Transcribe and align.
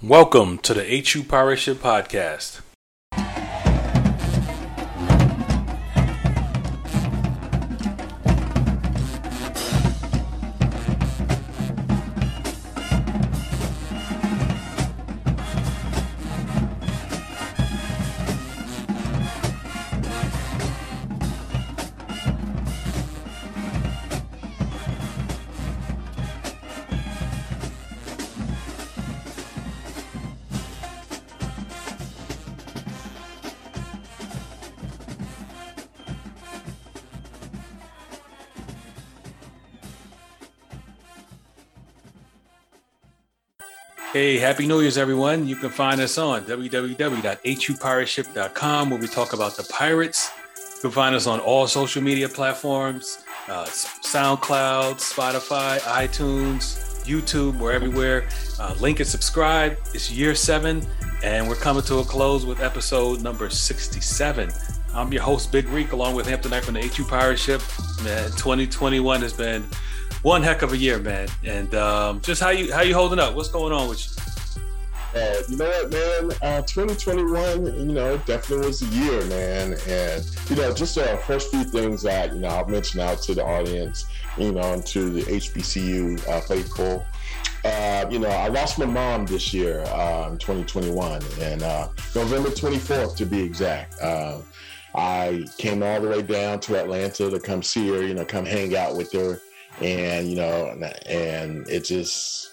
Welcome 0.00 0.58
to 0.58 0.74
the 0.74 0.84
HU 0.84 1.24
Pirate 1.24 1.56
Ship 1.56 1.76
Podcast. 1.76 2.60
Hey, 44.18 44.34
Happy 44.36 44.66
New 44.66 44.80
Year's, 44.80 44.98
everyone. 44.98 45.46
You 45.46 45.54
can 45.54 45.70
find 45.70 46.00
us 46.00 46.18
on 46.18 46.42
www.hupirateship.com 46.42 48.90
where 48.90 48.98
we 48.98 49.06
talk 49.06 49.32
about 49.32 49.56
the 49.56 49.62
pirates. 49.62 50.32
You 50.56 50.80
can 50.80 50.90
find 50.90 51.14
us 51.14 51.28
on 51.28 51.38
all 51.38 51.68
social 51.68 52.02
media 52.02 52.28
platforms 52.28 53.22
uh, 53.46 53.64
SoundCloud, 53.66 54.96
Spotify, 54.96 55.78
iTunes, 55.82 57.04
YouTube. 57.04 57.60
We're 57.60 57.70
everywhere. 57.70 58.26
Uh, 58.58 58.74
link 58.80 58.98
and 58.98 59.08
subscribe. 59.08 59.76
It's 59.94 60.10
year 60.10 60.34
seven, 60.34 60.84
and 61.22 61.48
we're 61.48 61.54
coming 61.54 61.84
to 61.84 61.98
a 61.98 62.04
close 62.04 62.44
with 62.44 62.60
episode 62.60 63.22
number 63.22 63.48
67. 63.48 64.50
I'm 64.94 65.12
your 65.12 65.22
host, 65.22 65.52
Big 65.52 65.68
Reek, 65.68 65.92
along 65.92 66.16
with 66.16 66.26
Hampton 66.26 66.50
Knight 66.50 66.64
from 66.64 66.74
the 66.74 66.88
HU 66.88 67.04
Pirate 67.04 67.38
Ship. 67.38 67.62
Man, 68.02 68.32
2021 68.32 69.22
has 69.22 69.32
been 69.32 69.64
one 70.22 70.42
heck 70.42 70.62
of 70.62 70.72
a 70.72 70.76
year, 70.76 70.98
man. 70.98 71.28
And 71.44 71.74
um, 71.74 72.20
just 72.20 72.42
how 72.42 72.50
you 72.50 72.72
how 72.72 72.82
you 72.82 72.94
holding 72.94 73.18
up? 73.18 73.34
What's 73.34 73.48
going 73.48 73.72
on 73.72 73.88
with 73.88 74.04
you? 74.04 74.22
Uh, 75.14 75.42
you 75.48 75.56
know 75.56 75.66
what, 75.66 75.90
man? 75.90 76.38
Uh, 76.42 76.62
2021, 76.62 77.64
you 77.64 77.94
know, 77.94 78.18
definitely 78.18 78.66
was 78.66 78.82
a 78.82 78.86
year, 78.86 79.24
man. 79.24 79.72
And, 79.88 80.30
you 80.50 80.56
know, 80.56 80.74
just 80.74 80.98
uh, 80.98 81.16
first 81.16 81.50
few 81.50 81.64
things 81.64 82.02
that, 82.02 82.34
you 82.34 82.40
know, 82.40 82.48
I'll 82.48 82.66
mention 82.66 83.00
out 83.00 83.22
to 83.22 83.34
the 83.34 83.42
audience, 83.42 84.04
you 84.36 84.52
know, 84.52 84.74
and 84.74 84.84
to 84.86 85.08
the 85.08 85.22
HBCU 85.22 86.28
uh, 86.28 86.40
faithful. 86.42 87.06
Uh, 87.64 88.06
you 88.10 88.18
know, 88.18 88.28
I 88.28 88.48
lost 88.48 88.78
my 88.78 88.84
mom 88.84 89.24
this 89.24 89.54
year 89.54 89.78
in 89.78 90.36
2021, 90.38 91.22
and 91.40 91.62
uh, 91.62 91.88
November 92.14 92.50
24th 92.50 93.16
to 93.16 93.24
be 93.24 93.42
exact. 93.42 93.98
Uh, 94.02 94.40
I 94.94 95.46
came 95.56 95.82
all 95.82 96.02
the 96.02 96.08
way 96.08 96.22
down 96.22 96.60
to 96.60 96.78
Atlanta 96.78 97.30
to 97.30 97.40
come 97.40 97.62
see 97.62 97.88
her, 97.88 98.06
you 98.06 98.12
know, 98.12 98.26
come 98.26 98.44
hang 98.44 98.76
out 98.76 98.94
with 98.94 99.10
her 99.12 99.40
and 99.80 100.28
you 100.28 100.36
know, 100.36 100.76
and 101.06 101.68
it 101.68 101.84
just, 101.84 102.52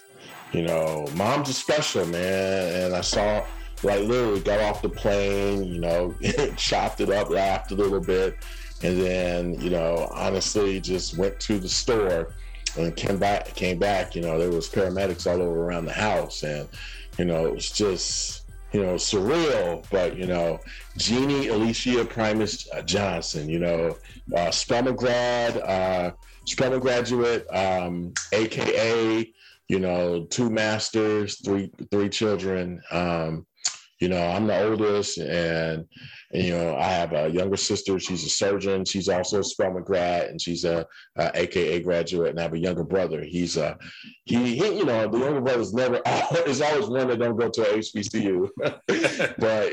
you 0.51 0.63
know, 0.63 1.07
mom's 1.15 1.49
a 1.49 1.53
special 1.53 2.05
man, 2.05 2.83
and 2.83 2.95
I 2.95 3.01
saw 3.01 3.45
like 3.83 4.03
literally 4.03 4.39
got 4.41 4.61
off 4.61 4.81
the 4.81 4.89
plane, 4.89 5.63
you 5.63 5.79
know, 5.79 6.15
chopped 6.57 7.01
it 7.01 7.09
up, 7.09 7.29
laughed 7.29 7.71
a 7.71 7.75
little 7.75 7.99
bit, 7.99 8.35
and 8.83 8.99
then 8.99 9.59
you 9.59 9.69
know, 9.69 10.09
honestly, 10.13 10.79
just 10.79 11.17
went 11.17 11.39
to 11.41 11.59
the 11.59 11.69
store 11.69 12.33
and 12.77 12.95
came 12.95 13.17
back. 13.17 13.53
Came 13.55 13.79
back, 13.79 14.15
you 14.15 14.21
know, 14.21 14.37
there 14.37 14.51
was 14.51 14.69
paramedics 14.69 15.29
all 15.29 15.41
over 15.41 15.63
around 15.65 15.85
the 15.85 15.93
house, 15.93 16.43
and 16.43 16.67
you 17.17 17.25
know, 17.25 17.45
it 17.45 17.53
was 17.53 17.71
just 17.71 18.45
you 18.75 18.83
know, 18.83 18.95
surreal, 18.95 19.85
but 19.89 20.17
you 20.17 20.27
know, 20.27 20.59
Jeannie 20.97 21.47
Alicia 21.47 22.03
Primus 22.03 22.67
Johnson, 22.83 23.47
you 23.47 23.59
know, 23.59 23.95
uh, 24.35 24.51
uh, 24.51 26.11
Spelman 26.45 26.79
graduate, 26.79 27.45
um, 27.51 28.13
AKA, 28.31 29.31
you 29.67 29.79
know, 29.79 30.25
two 30.25 30.49
masters, 30.49 31.41
three 31.43 31.71
three 31.91 32.09
children. 32.09 32.81
Um, 32.91 33.45
you 33.99 34.09
know, 34.09 34.21
I'm 34.21 34.45
the 34.47 34.63
oldest, 34.63 35.17
and, 35.17 35.85
and, 36.31 36.43
you 36.43 36.51
know, 36.51 36.75
I 36.75 36.85
have 36.85 37.13
a 37.13 37.29
younger 37.29 37.57
sister. 37.57 37.99
She's 37.99 38.25
a 38.25 38.29
surgeon. 38.29 38.85
She's 38.85 39.09
also 39.09 39.39
a 39.39 39.43
Spelman 39.43 39.83
grad, 39.83 40.29
and 40.29 40.41
she's 40.41 40.63
a, 40.63 40.85
a, 41.17 41.31
AKA 41.33 41.81
graduate. 41.81 42.31
And 42.31 42.39
I 42.39 42.43
have 42.43 42.53
a 42.53 42.59
younger 42.59 42.83
brother. 42.83 43.23
He's 43.23 43.57
a 43.57 43.77
he, 44.23 44.55
he 44.55 44.77
you 44.77 44.85
know, 44.85 45.07
the 45.07 45.19
younger 45.19 45.41
brother's 45.41 45.73
never 45.73 46.01
is 46.47 46.61
always 46.61 46.87
one 46.87 47.07
that 47.07 47.19
don't 47.19 47.37
go 47.37 47.49
to 47.49 47.61
HBCU, 47.61 48.49
but 49.37 49.71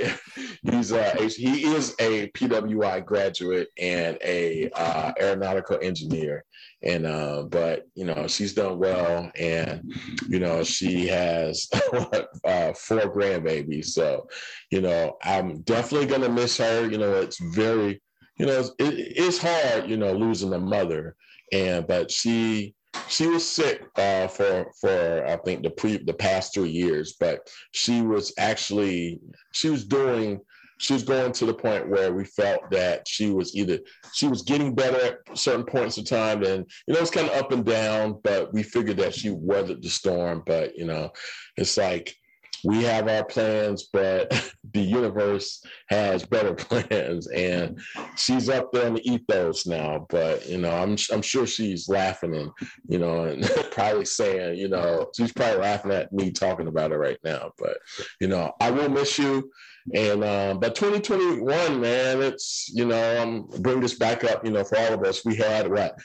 he's 0.63 0.93
a 0.93 1.15
he 1.29 1.65
is 1.65 1.95
a 1.99 2.29
PWI 2.31 3.05
graduate 3.05 3.69
and 3.79 4.19
a 4.23 4.71
uh, 4.75 5.13
aeronautical 5.21 5.79
engineer 5.83 6.45
and 6.83 7.07
uh, 7.07 7.45
but 7.49 7.87
you 7.95 8.05
know 8.05 8.27
she's 8.27 8.55
done 8.55 8.79
well 8.79 9.31
and 9.37 9.93
you 10.29 10.39
know 10.39 10.65
she 10.65 11.07
has 11.07 11.69
uh, 12.45 12.73
four 12.73 13.13
grandbabies 13.13 13.87
so 13.87 14.27
you 14.73 14.81
know 14.81 15.17
i'm 15.23 15.61
definitely 15.61 16.07
gonna 16.07 16.29
miss 16.29 16.57
her. 16.57 16.91
You 16.91 16.99
know 16.99 17.13
it's 17.21 17.39
very 17.39 18.03
you 18.39 18.47
know 18.47 18.59
it, 18.59 18.75
it's 18.79 19.39
hard 19.39 19.89
you 19.89 19.97
know 19.97 20.13
losing 20.13 20.53
a 20.55 20.59
mother. 20.59 21.15
And 21.53 21.87
but 21.87 22.11
she 22.11 22.75
she 23.09 23.27
was 23.27 23.47
sick 23.47 23.83
uh, 23.97 24.27
for 24.27 24.73
for 24.81 25.25
I 25.27 25.37
think 25.45 25.63
the 25.63 25.71
pre 25.71 25.99
the 25.99 26.15
past 26.15 26.55
three 26.55 26.71
years, 26.71 27.15
but 27.21 27.47
she 27.73 28.01
was 28.01 28.33
actually 28.39 29.21
she 29.53 29.69
was 29.69 29.85
doing 29.85 30.41
she 30.79 30.95
was 30.95 31.05
going 31.05 31.31
to 31.33 31.47
the 31.47 31.55
point 31.55 31.89
where 31.89 32.13
we 32.13 32.25
felt 32.25 32.71
that 32.71 33.07
she 33.07 33.31
was 33.31 33.55
either 33.55 33.79
she 34.15 34.27
was 34.27 34.43
getting 34.43 34.75
better 34.75 35.19
at 35.29 35.39
certain 35.39 35.67
points 35.67 35.99
of 35.99 36.07
time. 36.07 36.43
And 36.43 36.65
you 36.87 36.95
know 36.95 37.01
it's 37.01 37.11
kind 37.11 37.29
of 37.29 37.37
up 37.37 37.53
and 37.53 37.67
down 37.67 38.19
but 38.25 38.53
we 38.55 38.63
figured 38.63 38.97
that 38.97 39.15
she 39.15 39.31
weathered 39.31 39.83
the 39.83 39.91
storm. 39.91 40.43
But 40.47 40.77
you 40.77 40.87
know 40.87 41.11
it's 41.59 41.77
like 41.77 42.17
we 42.65 42.83
have 42.83 43.09
our 43.09 43.25
plans 43.25 43.89
but 43.93 44.31
the 44.73 44.81
universe 44.81 45.65
has 45.89 46.25
better 46.25 46.55
plans 46.55 47.27
and 47.29 47.81
she's 48.17 48.49
up 48.49 48.73
there 48.73 48.87
in 48.87 48.95
the 48.95 49.11
ethos 49.11 49.67
now 49.67 50.07
but 50.09 50.47
you 50.47 50.59
know 50.59 50.71
i'm, 50.71 50.97
I'm 51.13 51.23
sure 51.23 51.47
she's 51.47 51.89
laughing 51.89 52.35
and 52.35 52.51
you 52.89 52.99
know 52.99 53.25
and 53.25 53.45
probably 53.71 54.05
saying 54.05 54.59
you 54.59 54.69
know 54.69 55.11
she's 55.17 55.33
probably 55.33 55.61
laughing 55.61 55.93
at 55.93 56.13
me 56.13 56.31
talking 56.31 56.69
about 56.69 56.93
it 56.93 56.97
right 56.97 57.19
now 57.25 57.53
but 57.59 57.79
you 58.21 58.29
know 58.29 58.53
i 58.61 58.71
will 58.71 58.89
miss 58.89 59.19
you 59.19 59.51
and 59.95 60.23
uh, 60.23 60.55
but 60.55 60.77
2021, 60.77 61.81
man, 61.81 62.23
it's 62.23 62.71
you 62.73 62.85
know, 62.85 63.21
I'm 63.21 63.43
bring 63.63 63.81
this 63.81 63.95
back 63.95 64.23
up. 64.23 64.45
You 64.45 64.53
know, 64.53 64.63
for 64.63 64.79
all 64.79 64.95
of 64.95 65.03
us, 65.03 65.25
we 65.25 65.35
had 65.35 65.69
what 65.69 65.99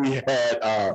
we 0.00 0.14
had. 0.14 0.58
Uh, 0.60 0.94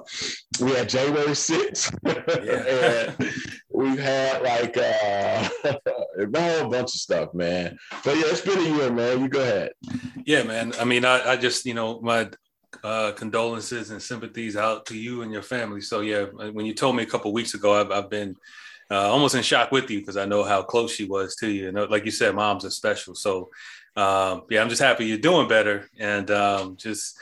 we 0.62 0.72
had 0.74 0.88
January 0.88 1.30
6th, 1.30 1.98
yeah. 2.46 3.12
and 3.20 3.34
we 3.80 3.96
had 3.96 4.42
like 4.42 4.76
uh, 4.76 5.50
a 5.64 6.60
whole 6.60 6.70
bunch 6.70 6.94
of 6.94 7.00
stuff, 7.00 7.34
man. 7.34 7.80
But 8.04 8.18
yeah, 8.18 8.24
it's 8.26 8.42
been 8.42 8.60
a 8.60 8.78
year, 8.78 8.92
man. 8.92 9.22
You 9.22 9.30
go 9.30 9.42
ahead. 9.42 9.72
Yeah, 10.26 10.44
man. 10.44 10.74
I 10.78 10.84
mean, 10.84 11.06
I, 11.06 11.32
I 11.32 11.38
just 11.38 11.66
you 11.66 11.74
know 11.74 12.02
my 12.02 12.30
uh, 12.84 13.14
condolences 13.14 13.92
and 13.92 14.02
sympathies 14.02 14.58
out 14.58 14.86
to 14.88 14.98
you 14.98 15.22
and 15.22 15.32
your 15.32 15.42
family. 15.42 15.80
So 15.80 16.02
yeah, 16.02 16.26
when 16.26 16.66
you 16.66 16.74
told 16.74 16.98
me 16.98 17.04
a 17.04 17.06
couple 17.06 17.32
weeks 17.32 17.54
ago, 17.54 17.80
I've, 17.80 17.90
I've 17.90 18.10
been 18.10 18.36
uh, 18.92 19.10
almost 19.10 19.36
in 19.36 19.44
shock 19.44 19.72
with 19.72 19.90
you 19.90 20.00
because 20.00 20.18
I 20.18 20.26
know 20.26 20.44
how 20.44 20.62
close 20.62 20.94
she 20.94 21.06
was 21.06 21.38
to 21.38 21.50
you. 21.50 21.70
And 21.70 21.90
like 21.90 22.04
you 22.04 22.12
said, 22.12 22.36
moms 22.36 22.66
are 22.66 22.70
special. 22.70 23.16
So 23.16 23.50
um, 23.96 24.44
yeah, 24.50 24.62
I'm 24.62 24.70
just 24.70 24.82
happy 24.82 25.06
you're 25.06 25.20
doing 25.20 25.48
better 25.48 25.90
and 25.98 26.30
um, 26.32 26.76
just 26.76 27.18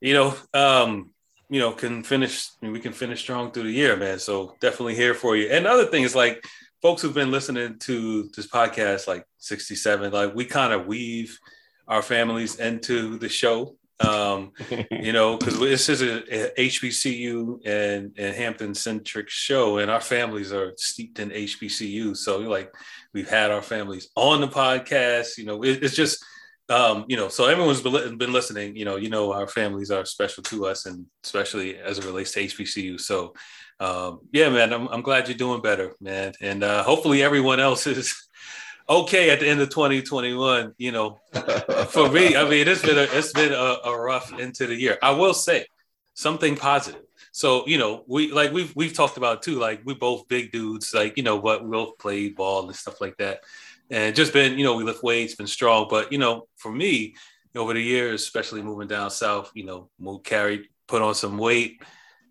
you 0.00 0.14
know 0.14 0.34
um, 0.54 1.10
you 1.48 1.60
know 1.60 1.72
can 1.72 2.02
finish. 2.02 2.48
I 2.60 2.66
mean, 2.66 2.72
we 2.72 2.80
can 2.80 2.92
finish 2.92 3.20
strong 3.20 3.50
through 3.50 3.64
the 3.64 3.72
year, 3.72 3.96
man. 3.96 4.18
So 4.18 4.56
definitely 4.60 4.94
here 4.94 5.14
for 5.14 5.36
you. 5.36 5.48
And 5.50 5.66
other 5.66 5.86
things 5.86 6.14
like 6.14 6.44
folks 6.82 7.02
who've 7.02 7.14
been 7.14 7.30
listening 7.30 7.78
to 7.80 8.30
this 8.36 8.46
podcast, 8.46 9.06
like 9.08 9.24
67, 9.38 10.12
like 10.12 10.34
we 10.34 10.44
kind 10.44 10.72
of 10.72 10.86
weave 10.86 11.38
our 11.86 12.02
families 12.02 12.56
into 12.56 13.18
the 13.18 13.28
show 13.28 13.76
um, 14.00 14.52
you 14.90 15.12
know, 15.12 15.36
because 15.36 15.58
this 15.58 15.88
is 15.88 16.02
a, 16.02 16.60
a, 16.60 16.68
HBCU 16.68 17.66
and, 17.66 18.12
and 18.16 18.36
Hampton 18.36 18.74
centric 18.74 19.28
show, 19.28 19.78
and 19.78 19.90
our 19.90 20.00
families 20.00 20.52
are 20.52 20.72
steeped 20.76 21.18
in 21.18 21.30
HBCU. 21.30 22.16
So, 22.16 22.38
like, 22.38 22.72
we've 23.12 23.28
had 23.28 23.50
our 23.50 23.62
families 23.62 24.08
on 24.14 24.40
the 24.40 24.48
podcast. 24.48 25.36
You 25.38 25.46
know, 25.46 25.62
it, 25.62 25.82
it's 25.82 25.96
just, 25.96 26.24
um, 26.68 27.06
you 27.08 27.16
know, 27.16 27.28
so 27.28 27.46
everyone's 27.46 27.80
been, 27.80 28.18
been 28.18 28.32
listening. 28.32 28.76
You 28.76 28.84
know, 28.84 28.96
you 28.96 29.08
know, 29.08 29.32
our 29.32 29.46
families 29.46 29.90
are 29.90 30.04
special 30.04 30.42
to 30.44 30.66
us, 30.66 30.86
and 30.86 31.06
especially 31.24 31.78
as 31.78 31.98
it 31.98 32.04
relates 32.04 32.32
to 32.32 32.44
HBCU. 32.44 33.00
So, 33.00 33.34
um, 33.80 34.20
yeah, 34.32 34.50
man, 34.50 34.72
I'm, 34.72 34.86
I'm 34.88 35.02
glad 35.02 35.28
you're 35.28 35.38
doing 35.38 35.62
better, 35.62 35.94
man, 36.00 36.34
and 36.40 36.62
uh, 36.62 36.82
hopefully 36.82 37.22
everyone 37.22 37.60
else 37.60 37.86
is 37.86 38.14
okay 38.88 39.30
at 39.30 39.40
the 39.40 39.48
end 39.48 39.60
of 39.60 39.70
2021. 39.70 40.74
You 40.76 40.92
know, 40.92 41.20
for 41.88 42.10
me, 42.10 42.36
I 42.36 42.48
mean, 42.48 42.68
it's 42.68 42.82
been 42.82 42.98
a, 42.98 43.08
it's 43.12 43.32
been 43.32 43.52
a, 43.52 43.76
a 43.84 43.98
rough 43.98 44.38
into 44.38 44.66
the 44.66 44.74
year. 44.74 44.98
I 45.02 45.12
will 45.12 45.34
say 45.34 45.66
something 46.14 46.56
positive. 46.56 47.02
So 47.32 47.66
you 47.66 47.78
know, 47.78 48.04
we 48.06 48.32
like 48.32 48.52
we've 48.52 48.74
we've 48.74 48.92
talked 48.92 49.16
about 49.16 49.42
too. 49.42 49.58
Like 49.58 49.82
we 49.84 49.94
both 49.94 50.28
big 50.28 50.52
dudes, 50.52 50.92
like 50.92 51.16
you 51.16 51.22
know, 51.22 51.40
but 51.40 51.62
we 51.62 51.70
both 51.70 51.96
played 51.98 52.36
ball 52.36 52.66
and 52.66 52.76
stuff 52.76 53.00
like 53.00 53.16
that, 53.18 53.40
and 53.90 54.14
just 54.14 54.32
been 54.32 54.58
you 54.58 54.64
know 54.64 54.76
we 54.76 54.84
lift 54.84 55.02
weights, 55.02 55.34
been 55.34 55.46
strong. 55.46 55.86
But 55.88 56.12
you 56.12 56.18
know, 56.18 56.48
for 56.56 56.70
me, 56.72 57.14
over 57.56 57.74
the 57.74 57.82
years, 57.82 58.22
especially 58.22 58.62
moving 58.62 58.88
down 58.88 59.10
south, 59.10 59.50
you 59.54 59.64
know, 59.64 59.90
moved 59.98 60.24
carried, 60.24 60.68
put 60.86 61.02
on 61.02 61.14
some 61.14 61.38
weight, 61.38 61.82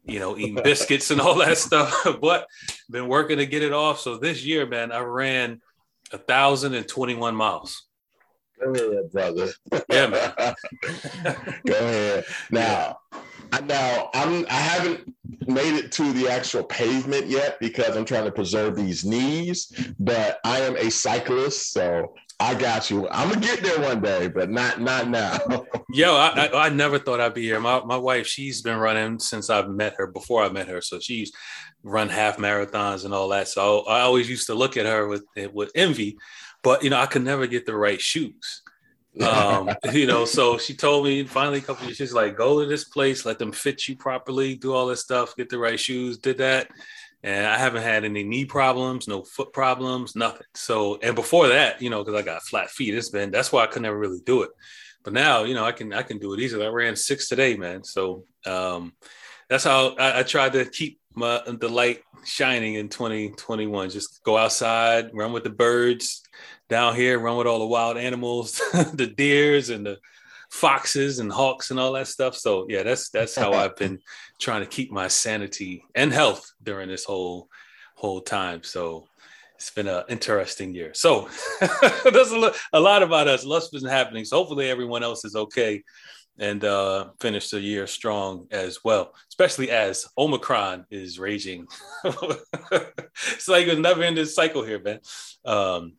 you 0.06 0.20
know, 0.20 0.38
eating 0.38 0.56
biscuits 0.64 1.12
and 1.12 1.22
all 1.22 1.36
that 1.36 1.58
stuff. 1.58 1.94
but 2.22 2.48
been 2.90 3.08
working 3.08 3.38
to 3.38 3.46
get 3.46 3.64
it 3.64 3.74
off. 3.74 4.00
So 4.00 4.18
this 4.18 4.46
year, 4.46 4.66
man, 4.66 4.92
I 4.92 5.00
ran 5.00 5.62
a 6.12 6.18
thousand 6.18 6.74
and 6.74 6.88
twenty-one 6.88 7.36
miles. 7.36 7.87
Go 8.64 8.72
ahead, 8.72 9.12
brother. 9.12 9.50
Yeah, 9.90 10.08
man. 10.08 10.34
Go 11.66 11.74
ahead. 11.74 12.26
Now, 12.52 13.00
I 13.52 13.62
now 13.62 14.10
I'm 14.14 14.46
I 14.50 14.54
haven't 14.60 15.14
made 15.48 15.76
it 15.76 15.92
to 15.94 16.14
the 16.14 16.28
actual 16.30 16.64
pavement 16.64 17.28
yet 17.28 17.60
because 17.60 17.96
I'm 17.96 18.06
trying 18.06 18.26
to 18.26 18.32
preserve 18.32 18.76
these 18.76 19.06
knees, 19.06 19.72
but 20.00 20.40
I 20.44 20.60
am 20.60 20.76
a 20.76 20.90
cyclist, 20.90 21.72
so 21.72 22.14
I 22.40 22.54
got 22.54 22.92
you. 22.92 23.08
I'm 23.10 23.30
gonna 23.30 23.42
get 23.42 23.64
there 23.64 23.80
one 23.80 24.02
day, 24.02 24.28
but 24.28 24.50
not 24.50 24.82
not 24.82 25.10
now. 25.10 25.40
Yo, 25.94 26.16
I, 26.16 26.48
I, 26.48 26.66
I 26.66 26.70
never 26.70 27.00
thought 27.00 27.22
I'd 27.22 27.34
be 27.34 27.44
here. 27.44 27.60
My 27.60 27.84
my 27.84 27.98
wife, 27.98 28.28
she's 28.28 28.62
been 28.62 28.78
running 28.78 29.20
since 29.20 29.50
I've 29.50 29.70
met 29.70 29.96
her. 29.98 30.08
Before 30.08 30.44
I 30.44 30.50
met 30.50 30.68
her, 30.68 30.82
so 30.82 31.00
she's 31.00 31.32
run 31.84 32.10
half 32.10 32.38
marathons 32.38 33.06
and 33.06 33.14
all 33.14 33.30
that. 33.30 33.48
So 33.48 33.82
I 33.88 34.02
always 34.02 34.30
used 34.30 34.48
to 34.48 34.56
look 34.56 34.78
at 34.78 34.86
her 34.86 35.08
with 35.08 35.24
with 35.54 35.72
envy, 35.74 36.18
but 36.68 36.84
you 36.84 36.90
know 36.90 37.00
I 37.00 37.06
could 37.06 37.24
never 37.24 37.48
get 37.48 37.66
the 37.66 37.76
right 37.76 38.02
shoes. 38.02 38.62
um, 39.22 39.72
you 39.94 40.06
know, 40.06 40.26
so 40.26 40.60
she 40.60 40.76
told 40.76 41.04
me 41.06 41.24
finally 41.24 41.58
a 41.58 41.62
couple 41.62 41.82
of 41.82 41.90
years, 41.90 41.98
she's 41.98 42.14
like, 42.14 42.38
go 42.38 42.62
to 42.62 42.68
this 42.68 42.84
place, 42.84 43.26
let 43.26 43.40
them 43.40 43.52
fit 43.52 43.88
you 43.88 43.96
properly, 43.96 44.54
do 44.54 44.74
all 44.74 44.86
this 44.86 45.02
stuff, 45.02 45.36
get 45.36 45.50
the 45.50 45.58
right 45.58 45.80
shoes, 45.80 46.20
did 46.20 46.38
that 46.38 46.68
and 47.24 47.46
I 47.46 47.58
haven't 47.58 47.84
had 47.84 48.06
any 48.06 48.24
knee 48.24 48.46
problems, 48.46 49.08
no 49.08 49.24
foot 49.24 49.52
problems, 49.52 50.16
nothing. 50.16 50.48
So, 50.54 51.00
and 51.02 51.16
before 51.16 51.48
that, 51.48 51.82
you 51.82 51.90
know, 51.90 52.04
because 52.04 52.20
I 52.20 52.24
got 52.24 52.44
flat 52.44 52.70
feet, 52.70 52.94
it's 52.94 53.10
been 53.10 53.32
that's 53.32 53.52
why 53.52 53.64
I 53.64 53.68
could 53.68 53.82
never 53.82 53.98
really 53.98 54.22
do 54.26 54.44
it. 54.44 54.52
But 55.04 55.14
now, 55.14 55.44
you 55.44 55.54
know, 55.54 55.66
I 55.66 55.72
can 55.72 55.94
I 55.94 56.04
can 56.04 56.20
do 56.20 56.34
it 56.34 56.40
easily. 56.40 56.66
I 56.66 56.70
ran 56.70 56.96
six 56.96 57.28
today, 57.28 57.58
man. 57.58 57.84
So 57.84 58.26
um, 58.46 58.94
that's 59.50 59.64
how 59.64 59.96
I, 59.96 60.20
I 60.20 60.24
tried 60.24 60.54
to 60.54 60.66
keep 60.66 61.00
my 61.16 61.42
the 61.46 61.70
light 61.70 62.02
shining 62.24 62.76
in 62.76 62.90
2021. 62.90 63.90
Just 63.90 64.24
go 64.24 64.38
outside, 64.38 65.10
run 65.14 65.34
with 65.34 65.44
the 65.44 65.50
birds 65.50 66.22
down 66.70 66.96
here, 66.96 67.20
run 67.20 67.38
with 67.38 67.48
all 67.48 67.60
the 67.60 67.66
wild 67.66 67.98
animals, 67.98 68.62
the 68.94 69.14
deers 69.16 69.70
and 69.70 69.86
the 69.86 69.98
foxes 70.50 71.20
and 71.20 71.32
hawks 71.32 71.72
and 71.72 71.80
all 71.80 71.94
that 71.94 72.08
stuff. 72.08 72.36
So 72.36 72.66
yeah, 72.70 72.84
that's 72.84 73.10
that's 73.10 73.36
how 73.36 73.54
I've 73.54 73.76
been 73.76 74.00
trying 74.40 74.62
to 74.62 74.68
keep 74.68 74.92
my 74.92 75.08
sanity 75.08 75.84
and 75.96 76.12
health 76.12 76.52
during 76.62 76.90
this 76.90 77.06
whole 77.06 77.50
whole 77.96 78.22
time. 78.22 78.64
So 78.64 79.08
it's 79.56 79.72
been 79.72 79.88
an 79.88 80.04
interesting 80.08 80.74
year. 80.74 80.94
So 80.94 81.30
there's 82.04 82.32
a, 82.32 82.54
a, 82.74 82.80
lot 82.80 83.02
about 83.02 83.28
us. 83.28 83.44
Lots 83.44 83.70
been 83.70 83.86
happening. 83.86 84.24
So 84.24 84.38
hopefully 84.38 84.70
everyone 84.70 85.04
else 85.04 85.26
is 85.26 85.36
okay 85.36 85.84
and 86.38 86.64
uh, 86.64 87.10
finish 87.20 87.50
the 87.50 87.60
year 87.60 87.88
strong 87.88 88.46
as 88.52 88.84
well, 88.84 89.16
especially 89.30 89.72
as 89.72 90.06
Omicron 90.16 90.86
is 90.92 91.18
raging. 91.18 91.66
it's 92.04 93.48
like 93.48 93.68
a 93.68 93.76
never 93.76 94.04
ending 94.04 94.26
cycle 94.26 94.64
here, 94.64 94.80
man. 94.80 95.00
Um, 95.44 95.94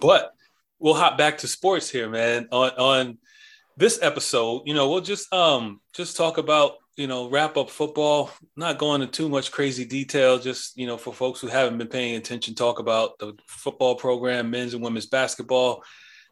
but 0.00 0.32
we'll 0.78 0.94
hop 0.94 1.16
back 1.16 1.38
to 1.38 1.48
sports 1.48 1.88
here, 1.88 2.08
man. 2.08 2.48
On 2.50 2.70
on 2.70 3.18
this 3.76 3.98
episode, 4.02 4.62
you 4.66 4.74
know, 4.74 4.90
we'll 4.90 5.00
just 5.00 5.32
um 5.32 5.80
just 5.94 6.16
talk 6.16 6.38
about 6.38 6.74
you 6.96 7.06
know 7.06 7.30
wrap 7.30 7.56
up 7.56 7.70
football. 7.70 8.30
Not 8.56 8.78
going 8.78 9.00
into 9.00 9.12
too 9.12 9.28
much 9.28 9.52
crazy 9.52 9.84
detail. 9.84 10.38
Just 10.38 10.76
you 10.76 10.86
know, 10.86 10.96
for 10.96 11.12
folks 11.12 11.40
who 11.40 11.46
haven't 11.46 11.78
been 11.78 11.88
paying 11.88 12.16
attention, 12.16 12.54
talk 12.54 12.78
about 12.78 13.18
the 13.18 13.34
football 13.46 13.94
program, 13.94 14.50
men's 14.50 14.74
and 14.74 14.82
women's 14.82 15.06
basketball. 15.06 15.82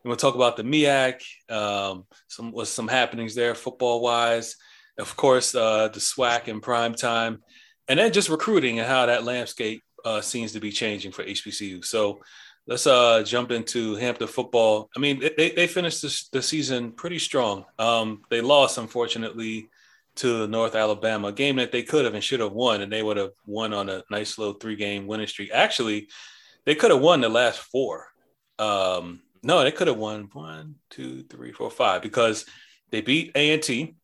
And 0.02 0.08
we'll 0.08 0.16
talk 0.16 0.34
about 0.34 0.56
the 0.56 0.62
MEAC, 0.62 1.20
um, 1.50 2.06
some 2.26 2.52
was 2.52 2.70
some 2.70 2.88
happenings 2.88 3.34
there 3.34 3.54
football 3.54 4.00
wise. 4.00 4.56
Of 4.98 5.16
course, 5.16 5.54
uh, 5.54 5.88
the 5.88 6.00
SWAC 6.00 6.48
in 6.48 6.60
prime 6.60 6.94
time, 6.94 7.42
and 7.88 7.98
then 7.98 8.12
just 8.12 8.28
recruiting 8.28 8.78
and 8.78 8.88
how 8.88 9.06
that 9.06 9.24
landscape 9.24 9.82
uh, 10.04 10.20
seems 10.20 10.52
to 10.52 10.60
be 10.60 10.72
changing 10.72 11.12
for 11.12 11.22
HBCU. 11.22 11.84
So 11.84 12.20
let's 12.66 12.86
uh 12.86 13.22
jump 13.22 13.50
into 13.50 13.96
Hampton 13.96 14.28
football. 14.28 14.90
I 14.96 15.00
mean, 15.00 15.20
they, 15.36 15.50
they 15.50 15.66
finished 15.66 16.02
this, 16.02 16.28
the 16.28 16.42
season 16.42 16.92
pretty 16.92 17.18
strong. 17.18 17.64
Um, 17.78 18.22
they 18.30 18.40
lost, 18.40 18.78
unfortunately, 18.78 19.68
to 20.16 20.46
North 20.46 20.74
Alabama, 20.74 21.28
a 21.28 21.32
game 21.32 21.56
that 21.56 21.72
they 21.72 21.82
could 21.82 22.04
have 22.04 22.14
and 22.14 22.22
should 22.22 22.40
have 22.40 22.52
won, 22.52 22.80
and 22.80 22.92
they 22.92 23.02
would 23.02 23.16
have 23.16 23.30
won 23.46 23.72
on 23.72 23.88
a 23.88 24.02
nice 24.10 24.38
little 24.38 24.54
three 24.54 24.76
game 24.76 25.06
winning 25.06 25.26
streak. 25.26 25.50
Actually, 25.52 26.08
they 26.64 26.74
could 26.74 26.90
have 26.90 27.00
won 27.00 27.20
the 27.20 27.28
last 27.28 27.58
four. 27.58 28.08
Um, 28.58 29.22
no, 29.42 29.62
they 29.62 29.72
could 29.72 29.88
have 29.88 29.96
won 29.96 30.28
one, 30.32 30.74
two, 30.90 31.24
three, 31.24 31.52
four, 31.52 31.70
five 31.70 32.02
because 32.02 32.44
they 32.90 33.00
beat 33.00 33.32
A 33.34 33.54
and 33.54 33.62
T, 33.62 33.96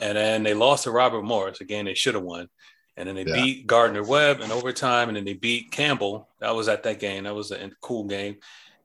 and 0.00 0.18
then 0.18 0.42
they 0.42 0.54
lost 0.54 0.84
to 0.84 0.90
Robert 0.90 1.22
Morris. 1.22 1.60
Again, 1.60 1.86
they 1.86 1.94
should 1.94 2.14
have 2.14 2.24
won. 2.24 2.48
And 2.96 3.08
then 3.08 3.14
they 3.14 3.24
yeah. 3.26 3.34
beat 3.34 3.66
Gardner 3.66 4.02
Webb 4.02 4.40
in 4.40 4.50
overtime, 4.50 5.08
and 5.08 5.16
then 5.16 5.24
they 5.24 5.34
beat 5.34 5.70
Campbell. 5.70 6.28
That 6.40 6.54
was 6.54 6.68
at 6.68 6.82
that 6.84 6.98
game. 6.98 7.24
That 7.24 7.34
was 7.34 7.50
a 7.50 7.70
cool 7.82 8.04
game. 8.04 8.36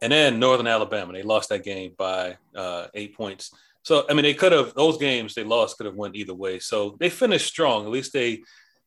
And 0.02 0.12
then 0.12 0.40
Northern 0.40 0.68
Alabama, 0.68 1.14
they 1.14 1.22
lost 1.22 1.50
that 1.50 1.64
game 1.64 1.94
by 1.98 2.38
uh, 2.56 2.88
eight 2.94 3.16
points. 3.16 3.52
So 3.84 4.06
I 4.10 4.14
mean, 4.14 4.24
they 4.24 4.34
could 4.34 4.52
have 4.52 4.74
those 4.74 4.98
games 4.98 5.34
they 5.34 5.44
lost 5.44 5.78
could 5.78 5.86
have 5.86 5.96
went 5.96 6.16
either 6.16 6.34
way. 6.34 6.60
So 6.60 6.98
they 7.00 7.10
finished 7.10 7.48
strong. 7.48 7.86
At 7.86 7.92
least 7.92 8.14
they 8.14 8.44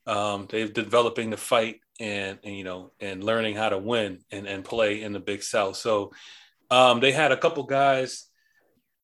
um, 0.06 0.46
they're 0.50 0.68
developing 0.68 1.30
the 1.30 1.36
fight 1.36 1.80
and, 2.00 2.38
and, 2.44 2.54
you 2.54 2.64
know 2.64 2.92
and 3.00 3.24
learning 3.24 3.56
how 3.56 3.70
to 3.70 3.78
win 3.78 4.18
and, 4.30 4.46
and 4.46 4.64
play 4.64 5.02
in 5.02 5.12
the 5.12 5.20
Big 5.20 5.42
South. 5.42 5.76
So 5.76 6.12
um, 6.70 7.00
they 7.00 7.12
had 7.12 7.32
a 7.32 7.36
couple 7.36 7.62
guys 7.64 8.28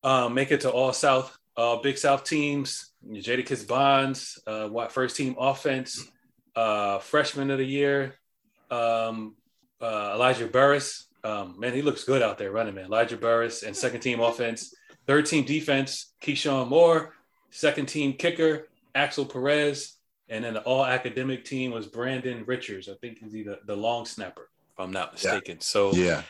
um, 0.03 0.35
make 0.35 0.51
it 0.51 0.63
to 0.63 0.71
All 0.71 0.93
South 0.93 1.37
uh, 1.57 1.77
Big 1.77 1.99
South 1.99 2.25
teams. 2.25 2.90
Jadakis 3.09 3.67
Bonds, 3.67 4.41
uh, 4.47 4.89
first 4.89 5.17
team 5.17 5.35
offense, 5.39 6.07
uh, 6.55 6.99
freshman 6.99 7.51
of 7.51 7.59
the 7.59 7.65
year, 7.65 8.15
um, 8.71 9.35
uh, 9.81 10.13
Elijah 10.15 10.47
Burris. 10.47 11.07
Um, 11.23 11.59
man, 11.59 11.75
he 11.75 11.83
looks 11.83 12.05
good 12.05 12.23
out 12.23 12.39
there 12.39 12.51
running, 12.51 12.75
man. 12.75 12.87
Elijah 12.87 13.17
Burris 13.17 13.63
and 13.63 13.77
second 13.77 14.01
team 14.01 14.21
offense, 14.21 14.75
third 15.07 15.27
team 15.27 15.45
defense, 15.45 16.13
Keyshawn 16.23 16.69
Moore, 16.69 17.15
second 17.51 17.87
team 17.87 18.15
kicker, 18.15 18.69
Axel 18.95 19.25
Perez, 19.27 19.97
and 20.29 20.45
then 20.45 20.55
the 20.55 20.63
all 20.63 20.85
academic 20.85 21.45
team 21.45 21.73
was 21.73 21.87
Brandon 21.87 22.45
Richards. 22.47 22.89
I 22.89 22.95
think 23.01 23.19
he's 23.19 23.33
the, 23.33 23.59
the 23.67 23.77
long 23.77 24.07
snapper, 24.07 24.49
if 24.73 24.81
I'm 24.81 24.93
not 24.93 25.13
mistaken. 25.13 25.57
Yeah. 25.57 25.63
So 25.63 25.93
yeah, 25.93 26.23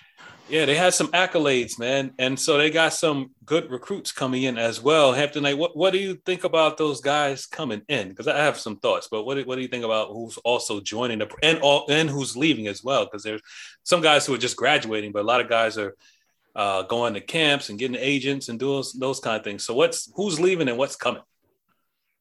yeah, 0.48 0.64
they 0.64 0.74
had 0.74 0.94
some 0.94 1.08
accolades, 1.08 1.78
man, 1.78 2.12
and 2.18 2.38
so 2.38 2.58
they 2.58 2.70
got 2.70 2.92
some 2.92 3.30
good 3.44 3.70
recruits 3.70 4.10
coming 4.10 4.42
in 4.42 4.58
as 4.58 4.82
well. 4.82 5.12
Hampton, 5.12 5.44
like, 5.44 5.56
what, 5.56 5.76
what 5.76 5.92
do 5.92 5.98
you 5.98 6.16
think 6.26 6.42
about 6.42 6.76
those 6.76 7.00
guys 7.00 7.46
coming 7.46 7.82
in? 7.88 8.08
Because 8.08 8.26
I 8.26 8.36
have 8.38 8.58
some 8.58 8.76
thoughts, 8.78 9.06
but 9.08 9.22
what 9.24 9.36
do, 9.36 9.44
what 9.44 9.56
do 9.56 9.62
you 9.62 9.68
think 9.68 9.84
about 9.84 10.08
who's 10.08 10.38
also 10.38 10.80
joining 10.80 11.20
the 11.20 11.28
and 11.42 11.60
all 11.60 11.86
and 11.88 12.10
who's 12.10 12.36
leaving 12.36 12.66
as 12.66 12.82
well? 12.82 13.04
Because 13.04 13.22
there's 13.22 13.42
some 13.84 14.00
guys 14.00 14.26
who 14.26 14.34
are 14.34 14.38
just 14.38 14.56
graduating, 14.56 15.12
but 15.12 15.22
a 15.22 15.28
lot 15.28 15.40
of 15.40 15.48
guys 15.48 15.78
are 15.78 15.94
uh, 16.56 16.82
going 16.82 17.14
to 17.14 17.20
camps 17.20 17.70
and 17.70 17.78
getting 17.78 17.96
agents 17.96 18.48
and 18.48 18.58
doing 18.58 18.76
those, 18.78 18.92
those 18.94 19.20
kind 19.20 19.36
of 19.36 19.44
things. 19.44 19.64
So 19.64 19.74
what's 19.74 20.10
who's 20.16 20.40
leaving 20.40 20.68
and 20.68 20.78
what's 20.78 20.96
coming? 20.96 21.22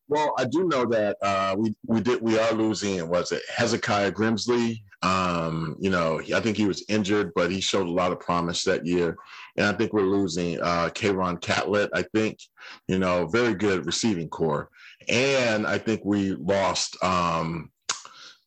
Well, 0.09 0.33
I 0.37 0.45
do 0.45 0.67
know 0.67 0.85
that 0.87 1.17
uh, 1.21 1.55
we 1.57 1.75
we 1.85 2.01
did 2.01 2.21
we 2.21 2.37
are 2.37 2.51
losing. 2.51 3.07
Was 3.07 3.31
it 3.31 3.43
Hezekiah 3.55 4.11
Grimsley? 4.11 4.81
Um, 5.01 5.77
you 5.79 5.89
know, 5.89 6.19
I 6.35 6.41
think 6.41 6.57
he 6.57 6.65
was 6.65 6.83
injured, 6.89 7.31
but 7.33 7.51
he 7.51 7.61
showed 7.61 7.87
a 7.87 7.91
lot 7.91 8.11
of 8.11 8.19
promise 8.19 8.63
that 8.63 8.85
year. 8.85 9.17
And 9.55 9.65
I 9.67 9.73
think 9.73 9.93
we're 9.93 10.01
losing 10.01 10.59
uh, 10.61 10.89
Catlett. 10.89 11.89
I 11.93 12.01
think, 12.01 12.39
you 12.87 12.99
know, 12.99 13.27
very 13.27 13.53
good 13.53 13.85
receiving 13.85 14.27
core. 14.27 14.69
And 15.07 15.65
I 15.65 15.77
think 15.77 16.01
we 16.03 16.33
lost 16.33 17.01
um, 17.01 17.71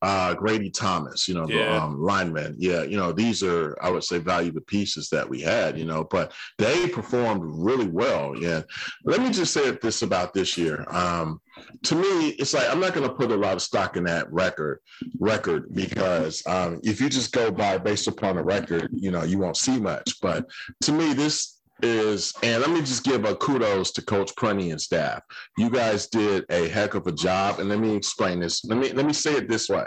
uh, 0.02 0.35
Grady 0.35 0.69
Thomas, 0.69 1.28
you 1.28 1.35
know, 1.35 1.49
yeah. 1.49 1.57
the 1.57 1.83
um, 1.83 2.02
lineman. 2.02 2.57
Yeah, 2.59 2.83
you 2.83 2.97
know, 2.97 3.12
these 3.12 3.42
are, 3.42 3.78
I 3.81 3.88
would 3.88 4.04
say, 4.04 4.19
valuable 4.19 4.61
pieces 4.62 5.09
that 5.11 5.28
we 5.28 5.40
had, 5.40 5.78
you 5.78 5.85
know, 5.85 6.04
but 6.04 6.33
they 6.59 6.88
performed 6.88 7.42
really 7.45 7.88
well. 7.88 8.35
Yeah. 8.37 8.62
Let 9.04 9.21
me 9.21 9.31
just 9.31 9.54
say 9.54 9.71
this 9.71 10.02
about 10.02 10.35
this 10.35 10.59
year. 10.59 10.85
Um, 10.90 11.40
to 11.85 11.95
me, 11.95 12.31
it's 12.31 12.54
like 12.54 12.69
I'm 12.71 12.81
not 12.81 12.95
going 12.95 13.09
to 13.09 13.14
put 13.14 13.31
a 13.31 13.37
lot 13.37 13.54
of 13.54 13.62
stock 13.62 13.97
in 13.97 14.04
that 14.04 14.33
record 14.33 14.81
record 15.19 15.75
because 15.75 16.42
um, 16.47 16.81
if 16.83 17.00
you 17.00 17.09
just 17.09 17.33
go 17.33 17.50
by 17.50 17.78
based 17.78 18.07
upon 18.07 18.38
a 18.38 18.42
record, 18.42 18.90
you 18.92 19.11
know, 19.11 19.23
you 19.23 19.38
won't 19.38 19.57
see 19.57 19.78
much. 19.78 20.21
But 20.21 20.49
to 20.83 20.92
me, 20.92 21.12
this 21.12 21.61
is, 21.83 22.33
and 22.42 22.61
let 22.61 22.71
me 22.71 22.81
just 22.81 23.04
give 23.04 23.25
a 23.25 23.35
kudos 23.35 23.90
to 23.92 24.02
Coach 24.02 24.35
Prunty 24.37 24.71
and 24.71 24.81
staff. 24.81 25.23
You 25.59 25.71
guys 25.71 26.07
did 26.07 26.45
a 26.49 26.69
heck 26.69 26.95
of 26.95 27.07
a 27.07 27.12
job, 27.12 27.59
and 27.59 27.69
let 27.69 27.81
me 27.81 27.95
explain 27.95 28.40
this. 28.40 28.64
Let 28.64 28.78
me 28.78 28.92
let 28.92 29.07
me 29.07 29.12
say 29.12 29.35
it 29.35 29.49
this 29.49 29.69
way. 29.69 29.87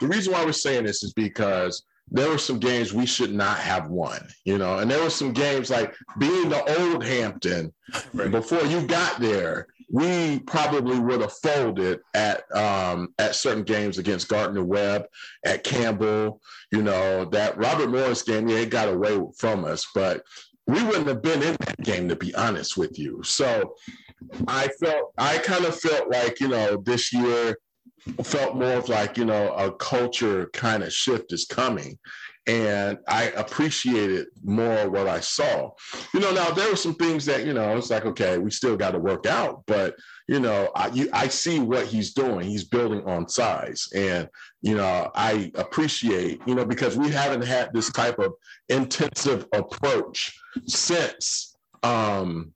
The 0.00 0.08
reason 0.08 0.32
why 0.32 0.44
we're 0.44 0.52
saying 0.52 0.84
this 0.84 1.02
is 1.02 1.12
because 1.12 1.84
there 2.10 2.28
were 2.28 2.38
some 2.38 2.58
games 2.58 2.92
we 2.92 3.06
should 3.06 3.32
not 3.32 3.58
have 3.58 3.88
won, 3.88 4.20
you 4.44 4.58
know, 4.58 4.78
and 4.78 4.90
there 4.90 5.02
were 5.02 5.10
some 5.10 5.32
games 5.32 5.70
like 5.70 5.94
being 6.18 6.48
the 6.48 6.80
old 6.80 7.02
Hampton 7.02 7.72
right. 8.12 8.30
before 8.30 8.64
you 8.66 8.86
got 8.86 9.18
there 9.20 9.68
we 9.90 10.40
probably 10.40 10.98
would 10.98 11.20
have 11.20 11.32
folded 11.32 12.00
at 12.14 12.44
um, 12.56 13.14
at 13.18 13.34
certain 13.34 13.64
games 13.64 13.98
against 13.98 14.28
Gardner 14.28 14.64
Webb, 14.64 15.06
at 15.44 15.64
Campbell. 15.64 16.40
You 16.70 16.82
know 16.82 17.24
that 17.26 17.56
Robert 17.58 17.90
Morris 17.90 18.22
game, 18.22 18.48
yeah, 18.48 18.58
it 18.58 18.70
got 18.70 18.88
away 18.88 19.20
from 19.38 19.64
us, 19.64 19.86
but 19.94 20.22
we 20.66 20.82
wouldn't 20.82 21.08
have 21.08 21.22
been 21.22 21.42
in 21.42 21.56
that 21.60 21.80
game 21.82 22.08
to 22.08 22.16
be 22.16 22.34
honest 22.34 22.76
with 22.76 22.98
you. 22.98 23.22
So 23.22 23.74
I 24.48 24.68
felt 24.80 25.12
I 25.18 25.38
kind 25.38 25.64
of 25.64 25.78
felt 25.78 26.10
like 26.10 26.40
you 26.40 26.48
know 26.48 26.76
this 26.84 27.12
year 27.12 27.56
felt 28.22 28.56
more 28.56 28.74
of 28.74 28.88
like 28.88 29.16
you 29.16 29.24
know 29.24 29.52
a 29.54 29.72
culture 29.72 30.50
kind 30.52 30.82
of 30.82 30.92
shift 30.92 31.32
is 31.32 31.44
coming 31.44 31.98
and 32.46 32.98
I 33.08 33.24
appreciated 33.36 34.26
more 34.42 34.90
what 34.90 35.08
I 35.08 35.20
saw. 35.20 35.70
You 36.12 36.20
know, 36.20 36.32
now 36.32 36.50
there 36.50 36.68
were 36.68 36.76
some 36.76 36.94
things 36.94 37.24
that 37.26 37.46
you 37.46 37.54
know 37.54 37.76
it's 37.76 37.90
like 37.90 38.04
okay, 38.04 38.38
we 38.38 38.50
still 38.50 38.76
got 38.76 38.90
to 38.92 38.98
work 38.98 39.26
out, 39.26 39.62
but 39.66 39.96
you 40.28 40.40
know, 40.40 40.70
I 40.74 40.88
you, 40.88 41.08
I 41.12 41.28
see 41.28 41.58
what 41.58 41.86
he's 41.86 42.12
doing. 42.12 42.46
He's 42.48 42.64
building 42.64 43.02
on 43.06 43.28
size, 43.28 43.88
and 43.94 44.28
you 44.62 44.74
know, 44.74 45.10
I 45.14 45.52
appreciate 45.54 46.40
you 46.46 46.54
know 46.54 46.64
because 46.64 46.96
we 46.96 47.10
haven't 47.10 47.42
had 47.42 47.72
this 47.72 47.90
type 47.90 48.18
of 48.18 48.34
intensive 48.68 49.46
approach 49.52 50.36
since. 50.66 51.56
Um, 51.82 52.52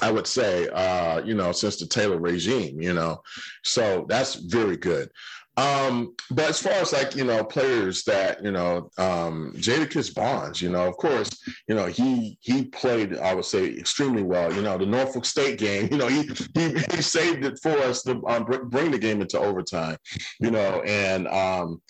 I 0.00 0.10
would 0.10 0.26
say, 0.26 0.68
uh, 0.68 1.22
you 1.24 1.34
know, 1.34 1.52
since 1.52 1.76
the 1.76 1.86
Taylor 1.86 2.18
regime, 2.18 2.80
you 2.80 2.94
know, 2.94 3.20
so 3.62 4.06
that's 4.08 4.36
very 4.36 4.76
good. 4.76 5.10
Um, 5.58 6.14
but 6.30 6.48
as 6.48 6.60
far 6.60 6.72
as 6.72 6.92
like 6.94 7.14
you 7.14 7.24
know 7.24 7.44
players 7.44 8.04
that 8.04 8.42
you 8.42 8.52
know, 8.52 8.90
um, 8.96 9.52
Jadakis 9.56 10.14
Bonds, 10.14 10.62
you 10.62 10.70
know, 10.70 10.88
of 10.88 10.96
course, 10.96 11.30
you 11.68 11.74
know 11.74 11.86
he 11.86 12.38
he 12.40 12.64
played 12.64 13.18
I 13.18 13.34
would 13.34 13.44
say 13.44 13.66
extremely 13.66 14.22
well. 14.22 14.52
You 14.52 14.62
know, 14.62 14.78
the 14.78 14.86
Norfolk 14.86 15.26
State 15.26 15.58
game, 15.58 15.88
you 15.90 15.98
know, 15.98 16.08
he 16.08 16.22
he, 16.54 16.74
he 16.94 17.02
saved 17.02 17.44
it 17.44 17.58
for 17.62 17.76
us 17.78 18.02
to 18.04 18.22
um, 18.26 18.44
bring 18.44 18.90
the 18.90 18.98
game 18.98 19.20
into 19.20 19.38
overtime. 19.38 19.98
You 20.40 20.50
know, 20.50 20.82
and 20.86 21.28
um, 21.28 21.82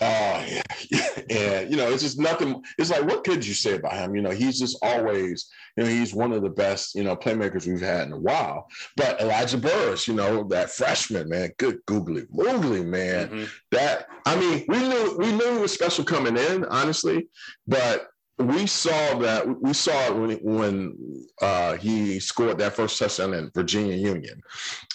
uh, 0.00 0.44
and 1.30 1.70
you 1.70 1.76
know, 1.76 1.90
it's 1.90 2.02
just 2.02 2.18
nothing. 2.18 2.62
It's 2.78 2.90
like, 2.90 3.04
what 3.04 3.24
could 3.24 3.46
you 3.46 3.54
say 3.54 3.76
about 3.76 3.94
him? 3.94 4.14
You 4.14 4.22
know, 4.22 4.30
he's 4.30 4.58
just 4.58 4.78
always, 4.82 5.50
you 5.76 5.84
know, 5.84 5.90
he's 5.90 6.14
one 6.14 6.32
of 6.32 6.42
the 6.42 6.50
best, 6.50 6.94
you 6.94 7.04
know, 7.04 7.16
playmakers 7.16 7.66
we've 7.66 7.80
had 7.80 8.06
in 8.06 8.12
a 8.12 8.18
while. 8.18 8.68
But 8.96 9.20
Elijah 9.20 9.58
Burris, 9.58 10.06
you 10.08 10.14
know, 10.14 10.44
that 10.48 10.70
freshman 10.70 11.28
man, 11.28 11.50
good 11.58 11.78
googly 11.86 12.22
moogly 12.34 12.84
man. 12.84 13.28
Mm-hmm. 13.28 13.44
That 13.72 14.06
I 14.24 14.36
mean, 14.36 14.64
we 14.68 14.78
knew 14.78 15.16
we 15.18 15.32
knew 15.32 15.54
he 15.54 15.60
was 15.60 15.72
special 15.72 16.04
coming 16.04 16.36
in, 16.36 16.64
honestly, 16.66 17.28
but 17.66 18.08
we 18.38 18.66
saw 18.66 19.18
that 19.18 19.62
we 19.62 19.72
saw 19.72 20.06
it 20.06 20.14
when 20.14 20.38
when 20.42 21.24
uh, 21.40 21.74
he 21.74 22.20
scored 22.20 22.58
that 22.58 22.74
first 22.74 22.98
touchdown 22.98 23.32
in 23.32 23.50
Virginia 23.54 23.96
Union, 23.96 24.42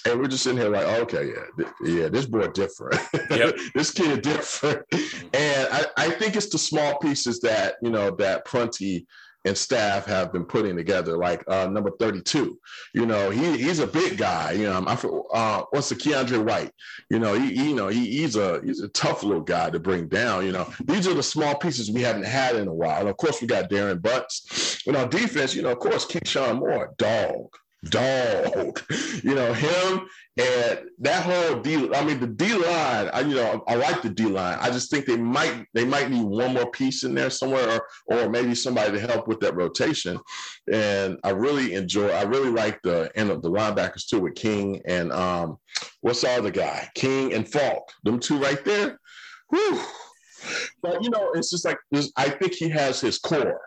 and 0.05 0.19
we're 0.19 0.27
just 0.27 0.43
sitting 0.43 0.59
here 0.59 0.69
like, 0.69 0.85
okay, 0.85 1.31
yeah, 1.33 1.65
yeah, 1.83 2.09
this 2.09 2.25
boy 2.25 2.47
different. 2.47 3.01
Yep. 3.31 3.55
this 3.73 3.91
kid 3.91 4.21
different, 4.21 4.85
and 5.33 5.67
I, 5.71 5.85
I 5.97 6.09
think 6.11 6.35
it's 6.35 6.49
the 6.49 6.57
small 6.57 6.99
pieces 6.99 7.39
that 7.41 7.75
you 7.81 7.89
know 7.89 8.11
that 8.17 8.45
Prunty 8.45 9.07
and 9.45 9.57
staff 9.57 10.05
have 10.05 10.31
been 10.31 10.45
putting 10.45 10.75
together, 10.75 11.17
like 11.17 11.43
uh, 11.47 11.67
number 11.67 11.91
32. 11.99 12.59
You 12.93 13.05
know, 13.05 13.29
he, 13.29 13.57
he's 13.57 13.79
a 13.79 13.87
big 13.87 14.17
guy. 14.17 14.51
You 14.51 14.65
know, 14.65 14.83
I 14.85 14.93
uh, 15.33 15.63
what's 15.71 15.89
the 15.89 15.95
Keandre 15.95 16.43
White? 16.43 16.71
You 17.09 17.19
know, 17.19 17.33
he, 17.33 17.69
you 17.69 17.75
know 17.75 17.87
he, 17.87 18.05
he's 18.05 18.35
a 18.35 18.61
he's 18.63 18.81
a 18.81 18.89
tough 18.89 19.23
little 19.23 19.41
guy 19.41 19.69
to 19.69 19.79
bring 19.79 20.07
down. 20.07 20.45
You 20.45 20.51
know, 20.51 20.71
these 20.85 21.07
are 21.07 21.13
the 21.13 21.23
small 21.23 21.55
pieces 21.55 21.91
we 21.91 22.01
haven't 22.01 22.25
had 22.25 22.55
in 22.55 22.67
a 22.67 22.73
while. 22.73 22.99
And 22.99 23.09
of 23.09 23.17
course, 23.17 23.41
we 23.41 23.47
got 23.47 23.69
Darren 23.69 24.01
Butts. 24.01 24.83
You 24.85 24.93
know, 24.93 25.07
defense. 25.07 25.55
You 25.55 25.63
know, 25.63 25.71
of 25.71 25.79
course, 25.79 26.05
Keyshawn 26.05 26.59
Moore, 26.59 26.93
dog 26.97 27.47
dog. 27.85 28.81
You 29.23 29.35
know, 29.35 29.53
him 29.53 30.07
and 30.37 30.79
that 30.99 31.23
whole 31.23 31.61
D 31.61 31.89
I 31.93 32.03
mean 32.03 32.19
the 32.19 32.27
D 32.27 32.53
line, 32.53 33.09
I 33.13 33.21
you 33.21 33.35
know, 33.35 33.63
I 33.67 33.75
like 33.75 34.01
the 34.01 34.09
D 34.09 34.25
line. 34.25 34.57
I 34.61 34.69
just 34.69 34.89
think 34.89 35.05
they 35.05 35.17
might 35.17 35.65
they 35.73 35.85
might 35.85 36.09
need 36.09 36.23
one 36.23 36.53
more 36.53 36.69
piece 36.71 37.03
in 37.03 37.13
there 37.13 37.29
somewhere 37.29 37.81
or 38.07 38.23
or 38.23 38.29
maybe 38.29 38.55
somebody 38.55 38.91
to 38.91 38.99
help 38.99 39.27
with 39.27 39.39
that 39.41 39.55
rotation. 39.55 40.19
And 40.71 41.17
I 41.23 41.31
really 41.31 41.73
enjoy 41.73 42.09
I 42.09 42.23
really 42.23 42.49
like 42.49 42.81
the 42.83 43.11
end 43.15 43.31
of 43.31 43.41
the 43.41 43.51
linebackers 43.51 44.07
too 44.07 44.21
with 44.21 44.35
King 44.35 44.81
and 44.85 45.11
um 45.11 45.57
what's 46.01 46.21
the 46.21 46.29
other 46.29 46.51
guy? 46.51 46.89
King 46.95 47.33
and 47.33 47.47
Faulk. 47.47 47.91
Them 48.03 48.19
two 48.19 48.37
right 48.37 48.63
there. 48.63 48.99
Whew. 49.49 49.81
But 50.81 51.03
you 51.03 51.09
know, 51.09 51.31
it's 51.33 51.51
just 51.51 51.65
like 51.65 51.77
I 52.15 52.29
think 52.29 52.53
he 52.53 52.69
has 52.69 53.01
his 53.01 53.17
core. 53.17 53.61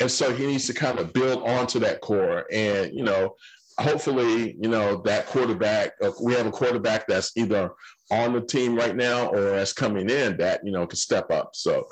And 0.00 0.10
so 0.10 0.34
he 0.34 0.46
needs 0.46 0.66
to 0.66 0.74
kind 0.74 0.98
of 0.98 1.12
build 1.12 1.42
onto 1.46 1.78
that 1.80 2.00
core. 2.00 2.46
And, 2.52 2.92
you 2.94 3.04
know, 3.04 3.36
hopefully, 3.78 4.56
you 4.60 4.68
know, 4.68 5.00
that 5.02 5.26
quarterback, 5.26 5.92
uh, 6.02 6.10
we 6.22 6.34
have 6.34 6.46
a 6.46 6.50
quarterback 6.50 7.06
that's 7.06 7.36
either 7.36 7.70
on 8.10 8.32
the 8.32 8.40
team 8.40 8.74
right 8.74 8.96
now 8.96 9.28
or 9.28 9.50
that's 9.50 9.72
coming 9.72 10.08
in 10.10 10.36
that, 10.38 10.60
you 10.64 10.72
know, 10.72 10.86
can 10.86 10.96
step 10.96 11.30
up. 11.30 11.50
So, 11.54 11.86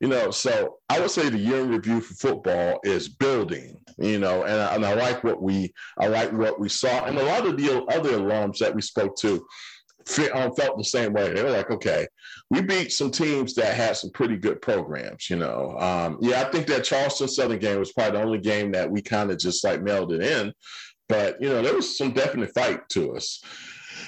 you 0.00 0.08
know, 0.08 0.30
so 0.30 0.78
I 0.88 1.00
would 1.00 1.10
say 1.10 1.28
the 1.28 1.38
year 1.38 1.62
in 1.62 1.70
review 1.70 2.00
for 2.00 2.14
football 2.14 2.80
is 2.84 3.08
building, 3.08 3.78
you 3.98 4.18
know, 4.18 4.44
and, 4.44 4.60
and 4.74 4.86
I 4.86 4.94
like 4.94 5.24
what 5.24 5.42
we, 5.42 5.72
I 5.98 6.08
like 6.08 6.32
what 6.32 6.60
we 6.60 6.68
saw. 6.68 7.04
And 7.04 7.18
a 7.18 7.24
lot 7.24 7.46
of 7.46 7.56
the 7.56 7.84
other 7.88 8.18
alums 8.18 8.58
that 8.58 8.74
we 8.74 8.82
spoke 8.82 9.16
to, 9.18 9.44
um, 10.34 10.52
felt 10.54 10.76
the 10.76 10.84
same 10.84 11.12
way. 11.12 11.32
They 11.32 11.42
were 11.42 11.50
like, 11.50 11.70
okay, 11.70 12.06
we 12.50 12.60
beat 12.60 12.92
some 12.92 13.10
teams 13.10 13.54
that 13.54 13.74
had 13.74 13.96
some 13.96 14.10
pretty 14.10 14.36
good 14.36 14.60
programs, 14.60 15.30
you 15.30 15.36
know. 15.36 15.76
Um, 15.78 16.18
yeah, 16.20 16.42
I 16.42 16.50
think 16.50 16.66
that 16.66 16.84
Charleston 16.84 17.28
Southern 17.28 17.60
game 17.60 17.78
was 17.78 17.92
probably 17.92 18.18
the 18.18 18.24
only 18.24 18.38
game 18.38 18.72
that 18.72 18.90
we 18.90 19.00
kind 19.00 19.30
of 19.30 19.38
just 19.38 19.62
like 19.62 19.80
mailed 19.80 20.12
it 20.12 20.22
in 20.22 20.52
but 21.08 21.40
you 21.40 21.48
know, 21.48 21.62
there 21.62 21.74
was 21.74 21.96
some 21.96 22.12
definite 22.12 22.54
fight 22.54 22.88
to 22.90 23.16
us. 23.16 23.42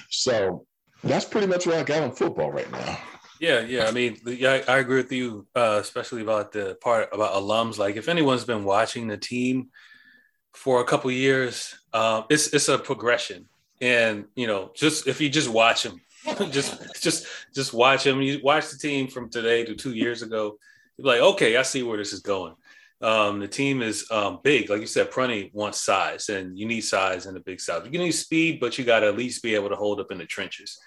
So 0.09 0.65
that's 1.03 1.25
pretty 1.25 1.47
much 1.47 1.65
what 1.65 1.75
I 1.75 1.83
got 1.83 2.03
on 2.03 2.11
football 2.11 2.51
right 2.51 2.69
now. 2.71 2.97
Yeah, 3.39 3.61
yeah. 3.61 3.85
I 3.85 3.91
mean, 3.91 4.17
yeah, 4.25 4.61
I, 4.67 4.77
agree 4.77 4.97
with 4.97 5.11
you, 5.11 5.45
uh, 5.55 5.79
especially 5.81 6.21
about 6.21 6.51
the 6.51 6.77
part 6.81 7.09
about 7.11 7.33
alums. 7.33 7.77
Like, 7.77 7.97
if 7.97 8.07
anyone's 8.07 8.45
been 8.45 8.63
watching 8.63 9.07
the 9.07 9.17
team 9.17 9.69
for 10.53 10.79
a 10.79 10.85
couple 10.85 11.11
years, 11.11 11.75
um, 11.93 12.25
it's 12.29 12.53
it's 12.53 12.69
a 12.69 12.77
progression, 12.77 13.47
and 13.81 14.25
you 14.35 14.47
know, 14.47 14.71
just 14.73 15.07
if 15.07 15.19
you 15.19 15.29
just 15.29 15.49
watch 15.49 15.83
them, 15.83 15.99
just 16.51 17.01
just 17.01 17.27
just 17.53 17.73
watch 17.73 18.05
them. 18.05 18.21
You 18.21 18.39
watch 18.41 18.69
the 18.69 18.77
team 18.77 19.07
from 19.07 19.29
today 19.29 19.65
to 19.65 19.75
two 19.75 19.93
years 19.93 20.21
ago. 20.21 20.57
You're 20.97 21.07
like, 21.07 21.21
okay, 21.21 21.57
I 21.57 21.63
see 21.63 21.83
where 21.83 21.97
this 21.97 22.13
is 22.13 22.21
going. 22.21 22.55
Um, 23.01 23.39
the 23.39 23.47
team 23.47 23.81
is 23.81 24.09
um, 24.09 24.39
big, 24.43 24.69
like 24.69 24.81
you 24.81 24.87
said. 24.87 25.11
Prunty 25.11 25.51
wants 25.53 25.81
size, 25.81 26.29
and 26.29 26.57
you 26.57 26.65
need 26.65 26.81
size 26.81 27.25
in 27.25 27.33
the 27.33 27.41
big 27.41 27.59
south. 27.59 27.87
You 27.91 27.99
need 27.99 28.11
speed, 28.11 28.59
but 28.59 28.77
you 28.77 28.85
got 28.85 29.01
to 29.01 29.07
at 29.07 29.17
least 29.17 29.43
be 29.43 29.55
able 29.55 29.69
to 29.69 29.75
hold 29.75 29.99
up 29.99 30.11
in 30.11 30.17
the 30.17 30.25
trenches 30.25 30.79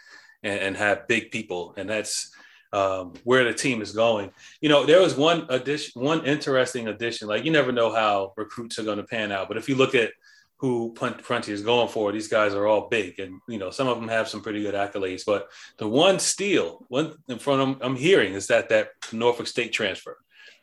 and, 0.42 0.58
and 0.58 0.76
have 0.76 1.06
big 1.06 1.30
people, 1.30 1.74
and 1.76 1.88
that's 1.88 2.34
um, 2.72 3.14
where 3.24 3.44
the 3.44 3.52
team 3.52 3.82
is 3.82 3.92
going. 3.92 4.30
You 4.60 4.68
know, 4.68 4.86
there 4.86 5.00
was 5.00 5.16
one 5.16 5.46
addition, 5.50 6.02
one 6.02 6.24
interesting 6.24 6.88
addition. 6.88 7.28
Like 7.28 7.44
you 7.44 7.50
never 7.50 7.72
know 7.72 7.92
how 7.92 8.32
recruits 8.36 8.78
are 8.78 8.84
going 8.84 8.98
to 8.98 9.04
pan 9.04 9.30
out, 9.30 9.48
but 9.48 9.58
if 9.58 9.68
you 9.68 9.74
look 9.74 9.94
at 9.94 10.12
who 10.56 10.92
Prunty 10.94 11.52
is 11.52 11.62
going 11.62 11.88
for, 11.88 12.10
these 12.10 12.26
guys 12.26 12.52
are 12.52 12.66
all 12.66 12.88
big, 12.88 13.20
and 13.20 13.40
you 13.48 13.58
know 13.58 13.70
some 13.70 13.86
of 13.86 14.00
them 14.00 14.08
have 14.08 14.28
some 14.28 14.40
pretty 14.40 14.62
good 14.62 14.74
accolades. 14.74 15.22
But 15.26 15.48
the 15.76 15.86
one 15.86 16.18
steal, 16.18 16.86
one 16.88 17.14
in 17.28 17.38
front 17.38 17.60
of 17.60 17.82
I'm 17.82 17.96
hearing 17.96 18.32
is 18.32 18.46
that 18.46 18.70
that 18.70 18.88
Norfolk 19.12 19.46
State 19.46 19.72
transfer 19.72 20.16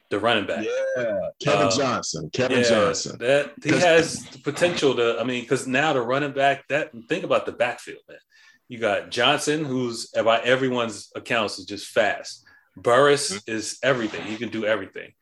the 0.09 0.19
running 0.19 0.45
back. 0.45 0.65
Yeah, 0.65 1.29
Kevin 1.41 1.67
uh, 1.67 1.71
Johnson. 1.71 2.29
Kevin 2.31 2.59
yeah, 2.59 2.69
Johnson. 2.69 3.17
That 3.19 3.53
he 3.63 3.71
has 3.71 4.25
the 4.29 4.39
potential 4.39 4.95
to. 4.95 5.19
I 5.19 5.24
mean, 5.24 5.41
because 5.41 5.67
now 5.67 5.93
the 5.93 6.01
running 6.01 6.33
back. 6.33 6.67
That 6.69 6.91
think 7.09 7.24
about 7.24 7.45
the 7.45 7.51
backfield, 7.51 8.01
man. 8.07 8.17
You 8.67 8.79
got 8.79 9.12
Johnson, 9.12 9.63
who's 9.65 10.07
by 10.12 10.39
everyone's 10.39 11.12
accounts 11.15 11.59
is 11.59 11.65
just 11.65 11.88
fast. 11.88 12.43
Burris 12.75 13.31
mm-hmm. 13.31 13.51
is 13.51 13.77
everything. 13.83 14.25
He 14.25 14.38
can 14.38 14.50
do 14.50 14.65
everything. 14.65 15.13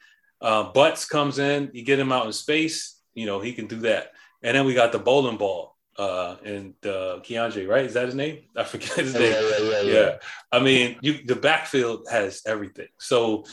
Uh, 0.41 0.71
Butts 0.71 1.05
comes 1.05 1.39
in. 1.39 1.69
You 1.73 1.83
get 1.83 1.99
him 1.99 2.11
out 2.11 2.25
in 2.25 2.33
space. 2.33 2.99
You 3.13 3.25
know 3.25 3.39
he 3.39 3.53
can 3.53 3.67
do 3.67 3.81
that. 3.81 4.11
And 4.41 4.57
then 4.57 4.65
we 4.65 4.73
got 4.73 4.91
the 4.91 4.99
bowling 4.99 5.37
ball 5.37 5.73
uh 5.97 6.37
and 6.43 6.73
uh 6.85 7.19
Keandre, 7.21 7.67
right? 7.67 7.85
Is 7.85 7.93
that 7.93 8.07
his 8.07 8.15
name? 8.15 8.39
I 8.57 8.63
forget 8.63 8.93
his 8.93 9.13
name. 9.13 9.31
Yeah, 9.31 9.41
yeah, 9.41 9.57
yeah, 9.57 9.81
yeah. 9.81 9.93
yeah. 9.93 10.15
I 10.51 10.59
mean, 10.59 10.97
you 11.01 11.23
the 11.23 11.35
backfield 11.35 12.07
has 12.09 12.41
everything. 12.47 12.87
So 12.99 13.45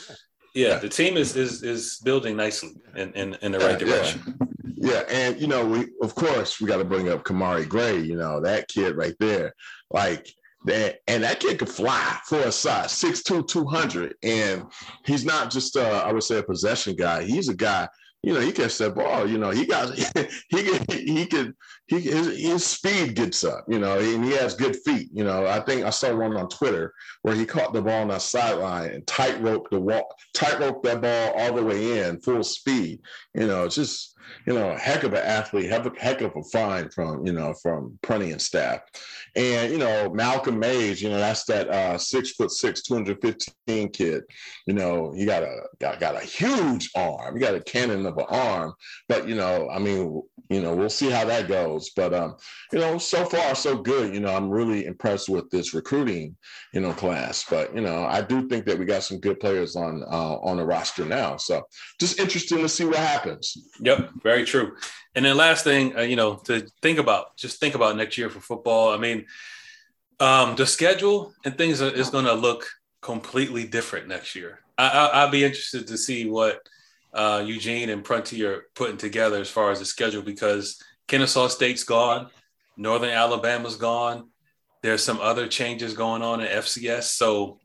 yeah, 0.55 0.79
the 0.79 0.89
team 0.89 1.17
is 1.17 1.37
is 1.37 1.63
is 1.63 2.01
building 2.05 2.37
nicely 2.37 2.71
in 2.97 3.13
in, 3.13 3.35
in 3.43 3.53
the 3.53 3.59
right 3.59 3.79
direction. 3.79 4.39
Yeah. 4.77 5.03
and 5.11 5.41
you 5.41 5.47
know, 5.47 5.67
we 5.67 5.89
of 6.03 6.15
course 6.15 6.61
we 6.61 6.67
got 6.67 6.79
to 6.79 6.85
bring 6.85 7.09
up 7.09 7.25
Kamari 7.25 7.69
Gray. 7.69 7.99
You 7.99 8.17
know 8.17 8.41
that 8.41 8.69
kid 8.69 8.97
right 8.97 9.15
there, 9.21 9.55
like 9.91 10.33
that, 10.65 11.01
and 11.07 11.23
that 11.23 11.41
kid 11.41 11.59
could 11.59 11.69
fly 11.69 12.19
for 12.27 12.41
a 12.41 12.53
size 12.53 12.93
6'2", 12.93 13.47
200. 13.47 14.15
and 14.23 14.65
he's 15.05 15.25
not 15.25 15.51
just 15.51 15.77
uh, 15.77 16.03
I 16.05 16.13
would 16.13 16.23
say 16.23 16.39
a 16.39 16.43
possession 16.43 16.97
guy. 16.97 17.23
He's 17.23 17.49
a 17.49 17.55
guy 17.55 17.89
you 18.23 18.35
know, 18.35 18.41
he 18.41 18.53
catch 18.53 18.77
that 18.79 18.95
ball. 18.95 19.27
You 19.27 19.39
know, 19.39 19.51
he 19.51 19.67
got 19.67 19.95
he 20.49 20.63
could 20.63 20.91
he 20.91 21.27
could 21.27 21.55
he 21.87 22.01
his, 22.01 22.39
his 22.39 22.67
speed 22.67 23.15
gets 23.15 23.45
up. 23.45 23.65
You 23.67 23.79
know, 23.79 23.99
and 23.99 24.25
he 24.25 24.33
has 24.33 24.55
good 24.55 24.77
feet. 24.85 25.09
You 25.13 25.25
know, 25.25 25.47
I 25.47 25.61
think 25.61 25.85
I 25.85 25.91
saw 25.91 26.15
one 26.15 26.37
on 26.37 26.49
Twitter 26.49 26.93
where 27.23 27.35
he 27.35 27.47
caught 27.47 27.73
the 27.73 27.83
ball 27.83 28.03
on 28.03 28.09
the 28.09 28.19
sideline 28.19 28.91
and 28.91 29.07
tightrope 29.07 29.71
the 29.71 29.81
walk, 29.81 30.15
tightrope 30.35 30.83
that 30.83 31.01
ball 31.01 31.33
all 31.37 31.55
the 31.55 31.65
way 31.65 32.01
in 32.01 32.21
full 32.21 32.45
speed. 32.45 33.01
You 33.35 33.47
know, 33.47 33.65
it's 33.65 33.77
just 33.77 34.17
you 34.47 34.55
know, 34.55 34.71
a 34.71 34.79
heck 34.79 35.05
of 35.05 35.13
an 35.13 35.25
athlete, 35.25 35.71
heck 35.71 35.85
of, 35.85 35.97
heck 35.99 36.21
of 36.21 36.35
a 36.37 36.43
find 36.45 36.93
from 36.93 37.27
you 37.27 37.33
know 37.33 37.55
from 37.63 37.99
Prunty 38.03 38.33
and 38.33 38.41
staff. 38.41 38.81
And 39.37 39.73
you 39.73 39.79
know, 39.79 40.11
Malcolm 40.11 40.59
Mays, 40.59 41.01
you 41.03 41.09
know, 41.09 41.19
that's 41.19 41.45
that 41.45 41.69
uh, 41.69 41.99
six 41.99 42.33
foot 42.33 42.51
six, 42.51 42.83
215 42.83 43.91
kid. 43.91 44.25
You 44.67 44.75
know, 44.75 45.13
he 45.13 45.25
got 45.25 45.43
a 45.43 45.63
got, 45.79 46.01
got 46.01 46.17
a 46.17 46.25
huge 46.25 46.91
arm. 46.97 47.35
He 47.35 47.41
got 47.41 47.55
a 47.55 47.61
cannon 47.61 48.07
of 48.07 48.19
an 48.19 48.27
arm. 48.29 48.75
But 49.09 49.29
you 49.29 49.35
know, 49.35 49.69
I 49.71 49.79
mean, 49.79 50.23
you 50.49 50.61
know, 50.61 50.75
we'll 50.75 50.91
see 50.91 51.11
how 51.11 51.25
that 51.27 51.49
goes. 51.49 51.91
But 51.91 52.13
um, 52.13 52.37
you 52.73 52.81
know, 52.81 52.99
so 52.99 53.25
far 53.25 53.55
so 53.55 53.77
good. 53.77 54.13
You 54.13 54.21
know, 54.21 54.35
I'm 54.35 54.51
really 54.51 54.87
impressed 54.87 55.29
with 55.29 55.49
this 55.51 55.75
recruiting, 55.75 56.37
you 56.73 56.81
know, 56.81 56.93
class. 56.93 57.45
But 57.49 57.75
you 57.75 57.81
know, 57.81 58.05
I 58.05 58.23
do 58.23 58.49
think 58.49 58.67
that 58.67 58.79
we 58.79 58.85
got 58.85 59.05
some 59.05 59.21
good 59.21 59.39
players 59.39 59.77
on 59.77 60.03
uh, 60.03 60.37
on 60.39 60.57
the 60.57 60.65
roster 60.65 61.05
now. 61.05 61.37
So 61.37 61.63
just 62.01 62.19
interesting 62.19 62.59
to 62.59 62.69
see 62.69 62.85
what 62.85 62.97
happens. 62.97 63.57
Yep, 63.81 64.10
very 64.23 64.45
true. 64.45 64.77
And 65.15 65.25
then 65.25 65.37
last 65.37 65.65
thing, 65.65 65.97
uh, 65.97 66.03
you 66.03 66.17
know, 66.17 66.37
to 66.45 66.67
think 66.83 66.99
about, 66.99 67.37
just 67.37 67.59
think 67.59 67.75
about 67.75 67.97
next 67.97 68.17
year 68.17 68.31
for 68.31 68.41
football. 68.41 68.91
I 68.91 68.97
mean, 68.97 69.27
um, 70.21 70.55
the 70.55 70.67
schedule 70.67 71.33
and 71.45 71.57
things 71.57 71.83
are, 71.83 71.91
is 71.91 72.11
going 72.11 72.27
to 72.27 72.35
look 72.35 72.67
completely 73.03 73.67
different 73.67 74.07
next 74.07 74.35
year. 74.37 74.61
I, 74.79 75.25
will 75.25 75.33
be 75.33 75.45
interested 75.45 75.87
to 75.89 75.99
see 75.99 76.29
what 76.29 76.61
uh, 77.13 77.43
Eugene 77.45 77.91
and 77.91 78.05
Prunty 78.05 78.45
are 78.45 78.65
putting 78.75 78.97
together 78.97 79.41
as 79.41 79.51
far 79.51 79.71
as 79.71 79.79
the 79.79 79.85
schedule 79.85 80.23
because 80.23 80.83
Kennesaw 81.09 81.49
State's 81.49 81.85
gone, 81.85 82.29
Northern 82.77 83.11
Alabama's 83.11 83.77
gone. 83.77 84.29
There's 84.83 85.03
some 85.03 85.21
other 85.21 85.49
changes 85.49 85.93
going 85.93 86.23
on 86.23 86.41
in 86.41 86.47
FCS. 86.47 87.05
So 87.05 87.59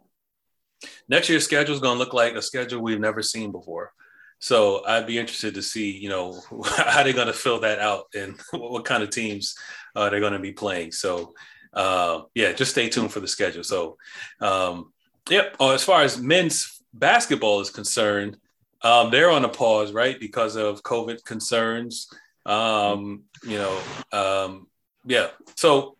next 1.07 1.29
year's 1.29 1.45
schedule 1.45 1.75
is 1.75 1.81
going 1.81 1.95
to 1.95 1.99
look 1.99 2.13
like 2.13 2.33
a 2.33 2.41
schedule 2.41 2.81
we've 2.81 2.99
never 2.99 3.21
seen 3.21 3.51
before. 3.51 3.93
So 4.39 4.85
I'd 4.85 5.07
be 5.07 5.17
interested 5.17 5.55
to 5.55 5.61
see, 5.61 5.91
you 5.91 6.09
know, 6.09 6.41
how 6.65 7.03
they're 7.03 7.13
going 7.13 7.27
to 7.27 7.33
fill 7.33 7.59
that 7.61 7.79
out 7.79 8.05
and 8.15 8.39
what 8.51 8.85
kind 8.85 9.03
of 9.03 9.09
teams 9.09 9.55
uh, 9.95 10.09
they're 10.09 10.19
going 10.19 10.33
to 10.33 10.39
be 10.39 10.53
playing. 10.53 10.91
So 10.91 11.33
uh, 11.73 12.21
yeah, 12.33 12.53
just 12.53 12.71
stay 12.71 12.89
tuned 12.89 13.11
for 13.11 13.19
the 13.19 13.27
schedule. 13.27 13.63
So 13.63 13.97
um, 14.39 14.93
yep. 15.29 15.55
Oh, 15.59 15.71
as 15.71 15.83
far 15.83 16.03
as 16.03 16.19
men's 16.19 16.81
basketball 16.93 17.59
is 17.59 17.69
concerned, 17.69 18.37
um, 18.81 19.11
they're 19.11 19.31
on 19.31 19.45
a 19.45 19.49
pause, 19.49 19.91
right, 19.91 20.19
because 20.19 20.55
of 20.55 20.83
COVID 20.83 21.23
concerns. 21.25 22.07
Um, 22.45 23.23
you 23.43 23.57
know, 23.57 23.81
um, 24.11 24.67
yeah. 25.05 25.29
So 25.55 25.97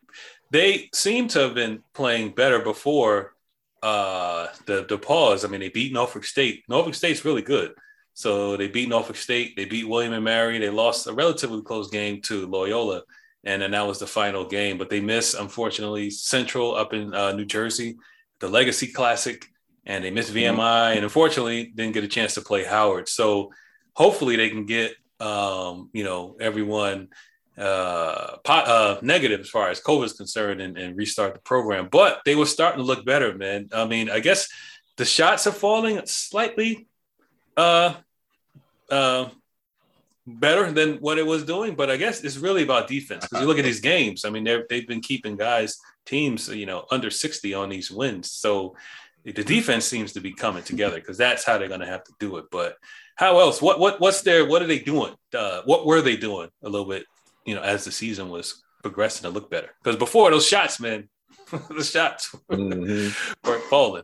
they 0.51 0.89
seem 0.93 1.27
to 1.29 1.39
have 1.39 1.55
been 1.55 1.83
playing 1.93 2.35
better 2.35 2.59
before 2.59 3.33
uh, 3.81 4.47
the 4.65 4.85
the 4.87 4.97
pause. 4.97 5.43
I 5.43 5.47
mean, 5.47 5.61
they 5.61 5.69
beat 5.69 5.93
Norfolk 5.93 6.25
State. 6.25 6.63
Norfolk 6.69 6.93
State's 6.93 7.25
really 7.25 7.41
good. 7.41 7.73
So 8.15 8.55
they 8.55 8.69
beat 8.69 8.87
Norfolk 8.87 9.17
State, 9.17 9.57
they 9.57 9.65
beat 9.65 9.87
William 9.87 10.13
and 10.13 10.23
Mary, 10.23 10.57
they 10.57 10.69
lost 10.69 11.05
a 11.05 11.13
relatively 11.13 11.61
close 11.61 11.89
game 11.89 12.21
to 12.21 12.47
Loyola, 12.47 13.03
and 13.43 13.61
then 13.61 13.71
that 13.71 13.85
was 13.85 13.99
the 13.99 14.07
final 14.07 14.45
game. 14.47 14.77
But 14.77 14.89
they 14.89 15.01
missed, 15.01 15.35
unfortunately, 15.35 16.09
Central 16.09 16.75
up 16.75 16.93
in 16.93 17.13
uh, 17.13 17.33
New 17.33 17.43
Jersey, 17.43 17.97
the 18.39 18.47
Legacy 18.47 18.87
Classic, 18.87 19.45
and 19.85 20.01
they 20.01 20.11
missed 20.11 20.33
VMI, 20.33 20.55
mm-hmm. 20.55 20.95
and 20.95 21.03
unfortunately 21.03 21.65
didn't 21.75 21.93
get 21.93 22.05
a 22.05 22.07
chance 22.07 22.33
to 22.35 22.41
play 22.41 22.63
Howard. 22.63 23.09
So 23.09 23.51
hopefully 23.91 24.37
they 24.37 24.49
can 24.49 24.65
get 24.65 24.95
um, 25.19 25.89
you 25.91 26.05
know 26.05 26.37
everyone 26.39 27.09
uh, 27.57 28.37
pot, 28.45 28.67
uh, 28.67 28.99
negative 29.01 29.41
as 29.41 29.49
far 29.49 29.69
as 29.69 29.81
COVID 29.81 30.05
is 30.05 30.13
concerned 30.13 30.61
and, 30.61 30.77
and 30.77 30.97
restart 30.97 31.33
the 31.33 31.41
program. 31.41 31.89
But 31.91 32.21
they 32.25 32.35
were 32.35 32.45
starting 32.45 32.79
to 32.79 32.85
look 32.85 33.05
better, 33.05 33.35
man. 33.35 33.67
I 33.73 33.85
mean, 33.85 34.09
I 34.09 34.21
guess 34.21 34.47
the 34.95 35.05
shots 35.05 35.47
are 35.47 35.51
falling 35.51 35.99
slightly 36.05 36.87
uh, 37.57 37.93
uh, 38.89 39.29
better 40.27 40.71
than 40.71 40.97
what 40.97 41.17
it 41.17 41.25
was 41.25 41.43
doing. 41.43 41.75
But 41.75 41.89
I 41.89 41.97
guess 41.97 42.23
it's 42.23 42.37
really 42.37 42.63
about 42.63 42.87
defense 42.87 43.25
because 43.25 43.41
you 43.41 43.47
look 43.47 43.59
at 43.59 43.65
these 43.65 43.81
games. 43.81 44.25
I 44.25 44.29
mean, 44.29 44.43
they've 44.43 44.87
been 44.87 45.01
keeping 45.01 45.35
guys, 45.35 45.77
teams, 46.05 46.49
you 46.49 46.65
know, 46.65 46.85
under 46.91 47.09
60 47.09 47.53
on 47.53 47.69
these 47.69 47.91
wins. 47.91 48.31
So 48.31 48.75
the 49.23 49.43
defense 49.43 49.85
seems 49.85 50.13
to 50.13 50.21
be 50.21 50.33
coming 50.33 50.63
together 50.63 50.95
because 50.95 51.17
that's 51.17 51.43
how 51.43 51.57
they're 51.57 51.67
going 51.67 51.79
to 51.79 51.85
have 51.85 52.03
to 52.03 52.13
do 52.19 52.37
it. 52.37 52.45
But 52.51 52.77
how 53.15 53.39
else? 53.39 53.61
What 53.61 53.79
what 53.79 53.99
what's 53.99 54.21
their 54.21 54.45
what 54.45 54.61
are 54.61 54.67
they 54.67 54.79
doing? 54.79 55.15
Uh, 55.33 55.61
what 55.65 55.85
were 55.85 56.01
they 56.01 56.17
doing 56.17 56.49
a 56.63 56.69
little 56.69 56.87
bit? 56.87 57.05
You 57.45 57.55
know, 57.55 57.61
as 57.61 57.85
the 57.85 57.91
season 57.91 58.29
was 58.29 58.61
progressing 58.83 59.23
to 59.23 59.29
look 59.29 59.49
better 59.49 59.69
because 59.83 59.97
before 59.97 60.29
those 60.31 60.47
shots, 60.47 60.79
man, 60.79 61.09
the 61.69 61.83
shots 61.83 62.35
mm-hmm. 62.51 63.49
were 63.49 63.59
falling. 63.61 64.03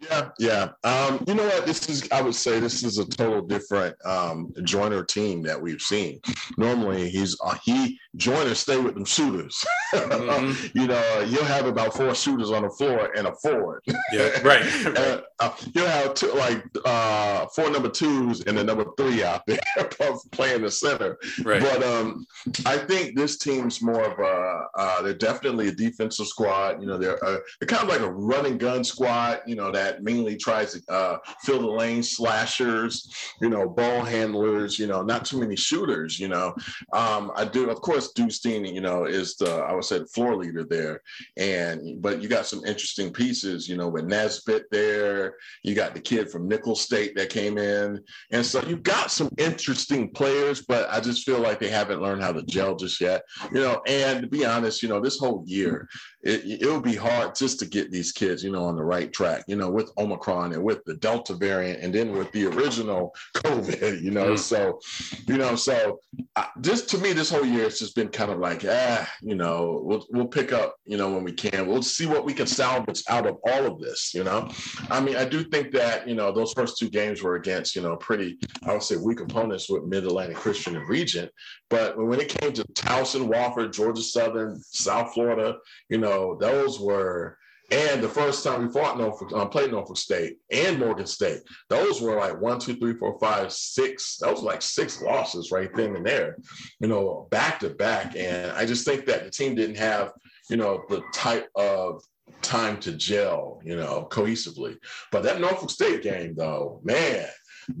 Yeah, 0.00 0.28
yeah. 0.38 0.68
Um, 0.84 1.24
you 1.26 1.34
know 1.34 1.44
what? 1.44 1.66
This 1.66 1.88
is, 1.88 2.08
I 2.10 2.20
would 2.20 2.34
say, 2.34 2.60
this 2.60 2.82
is 2.82 2.98
a 2.98 3.06
total 3.06 3.42
different 3.42 3.96
um, 4.04 4.52
Joyner 4.62 5.04
team 5.04 5.42
that 5.42 5.60
we've 5.60 5.80
seen. 5.80 6.20
Normally, 6.56 7.08
he's 7.10 7.36
uh, 7.44 7.56
he 7.64 7.98
Joyner 8.16 8.54
stay 8.54 8.78
with 8.78 8.94
them 8.94 9.04
shooters. 9.04 9.64
Mm-hmm. 9.94 10.78
you 10.78 10.86
know, 10.88 11.20
you'll 11.20 11.44
have 11.44 11.66
about 11.66 11.94
four 11.94 12.14
shooters 12.14 12.50
on 12.50 12.62
the 12.62 12.70
floor 12.70 13.12
and 13.16 13.26
a 13.26 13.34
forward. 13.36 13.82
Yeah, 14.12 14.28
right. 14.42 14.84
right. 14.84 14.98
uh, 14.98 15.20
uh, 15.38 15.54
you'll 15.74 15.86
have 15.86 16.14
two, 16.14 16.32
like 16.32 16.64
uh, 16.84 17.46
four 17.54 17.70
number 17.70 17.88
twos 17.88 18.40
and 18.42 18.58
a 18.58 18.64
number 18.64 18.84
three 18.96 19.22
out 19.22 19.42
there 19.46 19.58
playing 20.32 20.62
the 20.62 20.70
center. 20.70 21.18
Right. 21.42 21.62
But 21.62 21.82
um, 21.82 22.26
I 22.66 22.78
think 22.78 23.16
this 23.16 23.38
team's 23.38 23.80
more 23.80 24.04
of 24.04 24.18
a. 24.18 24.66
Uh, 24.76 25.02
they're 25.02 25.14
definitely 25.14 25.68
a 25.68 25.72
defensive 25.72 26.26
squad. 26.26 26.80
You 26.80 26.88
know, 26.88 26.98
they're 26.98 27.22
uh, 27.24 27.38
they're 27.60 27.68
kind 27.68 27.82
of 27.82 27.88
like 27.88 28.00
a 28.00 28.10
running 28.10 28.58
gun 28.58 28.84
squad. 28.84 29.40
You 29.46 29.54
know 29.54 29.70
that 29.70 29.85
mainly 30.02 30.36
tries 30.36 30.72
to 30.74 30.92
uh, 30.92 31.18
fill 31.42 31.60
the 31.60 31.66
lane, 31.66 32.02
slashers, 32.02 33.12
you 33.40 33.48
know, 33.48 33.68
ball 33.68 34.02
handlers, 34.02 34.78
you 34.78 34.86
know, 34.86 35.02
not 35.02 35.24
too 35.24 35.38
many 35.40 35.56
shooters, 35.56 36.18
you 36.18 36.28
know. 36.28 36.54
Um, 36.92 37.32
I 37.34 37.44
do, 37.44 37.70
of 37.70 37.80
course, 37.80 38.12
Deustein, 38.12 38.72
you 38.72 38.80
know, 38.80 39.04
is 39.04 39.36
the, 39.36 39.50
I 39.50 39.72
would 39.72 39.84
say, 39.84 39.98
the 39.98 40.06
floor 40.06 40.36
leader 40.36 40.64
there. 40.64 41.02
And, 41.36 42.00
but 42.00 42.22
you 42.22 42.28
got 42.28 42.46
some 42.46 42.64
interesting 42.64 43.12
pieces, 43.12 43.68
you 43.68 43.76
know, 43.76 43.88
with 43.88 44.04
Nesbitt 44.04 44.64
there, 44.70 45.36
you 45.62 45.74
got 45.74 45.94
the 45.94 46.00
kid 46.00 46.30
from 46.30 46.48
Nicholls 46.48 46.80
State 46.80 47.14
that 47.16 47.30
came 47.30 47.58
in. 47.58 48.02
And 48.30 48.44
so 48.44 48.62
you 48.62 48.76
got 48.76 49.10
some 49.10 49.30
interesting 49.38 50.10
players, 50.10 50.62
but 50.62 50.88
I 50.90 51.00
just 51.00 51.24
feel 51.24 51.40
like 51.40 51.60
they 51.60 51.68
haven't 51.68 52.02
learned 52.02 52.22
how 52.22 52.32
to 52.32 52.42
gel 52.42 52.76
just 52.76 53.00
yet, 53.00 53.22
you 53.52 53.60
know. 53.60 53.82
And 53.86 54.22
to 54.22 54.28
be 54.28 54.44
honest, 54.44 54.82
you 54.82 54.88
know, 54.88 55.00
this 55.00 55.18
whole 55.18 55.44
year, 55.46 55.88
it, 56.26 56.62
it 56.62 56.66
would 56.66 56.82
be 56.82 56.96
hard 56.96 57.34
just 57.34 57.60
to 57.60 57.66
get 57.66 57.90
these 57.90 58.10
kids, 58.10 58.42
you 58.42 58.50
know, 58.50 58.64
on 58.64 58.76
the 58.76 58.84
right 58.84 59.12
track, 59.12 59.44
you 59.46 59.54
know, 59.54 59.70
with 59.70 59.92
Omicron 59.96 60.52
and 60.52 60.62
with 60.62 60.84
the 60.84 60.94
Delta 60.94 61.34
variant 61.34 61.82
and 61.82 61.94
then 61.94 62.12
with 62.12 62.30
the 62.32 62.46
original 62.46 63.14
COVID, 63.36 64.02
you 64.02 64.10
know. 64.10 64.32
Mm. 64.32 64.38
So, 64.38 64.80
you 65.28 65.38
know, 65.38 65.54
so 65.54 66.00
uh, 66.34 66.46
just 66.60 66.88
to 66.90 66.98
me, 66.98 67.12
this 67.12 67.30
whole 67.30 67.44
year 67.44 67.64
it's 67.64 67.78
just 67.78 67.94
been 67.94 68.08
kind 68.08 68.32
of 68.32 68.38
like, 68.38 68.64
ah, 68.68 69.08
you 69.22 69.36
know, 69.36 69.80
we'll 69.84 70.04
we'll 70.10 70.26
pick 70.26 70.52
up, 70.52 70.74
you 70.84 70.96
know, 70.96 71.12
when 71.12 71.22
we 71.22 71.32
can. 71.32 71.66
We'll 71.66 71.82
see 71.82 72.06
what 72.06 72.24
we 72.24 72.34
can 72.34 72.46
salvage 72.46 73.02
out 73.08 73.26
of 73.26 73.36
all 73.46 73.66
of 73.66 73.80
this, 73.80 74.12
you 74.12 74.24
know. 74.24 74.50
I 74.90 75.00
mean, 75.00 75.16
I 75.16 75.24
do 75.24 75.44
think 75.44 75.70
that, 75.72 76.08
you 76.08 76.14
know, 76.14 76.32
those 76.32 76.52
first 76.52 76.78
two 76.78 76.90
games 76.90 77.22
were 77.22 77.36
against, 77.36 77.76
you 77.76 77.82
know, 77.82 77.96
pretty, 77.96 78.38
I 78.64 78.72
would 78.72 78.82
say 78.82 78.96
weak 78.96 79.20
opponents 79.20 79.70
with 79.70 79.84
Mid 79.84 80.04
Atlantic 80.04 80.36
Christian 80.36 80.76
and 80.76 80.88
Regent. 80.88 81.30
But 81.70 81.96
when 81.96 82.20
it 82.20 82.28
came 82.28 82.52
to 82.52 82.64
Towson, 82.74 83.28
Wofford, 83.28 83.72
Georgia 83.72 84.02
Southern, 84.02 84.60
South 84.62 85.12
Florida, 85.12 85.56
you 85.88 85.98
know, 85.98 86.15
know, 86.16 86.36
those 86.36 86.80
were 86.80 87.38
and 87.70 88.00
the 88.00 88.08
first 88.08 88.44
time 88.44 88.64
we 88.64 88.72
fought 88.72 88.96
Norfolk, 88.96 89.32
um, 89.32 89.48
played 89.48 89.72
Norfolk 89.72 89.96
State 89.96 90.38
and 90.52 90.78
Morgan 90.78 91.06
State, 91.06 91.40
those 91.68 92.00
were 92.00 92.14
like 92.14 92.40
one, 92.40 92.60
two, 92.60 92.76
three, 92.76 92.94
four, 92.94 93.18
five, 93.18 93.52
six. 93.52 94.18
That 94.18 94.30
was 94.30 94.42
like 94.42 94.62
six 94.62 95.02
losses 95.02 95.50
right 95.50 95.70
then 95.74 95.96
and 95.96 96.06
there, 96.06 96.36
you 96.78 96.86
know, 96.86 97.26
back 97.30 97.58
to 97.60 97.70
back. 97.70 98.14
And 98.16 98.52
I 98.52 98.66
just 98.66 98.84
think 98.84 99.04
that 99.06 99.24
the 99.24 99.30
team 99.30 99.56
didn't 99.56 99.78
have, 99.78 100.12
you 100.48 100.56
know, 100.56 100.84
the 100.88 101.02
type 101.12 101.48
of 101.56 102.02
time 102.40 102.78
to 102.80 102.92
gel, 102.92 103.60
you 103.64 103.74
know, 103.74 104.06
cohesively. 104.12 104.76
But 105.10 105.24
that 105.24 105.40
Norfolk 105.40 105.70
State 105.70 106.02
game, 106.02 106.36
though, 106.36 106.80
man, 106.84 107.26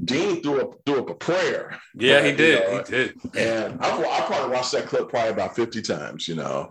Dean 0.04 0.42
threw 0.42 0.60
up 0.60 0.74
threw 0.84 1.00
up 1.00 1.10
a 1.10 1.14
prayer. 1.14 1.78
Yeah, 1.94 2.24
he 2.24 2.32
did. 2.32 2.60
You 2.60 2.68
know, 2.68 2.78
he 2.78 2.90
did. 2.90 3.36
And 3.36 3.80
I, 3.80 4.02
I 4.02 4.20
probably 4.26 4.54
watched 4.54 4.72
that 4.72 4.86
clip 4.86 5.08
probably 5.08 5.30
about 5.30 5.54
fifty 5.54 5.82
times. 5.82 6.26
You 6.28 6.36
know, 6.36 6.68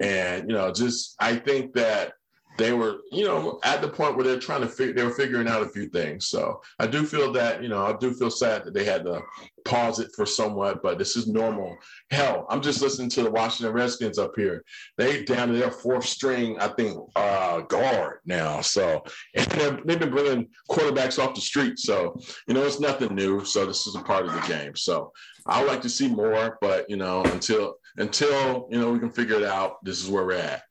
and 0.00 0.48
you 0.48 0.56
know, 0.56 0.72
just 0.72 1.14
I 1.20 1.36
think 1.36 1.74
that 1.74 2.12
they 2.58 2.72
were, 2.72 2.98
you 3.10 3.24
know, 3.24 3.58
at 3.64 3.80
the 3.80 3.88
point 3.88 4.16
where 4.16 4.24
they're 4.24 4.38
trying 4.38 4.62
to 4.62 4.68
figure, 4.68 4.94
they 4.94 5.04
were 5.04 5.10
figuring 5.10 5.48
out 5.48 5.62
a 5.62 5.68
few 5.68 5.88
things. 5.88 6.28
So 6.28 6.60
I 6.78 6.86
do 6.86 7.04
feel 7.04 7.32
that, 7.32 7.62
you 7.62 7.68
know, 7.68 7.84
I 7.84 7.96
do 7.96 8.12
feel 8.12 8.30
sad 8.30 8.64
that 8.64 8.74
they 8.74 8.84
had 8.84 9.04
to 9.04 9.22
pause 9.64 9.98
it 9.98 10.10
for 10.14 10.24
somewhat, 10.24 10.82
but 10.82 10.98
this 10.98 11.16
is 11.16 11.26
normal. 11.26 11.76
Hell, 12.10 12.46
I'm 12.48 12.62
just 12.62 12.80
listening 12.80 13.10
to 13.10 13.22
the 13.22 13.30
Washington 13.30 13.74
Redskins 13.74 14.18
up 14.18 14.32
here. 14.36 14.64
They 14.96 15.24
down 15.24 15.48
to 15.48 15.54
their 15.54 15.70
fourth 15.70 16.06
string, 16.06 16.58
I 16.60 16.68
think, 16.68 16.98
uh, 17.16 17.60
guard 17.62 18.20
now. 18.24 18.60
So 18.60 19.04
and 19.34 19.82
they've 19.84 19.98
been 19.98 20.10
bringing 20.10 20.48
quarterbacks 20.70 21.22
off 21.22 21.34
the 21.34 21.40
street. 21.40 21.78
So 21.78 22.18
you 22.46 22.54
know, 22.54 22.64
it's 22.64 22.80
nothing 22.80 23.14
new. 23.14 23.44
So 23.44 23.66
this 23.66 23.86
is 23.86 23.96
a 23.96 24.02
part 24.02 24.26
of 24.26 24.32
the 24.32 24.40
game. 24.48 24.76
So 24.76 25.12
I 25.46 25.60
would 25.60 25.68
like 25.68 25.82
to 25.82 25.88
see 25.88 26.08
more, 26.08 26.58
but 26.60 26.88
you 26.88 26.96
know, 26.96 27.22
until 27.24 27.76
until 27.96 28.68
you 28.70 28.80
know 28.80 28.92
we 28.92 28.98
can 28.98 29.10
figure 29.10 29.36
it 29.36 29.44
out, 29.44 29.84
this 29.84 30.02
is 30.02 30.10
where 30.10 30.24
we're 30.24 30.34
at. 30.34 30.62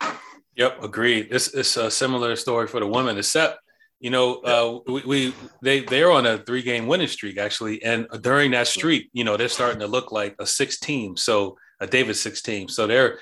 Yep, 0.56 0.84
agreed. 0.84 1.28
It's 1.32 1.54
it's 1.54 1.76
a 1.76 1.92
similar 1.92 2.36
story 2.36 2.68
for 2.68 2.80
the 2.80 2.88
women, 2.88 3.18
except 3.18 3.60
you 4.00 4.10
know 4.10 4.36
uh, 4.36 4.92
we, 4.92 5.02
we 5.02 5.34
they 5.62 5.82
they're 5.82 6.12
on 6.12 6.26
a 6.26 6.38
three 6.38 6.62
game 6.62 6.88
winning 6.88 7.08
streak 7.08 7.38
actually, 7.38 7.84
and 7.84 8.08
during 8.22 8.52
that 8.52 8.68
streak, 8.68 9.10
you 9.12 9.24
know 9.24 9.36
they're 9.36 9.50
starting 9.50 9.80
to 9.80 9.88
look 9.88 10.12
like 10.12 10.36
a 10.40 10.46
six 10.46 10.80
team, 10.80 11.18
so 11.18 11.58
a 11.82 11.88
David 11.88 12.16
six 12.16 12.42
team. 12.42 12.70
So 12.70 12.88
they're 12.88 13.20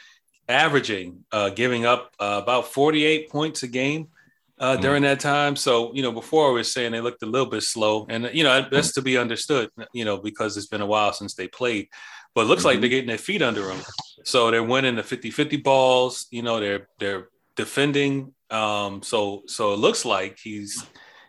averaging 0.48 1.26
uh, 1.32 1.50
giving 1.50 1.86
up 1.86 2.12
uh, 2.20 2.40
about 2.44 2.68
forty 2.68 3.04
eight 3.04 3.30
points 3.30 3.64
a 3.64 3.68
game. 3.68 4.10
Uh, 4.60 4.74
mm-hmm. 4.74 4.84
during 4.84 5.02
that 5.02 5.20
time. 5.20 5.56
So, 5.56 5.92
you 5.96 6.04
know, 6.04 6.12
before 6.12 6.48
I 6.48 6.54
was 6.54 6.72
saying 6.72 6.92
they 6.92 7.02
looked 7.02 7.24
a 7.24 7.26
little 7.26 7.50
bit 7.50 7.64
slow, 7.64 8.06
and 8.08 8.30
you 8.34 8.44
know 8.44 8.66
that's 8.72 8.94
to 8.94 9.02
be 9.02 9.18
understood. 9.18 9.70
You 9.94 10.06
know, 10.06 10.18
because 10.18 10.56
it's 10.56 10.68
been 10.68 10.80
a 10.80 10.86
while 10.86 11.12
since 11.12 11.34
they 11.34 11.48
played, 11.48 11.90
but 12.36 12.42
it 12.42 12.46
looks 12.46 12.62
mm-hmm. 12.62 12.68
like 12.70 12.80
they're 12.80 12.90
getting 12.90 13.08
their 13.08 13.18
feet 13.18 13.42
under 13.42 13.64
them. 13.64 13.82
So 14.24 14.52
they're 14.52 14.64
winning 14.64 14.96
the 14.96 15.04
50-50 15.04 15.64
balls. 15.64 16.28
You 16.32 16.44
know, 16.44 16.60
they're 16.60 16.88
they're 17.00 17.30
defending. 17.56 18.34
Um, 18.50 19.02
so 19.02 19.44
so 19.48 19.74
it 19.74 19.80
looks 19.80 20.06
like 20.06 20.38
he's 20.42 20.86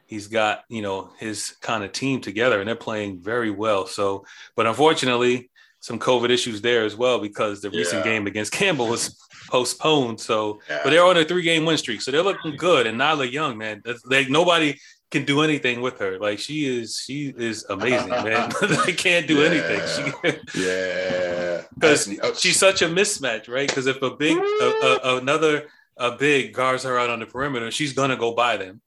he's 0.07 0.29
got 0.29 0.65
you 0.69 0.83
know 0.83 1.11
his 1.19 1.57
kind 1.61 1.85
of 1.85 1.93
team 1.93 2.21
together, 2.21 2.61
and 2.61 2.69
they're 2.69 2.77
playing 2.77 3.21
very 3.21 3.51
well. 3.51 3.87
So, 3.87 4.25
but 4.57 4.67
unfortunately, 4.67 5.51
some 5.81 5.99
COVID 5.99 6.31
issues 6.31 6.61
there 6.61 6.85
as 6.85 6.97
well 6.97 7.19
because 7.19 7.61
the 7.61 7.71
yeah. 7.71 7.79
recent 7.79 8.05
game 8.05 8.27
against 8.27 8.53
Campbell 8.53 8.89
was 8.89 9.19
postponed. 9.51 10.21
So, 10.21 10.61
yeah. 10.69 10.81
but 10.83 10.91
they're 10.91 11.05
on 11.05 11.19
a 11.19 11.25
three-game 11.25 11.65
win 11.65 11.77
streak, 11.77 12.01
so 12.01 12.11
they're 12.11 12.23
looking 12.23 12.57
good. 12.57 12.87
And 12.87 12.99
Nyla 12.99 13.31
Young, 13.31 13.59
man, 13.59 13.83
like 14.07 14.31
nobody 14.31 14.79
can 15.15 15.25
do 15.25 15.43
anything 15.43 15.81
with 15.81 15.99
her. 16.01 16.19
Like 16.19 16.41
she 16.41 16.67
is, 16.67 16.99
she 16.99 17.33
is 17.37 17.65
amazing, 17.71 18.11
man. 18.11 18.51
they 18.85 18.93
can't 18.93 19.27
do 19.27 19.39
yeah. 19.39 19.49
anything. 19.49 19.81
She, 19.95 20.61
yeah, 20.61 21.63
because 21.75 22.41
she's 22.41 22.59
such 22.59 22.83
a 22.83 22.87
mismatch, 22.87 23.49
right? 23.49 23.69
Because 23.69 23.87
if 23.87 24.03
a 24.03 24.11
big, 24.11 24.37
a, 24.37 24.99
a, 25.05 25.17
another, 25.19 25.69
a 25.97 26.11
big 26.17 26.53
guards 26.53 26.83
her 26.83 26.99
out 26.99 27.11
on 27.11 27.21
the 27.21 27.27
perimeter, 27.27 27.71
she's 27.71 27.93
gonna 27.93 28.17
go 28.17 28.35
by 28.35 28.57
them. 28.57 28.81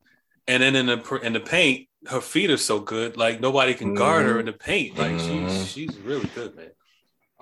And 0.47 0.61
then 0.61 0.75
in 0.75 0.85
the 0.87 1.19
in 1.23 1.33
the 1.33 1.39
paint, 1.39 1.87
her 2.07 2.21
feet 2.21 2.51
are 2.51 2.57
so 2.57 2.79
good, 2.79 3.15
like 3.17 3.39
nobody 3.39 3.73
can 3.73 3.93
guard 3.93 4.25
mm-hmm. 4.25 4.33
her 4.33 4.39
in 4.41 4.45
the 4.45 4.53
paint. 4.53 4.97
Like 4.97 5.13
mm-hmm. 5.13 5.47
she's 5.47 5.71
she's 5.71 5.97
really 5.99 6.29
good, 6.35 6.55
man. 6.55 6.71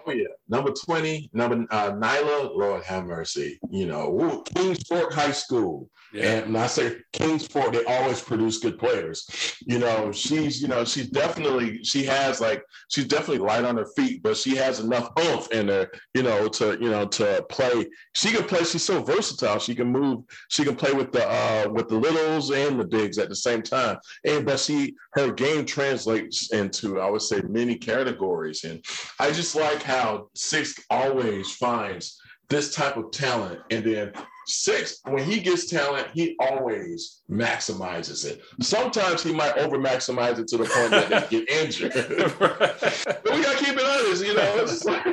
Oh 0.08 0.12
yeah, 0.12 0.28
number 0.48 0.72
twenty, 0.72 1.30
number 1.34 1.66
uh, 1.72 1.92
Nyla. 1.92 2.56
Lord 2.56 2.84
have 2.84 3.06
mercy. 3.06 3.60
You 3.72 3.88
know, 3.88 4.44
Kingsport 4.54 5.14
High 5.14 5.32
School. 5.32 5.90
Yeah. 6.14 6.44
And 6.44 6.54
when 6.54 6.64
I 6.64 6.68
say 6.68 6.98
Kingsport, 7.12 7.74
they 7.74 7.84
always 7.84 8.22
produce 8.22 8.60
good 8.60 8.80
players. 8.80 9.28
You 9.66 9.80
know, 9.80 10.14
she's, 10.14 10.62
you 10.62 10.70
know, 10.70 10.86
she's 10.86 11.10
definitely, 11.10 11.84
she 11.84 12.06
has 12.06 12.40
like, 12.40 12.64
she's 12.90 13.08
definitely 13.08 13.46
light 13.46 13.66
on 13.66 13.76
her 13.76 13.88
feet, 13.98 14.24
but 14.24 14.38
she 14.38 14.56
has 14.56 14.80
enough 14.80 15.10
oomph 15.20 15.52
in 15.52 15.68
her, 15.68 15.92
you 16.14 16.24
know, 16.24 16.48
to, 16.48 16.78
you 16.80 16.90
know, 16.90 17.06
to 17.06 17.46
play. 17.50 17.88
She 18.14 18.32
can 18.32 18.46
play. 18.46 18.64
She's 18.64 18.86
so 18.86 19.04
versatile. 19.04 19.60
She 19.60 19.76
can 19.76 19.92
move. 19.92 20.24
She 20.50 20.64
can 20.64 20.78
play 20.78 20.94
with 20.94 21.12
the, 21.12 21.28
uh, 21.28 21.68
with 21.70 21.90
the 21.90 21.98
littles 21.98 22.50
and 22.52 22.80
the 22.80 22.86
bigs 22.86 23.18
at 23.18 23.28
the 23.28 23.36
same 23.36 23.62
time. 23.62 23.98
And, 24.24 24.46
but 24.46 24.60
she, 24.60 24.96
her 25.16 25.34
game 25.34 25.66
translates 25.66 26.54
into, 26.54 27.02
I 27.02 27.10
would 27.10 27.24
say, 27.24 27.42
many 27.42 27.76
categories. 27.76 28.64
And 28.64 28.86
I 29.20 29.32
just 29.32 29.54
like 29.56 29.84
how 29.84 29.95
Six 30.34 30.80
always 30.90 31.52
finds 31.56 32.20
this 32.50 32.74
type 32.74 32.98
of 32.98 33.12
talent 33.12 33.60
and 33.72 33.84
then 33.84 34.14
Six, 34.48 35.00
when 35.06 35.24
he 35.24 35.40
gets 35.40 35.66
talent, 35.66 36.08
he 36.14 36.36
always 36.40 37.22
maximizes 37.30 38.26
it. 38.26 38.42
Sometimes 38.62 39.24
he 39.24 39.34
might 39.34 39.58
over 39.58 39.80
maximize 39.80 40.38
it 40.38 40.48
to 40.50 40.58
the 40.58 40.66
point 40.66 40.92
that 40.92 41.30
they 41.30 41.40
get 41.40 41.50
injured. 41.64 41.92
but 42.38 43.24
we 43.24 43.42
gotta 43.42 43.58
keep 43.58 43.76
it 43.76 43.84
honest, 43.84 44.24
you 44.24 44.36
know. 44.36 44.58
It's 44.62 44.86
like 44.86 45.06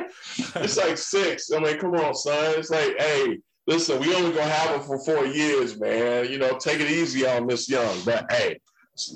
it's 0.55 0.77
like 0.77 0.97
six. 0.99 1.51
I 1.51 1.59
mean, 1.59 1.79
come 1.79 1.95
on, 1.95 2.13
son. 2.13 2.53
It's 2.57 2.69
like, 2.69 2.95
hey, 2.99 3.39
listen, 3.65 3.99
we 3.99 4.13
only 4.13 4.31
gonna 4.31 4.43
have 4.43 4.75
him 4.75 4.85
for 4.85 4.99
four 5.03 5.25
years, 5.25 5.79
man. 5.79 6.29
You 6.29 6.37
know, 6.37 6.55
take 6.59 6.79
it 6.79 6.91
easy 6.91 7.25
on 7.25 7.47
Miss 7.47 7.67
Young. 7.67 7.97
But 8.05 8.31
hey, 8.31 8.59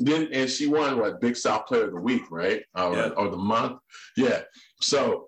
then 0.02 0.30
and 0.34 0.50
she 0.50 0.66
won 0.66 0.98
what 0.98 1.22
Big 1.22 1.38
South 1.38 1.68
Player 1.68 1.86
of 1.86 1.94
the 1.94 2.02
Week, 2.02 2.24
right? 2.32 2.64
Uh, 2.74 2.92
yeah. 2.92 3.10
or 3.10 3.30
the 3.30 3.38
month. 3.38 3.78
Yeah. 4.16 4.42
So 4.82 5.28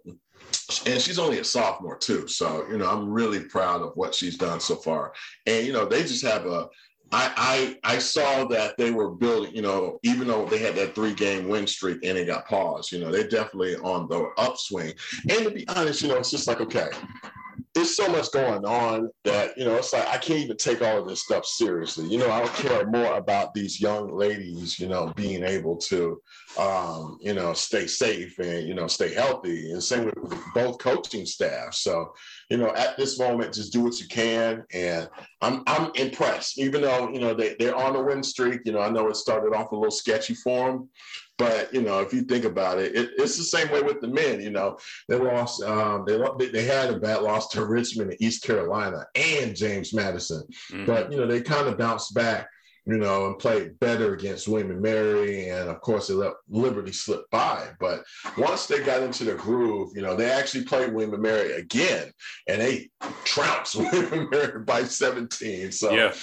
and 0.85 1.01
she's 1.01 1.19
only 1.19 1.39
a 1.39 1.43
sophomore 1.43 1.97
too. 1.97 2.27
So, 2.27 2.67
you 2.69 2.77
know, 2.77 2.89
I'm 2.89 3.09
really 3.09 3.41
proud 3.41 3.81
of 3.81 3.93
what 3.95 4.13
she's 4.13 4.37
done 4.37 4.59
so 4.59 4.75
far. 4.75 5.13
And, 5.45 5.65
you 5.65 5.73
know, 5.73 5.85
they 5.85 6.01
just 6.01 6.25
have 6.25 6.45
a, 6.45 6.67
I, 7.11 7.77
I, 7.83 7.95
I 7.95 7.97
saw 7.97 8.45
that 8.45 8.77
they 8.77 8.91
were 8.91 9.09
building, 9.09 9.55
you 9.55 9.63
know, 9.63 9.99
even 10.03 10.27
though 10.27 10.45
they 10.45 10.59
had 10.59 10.75
that 10.75 10.93
three 10.93 11.13
game 11.13 11.47
win 11.47 11.65
streak 11.65 11.99
and 12.03 12.17
it 12.17 12.27
got 12.27 12.47
paused, 12.47 12.91
you 12.91 12.99
know, 12.99 13.11
they're 13.11 13.27
definitely 13.27 13.77
on 13.77 14.07
the 14.07 14.29
upswing. 14.37 14.93
And 15.27 15.43
to 15.43 15.51
be 15.51 15.67
honest, 15.69 16.03
you 16.03 16.09
know, 16.09 16.17
it's 16.17 16.29
just 16.29 16.47
like, 16.47 16.61
okay, 16.61 16.89
there's 17.79 17.95
so 17.95 18.09
much 18.09 18.29
going 18.33 18.65
on 18.65 19.09
that 19.23 19.57
you 19.57 19.63
know 19.63 19.75
it's 19.75 19.93
like 19.93 20.05
I 20.07 20.17
can't 20.17 20.39
even 20.39 20.57
take 20.57 20.81
all 20.81 20.97
of 20.97 21.07
this 21.07 21.23
stuff 21.23 21.45
seriously. 21.45 22.07
You 22.07 22.17
know, 22.17 22.29
I 22.29 22.41
would 22.41 22.53
care 22.53 22.85
more 22.85 23.15
about 23.15 23.53
these 23.53 23.79
young 23.79 24.11
ladies, 24.11 24.77
you 24.79 24.87
know, 24.87 25.13
being 25.15 25.43
able 25.43 25.77
to, 25.77 26.21
um, 26.57 27.17
you 27.21 27.33
know, 27.33 27.53
stay 27.53 27.87
safe 27.87 28.37
and 28.39 28.67
you 28.67 28.73
know 28.73 28.87
stay 28.87 29.13
healthy, 29.13 29.71
and 29.71 29.81
same 29.81 30.05
with 30.05 30.37
both 30.53 30.77
coaching 30.79 31.25
staff. 31.25 31.73
So, 31.73 32.13
you 32.49 32.57
know, 32.57 32.75
at 32.75 32.97
this 32.97 33.17
moment, 33.17 33.53
just 33.53 33.71
do 33.71 33.81
what 33.81 33.99
you 33.99 34.07
can, 34.07 34.65
and 34.73 35.09
I'm 35.41 35.63
I'm 35.65 35.91
impressed. 35.95 36.59
Even 36.59 36.81
though 36.81 37.09
you 37.09 37.21
know 37.21 37.33
they 37.33 37.55
they're 37.59 37.75
on 37.75 37.95
a 37.95 38.03
win 38.03 38.23
streak, 38.23 38.61
you 38.65 38.73
know, 38.73 38.81
I 38.81 38.89
know 38.89 39.07
it 39.07 39.15
started 39.15 39.55
off 39.55 39.71
a 39.71 39.75
little 39.75 39.89
sketchy 39.89 40.33
for 40.33 40.69
them, 40.69 40.89
but 41.39 41.73
you 41.73 41.81
know, 41.81 42.01
if 42.01 42.13
you 42.13 42.21
think 42.21 42.43
about 42.43 42.77
it, 42.79 42.93
it, 42.95 43.11
it's 43.17 43.37
the 43.37 43.43
same 43.43 43.71
way 43.71 43.81
with 43.81 44.01
the 44.01 44.09
men. 44.09 44.41
You 44.41 44.51
know, 44.51 44.77
they 45.07 45.15
lost. 45.15 45.63
Um, 45.63 46.05
they 46.05 46.17
they 46.49 46.65
had 46.65 46.91
a 46.91 46.99
bad 46.99 47.23
loss 47.23 47.47
to 47.49 47.65
Richmond 47.65 48.11
and 48.11 48.21
East 48.21 48.43
Carolina 48.43 49.07
and 49.15 49.55
James 49.55 49.93
Madison, 49.93 50.43
mm-hmm. 50.71 50.85
but 50.85 51.11
you 51.11 51.17
know 51.17 51.25
they 51.25 51.41
kind 51.41 51.67
of 51.67 51.79
bounced 51.79 52.13
back. 52.13 52.47
You 52.85 52.97
know, 52.97 53.27
and 53.27 53.37
played 53.37 53.79
better 53.79 54.15
against 54.15 54.47
William 54.47 54.71
and 54.71 54.81
Mary, 54.81 55.49
and 55.49 55.69
of 55.69 55.79
course 55.79 56.07
they 56.07 56.15
let 56.15 56.33
Liberty 56.49 56.91
slip 56.91 57.29
by. 57.29 57.67
But 57.79 58.03
once 58.35 58.65
they 58.65 58.83
got 58.83 59.03
into 59.03 59.25
the 59.25 59.35
groove, 59.35 59.91
you 59.95 60.01
know, 60.01 60.15
they 60.15 60.27
actually 60.27 60.63
played 60.63 60.91
William 60.91 61.13
and 61.13 61.21
Mary 61.21 61.51
again, 61.51 62.11
and 62.47 62.61
they 62.61 62.89
trounced 63.25 63.75
William 63.75 64.13
and 64.13 64.29
Mary 64.31 64.63
by 64.63 64.85
17. 64.85 65.71
So. 65.71 65.91
Yeah 65.91 66.13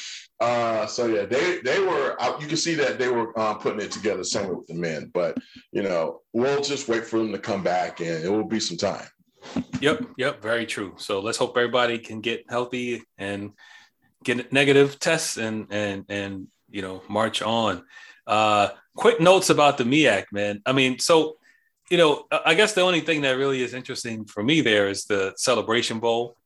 uh, 0.41 0.87
so 0.87 1.07
yeah, 1.07 1.25
they 1.25 1.61
they 1.61 1.81
were. 1.81 2.17
You 2.41 2.47
can 2.47 2.57
see 2.57 2.75
that 2.75 2.99
they 2.99 3.09
were 3.09 3.39
uh, 3.39 3.55
putting 3.55 3.81
it 3.81 3.91
together 3.91 4.23
somewhere 4.23 4.57
with 4.57 4.67
the 4.67 4.75
men, 4.75 5.11
but 5.15 5.37
you 5.73 5.83
know, 5.83 6.21
we'll 6.33 6.63
just 6.63 6.89
wait 6.89 7.07
for 7.07 7.19
them 7.19 7.33
to 7.33 7.39
come 7.39 7.63
back, 7.63 8.01
and 8.01 8.23
it 8.23 8.29
will 8.29 8.45
be 8.45 8.61
some 8.61 8.77
time. 8.77 9.07
Yep, 9.81 10.05
yep, 10.19 10.43
very 10.43 10.67
true. 10.67 10.95
So 10.99 11.21
let's 11.21 11.39
hope 11.39 11.57
everybody 11.57 11.99
can 11.99 12.21
get 12.21 12.45
healthy 12.51 13.03
and 13.17 13.53
get 14.25 14.53
negative 14.53 14.99
tests 14.99 15.39
and 15.39 15.69
and 15.71 16.05
and 16.09 16.49
you 16.69 16.83
know 16.83 17.03
march 17.09 17.41
on. 17.41 17.85
Uh, 18.27 18.69
quick 18.95 19.21
notes 19.21 19.51
about 19.51 19.79
the 19.79 19.85
MEAC, 19.85 20.25
man. 20.33 20.61
I 20.67 20.73
mean, 20.73 20.99
so 20.99 21.37
you 21.91 21.97
know, 21.97 22.25
I 22.45 22.55
guess 22.55 22.75
the 22.75 22.83
only 22.83 23.01
thing 23.01 23.23
that 23.23 23.39
really 23.39 23.63
is 23.63 23.73
interesting 23.73 24.25
for 24.27 24.43
me 24.43 24.61
there 24.61 24.89
is 24.89 25.05
the 25.05 25.33
Celebration 25.37 26.01
Bowl 26.01 26.37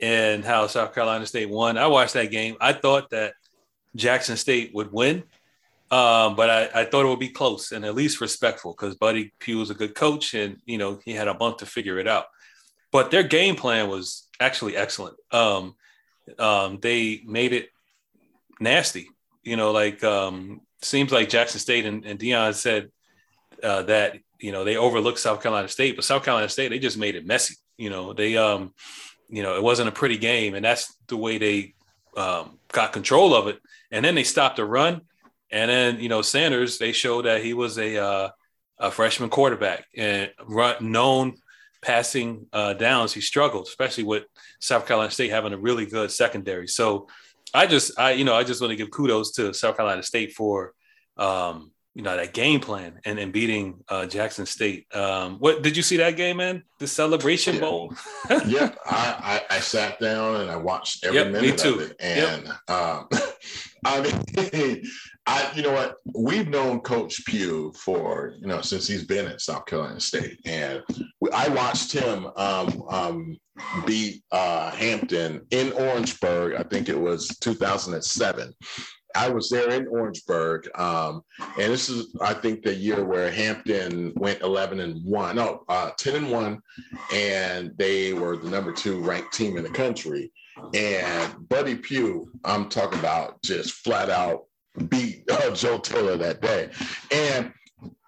and 0.00 0.44
how 0.44 0.66
South 0.66 0.94
Carolina 0.94 1.26
State 1.26 1.50
won. 1.50 1.76
I 1.76 1.86
watched 1.86 2.14
that 2.14 2.30
game. 2.30 2.56
I 2.60 2.72
thought 2.72 3.10
that 3.10 3.34
Jackson 3.96 4.36
State 4.36 4.72
would 4.74 4.92
win, 4.92 5.24
um, 5.90 6.36
but 6.36 6.50
I, 6.50 6.82
I, 6.82 6.84
thought 6.84 7.04
it 7.04 7.08
would 7.08 7.18
be 7.18 7.30
close 7.30 7.72
and 7.72 7.84
at 7.84 7.94
least 7.94 8.20
respectful 8.20 8.76
because 8.78 8.94
Buddy 8.94 9.32
Pough 9.40 9.56
was 9.56 9.70
a 9.70 9.74
good 9.74 9.94
coach 9.94 10.34
and 10.34 10.58
you 10.66 10.76
know 10.76 11.00
he 11.04 11.12
had 11.12 11.28
a 11.28 11.38
month 11.38 11.58
to 11.58 11.66
figure 11.66 11.98
it 11.98 12.06
out. 12.06 12.26
But 12.92 13.10
their 13.10 13.22
game 13.22 13.56
plan 13.56 13.88
was 13.88 14.28
actually 14.40 14.76
excellent. 14.76 15.16
Um, 15.30 15.74
um, 16.38 16.78
they 16.80 17.22
made 17.24 17.52
it 17.52 17.70
nasty. 18.60 19.08
You 19.42 19.56
know, 19.56 19.72
like 19.72 20.04
um, 20.04 20.60
seems 20.82 21.10
like 21.10 21.28
Jackson 21.28 21.60
State 21.60 21.86
and, 21.86 22.04
and 22.04 22.18
Deion 22.18 22.54
said 22.54 22.90
uh, 23.62 23.82
that 23.84 24.18
you 24.38 24.52
know 24.52 24.64
they 24.64 24.76
overlooked 24.76 25.18
South 25.18 25.42
Carolina 25.42 25.68
State, 25.68 25.96
but 25.96 26.04
South 26.04 26.24
Carolina 26.24 26.48
State 26.48 26.68
they 26.68 26.78
just 26.78 26.98
made 26.98 27.16
it 27.16 27.26
messy. 27.26 27.56
You 27.76 27.90
know, 27.90 28.12
they 28.12 28.36
um, 28.36 28.74
you 29.28 29.42
know, 29.42 29.56
it 29.56 29.62
wasn't 29.62 29.88
a 29.88 29.92
pretty 29.92 30.18
game, 30.18 30.54
and 30.54 30.64
that's 30.64 30.94
the 31.08 31.16
way 31.16 31.38
they 31.38 31.74
um, 32.16 32.58
got 32.72 32.92
control 32.92 33.34
of 33.34 33.46
it. 33.48 33.58
And 33.90 34.04
then 34.04 34.14
they 34.14 34.24
stopped 34.24 34.56
the 34.56 34.64
run, 34.64 35.02
and 35.50 35.70
then 35.70 36.00
you 36.00 36.08
know 36.08 36.22
Sanders 36.22 36.78
they 36.78 36.92
showed 36.92 37.24
that 37.24 37.42
he 37.42 37.54
was 37.54 37.78
a 37.78 38.02
uh, 38.02 38.30
a 38.78 38.90
freshman 38.90 39.30
quarterback 39.30 39.86
and 39.96 40.30
run, 40.46 40.90
known 40.92 41.36
passing 41.82 42.46
uh, 42.52 42.74
downs. 42.74 43.12
He 43.12 43.20
struggled, 43.20 43.66
especially 43.66 44.04
with 44.04 44.24
South 44.60 44.86
Carolina 44.86 45.10
State 45.10 45.30
having 45.30 45.52
a 45.52 45.58
really 45.58 45.86
good 45.86 46.10
secondary. 46.10 46.68
So 46.68 47.08
I 47.54 47.66
just, 47.66 47.98
I, 47.98 48.12
you 48.12 48.24
know, 48.24 48.34
I 48.34 48.44
just 48.44 48.60
want 48.60 48.70
to 48.70 48.76
give 48.76 48.90
kudos 48.90 49.32
to 49.32 49.52
South 49.54 49.76
Carolina 49.76 50.02
State 50.02 50.32
for, 50.32 50.74
um, 51.16 51.72
you 51.98 52.04
know, 52.04 52.16
that 52.16 52.32
game 52.32 52.60
plan 52.60 53.00
and 53.04 53.18
then 53.18 53.32
beating 53.32 53.82
uh, 53.88 54.06
Jackson 54.06 54.46
State. 54.46 54.86
Um, 54.94 55.38
what 55.40 55.62
did 55.62 55.76
you 55.76 55.82
see 55.82 55.96
that 55.96 56.16
game, 56.16 56.36
man? 56.36 56.62
The 56.78 56.86
Celebration 56.86 57.56
yeah. 57.56 57.60
Bowl. 57.60 57.92
yeah, 58.46 58.72
I, 58.86 59.42
I, 59.50 59.56
I, 59.56 59.58
sat 59.58 59.98
down 59.98 60.42
and 60.42 60.48
I 60.48 60.54
watched 60.54 61.04
every 61.04 61.18
yep, 61.18 61.32
minute 61.32 61.64
of 61.64 61.80
it, 61.80 61.96
and 61.98 62.44
yep. 62.46 62.70
um, 62.70 63.08
I 63.84 64.00
mean, 64.00 64.82
I, 65.26 65.50
you 65.56 65.62
know 65.62 65.72
what? 65.72 65.96
We've 66.14 66.46
known 66.46 66.80
Coach 66.82 67.20
Pough 67.26 67.72
for, 67.72 68.34
you 68.38 68.46
know, 68.46 68.60
since 68.60 68.86
he's 68.86 69.04
been 69.04 69.26
at 69.26 69.40
South 69.40 69.66
Carolina 69.66 69.98
State. 69.98 70.38
And 70.46 70.82
I 71.32 71.48
watched 71.48 71.92
him 71.92 72.28
um, 72.36 72.84
um, 72.88 73.36
beat 73.86 74.22
uh, 74.30 74.70
Hampton 74.70 75.46
in 75.50 75.72
Orangeburg. 75.72 76.54
I 76.54 76.62
think 76.62 76.88
it 76.88 76.98
was 76.98 77.26
2007. 77.40 78.54
I 79.18 79.28
was 79.28 79.50
there 79.50 79.68
in 79.70 79.88
Orangeburg, 79.88 80.68
um, 80.78 81.22
and 81.40 81.72
this 81.72 81.88
is, 81.88 82.16
I 82.20 82.34
think, 82.34 82.62
the 82.62 82.72
year 82.72 83.04
where 83.04 83.32
Hampton 83.32 84.12
went 84.14 84.42
11 84.42 84.78
and 84.78 85.04
one, 85.04 85.34
no, 85.34 85.64
uh, 85.68 85.90
10 85.98 86.14
and 86.14 86.30
one, 86.30 86.60
and 87.12 87.72
they 87.76 88.12
were 88.12 88.36
the 88.36 88.48
number 88.48 88.72
two 88.72 89.00
ranked 89.00 89.34
team 89.34 89.56
in 89.56 89.64
the 89.64 89.70
country. 89.70 90.30
And 90.72 91.48
Buddy 91.48 91.74
Pough, 91.74 92.28
I'm 92.44 92.68
talking 92.68 93.00
about 93.00 93.42
just 93.42 93.72
flat 93.72 94.08
out 94.08 94.44
beat 94.88 95.28
uh, 95.28 95.50
Joe 95.54 95.78
Taylor 95.78 96.16
that 96.16 96.40
day. 96.40 96.70
And 97.10 97.52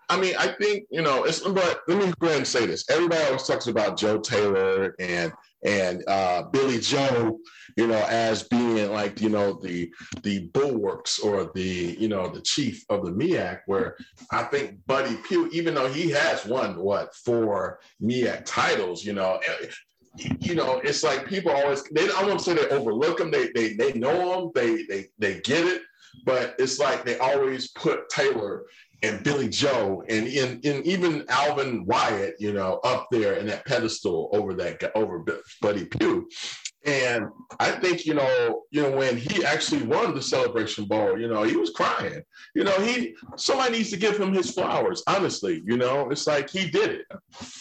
I 0.09 0.21
mean, 0.21 0.35
I 0.39 0.55
think, 0.61 0.85
you 0.91 1.03
know, 1.03 1.25
it's, 1.25 1.41
but 1.41 1.81
let 1.89 1.99
me 1.99 2.13
go 2.21 2.29
ahead 2.29 2.39
and 2.39 2.47
say 2.47 2.67
this. 2.67 2.89
Everybody 2.89 3.23
always 3.25 3.49
talks 3.49 3.67
about 3.67 3.99
Joe 3.99 4.19
Taylor 4.19 4.95
and 5.01 5.33
and 5.63 6.03
uh, 6.09 6.43
Billy 6.45 6.79
Joe, 6.79 7.39
you 7.77 7.87
know, 7.87 8.05
as 8.09 8.45
being 8.45 8.91
like, 8.91 9.21
you 9.21 9.29
know, 9.29 9.53
the 9.53 9.93
the 10.23 10.47
bulwarks 10.49 11.19
or 11.19 11.51
the, 11.55 11.97
you 11.99 12.09
know, 12.09 12.29
the 12.29 12.41
chief 12.41 12.85
of 12.89 13.05
the 13.05 13.13
MEAC, 13.13 13.61
where 13.67 13.97
I 14.31 14.45
think 14.45 14.79
Buddy 14.87 15.17
Pough, 15.29 15.49
even 15.53 15.75
though 15.75 15.89
he 15.89 16.11
has 16.11 16.47
won 16.47 16.77
what 16.79 17.15
four 17.15 17.81
MEAC 18.03 18.45
titles, 18.47 19.05
you 19.05 19.13
know, 19.13 19.41
you 20.17 20.55
know, 20.55 20.81
it's 20.83 21.03
like 21.03 21.27
people 21.27 21.53
always 21.53 21.85
they 21.85 22.05
I 22.11 22.23
won't 22.23 22.29
want 22.29 22.39
to 22.41 22.45
say 22.45 22.55
they 22.55 22.69
overlook 22.69 23.21
him. 23.21 23.31
They 23.31 23.51
they 23.55 23.75
they 23.75 23.93
know 23.93 24.45
him. 24.45 24.51
They 24.55 24.85
they 24.85 25.07
they 25.19 25.41
get 25.41 25.67
it. 25.67 25.83
But 26.25 26.57
it's 26.59 26.81
like 26.81 27.05
they 27.05 27.19
always 27.19 27.69
put 27.69 28.09
Taylor 28.09 28.65
and 29.03 29.23
Billy 29.25 29.49
Joe 29.49 30.05
and 30.09 30.27
in, 30.27 30.61
in 30.61 30.85
even 30.85 31.25
Alvin 31.29 31.85
Wyatt, 31.87 32.35
you 32.39 32.53
know, 32.53 32.81
up 32.85 33.09
there 33.11 33.35
in 33.35 33.47
that 33.47 33.65
pedestal 33.65 34.29
over 34.33 34.55
that 34.55 34.93
over 34.95 35.25
Buddy 35.61 35.87
Pough. 35.87 36.25
And 36.87 37.27
I 37.59 37.73
think, 37.73 38.07
you 38.07 38.15
know, 38.15 38.63
you 38.71 38.83
know, 38.83 38.91
when 38.97 39.19
he 39.19 39.45
actually 39.45 39.83
won 39.83 40.15
the 40.15 40.23
celebration 40.23 40.87
bowl, 40.87 41.21
you 41.21 41.29
know, 41.29 41.43
he 41.43 41.57
was 41.57 41.71
crying. 41.71 42.23
You 42.55 42.65
know, 42.65 42.79
he 42.81 43.15
somebody 43.37 43.73
needs 43.73 43.91
to 43.91 43.99
give 43.99 44.19
him 44.19 44.33
his 44.33 44.51
flowers, 44.51 45.03
honestly. 45.07 45.63
You 45.67 45.77
know, 45.77 46.09
it's 46.11 46.27
like 46.27 46.49
he 46.49 46.71
did 46.71 46.91
it. 46.91 47.07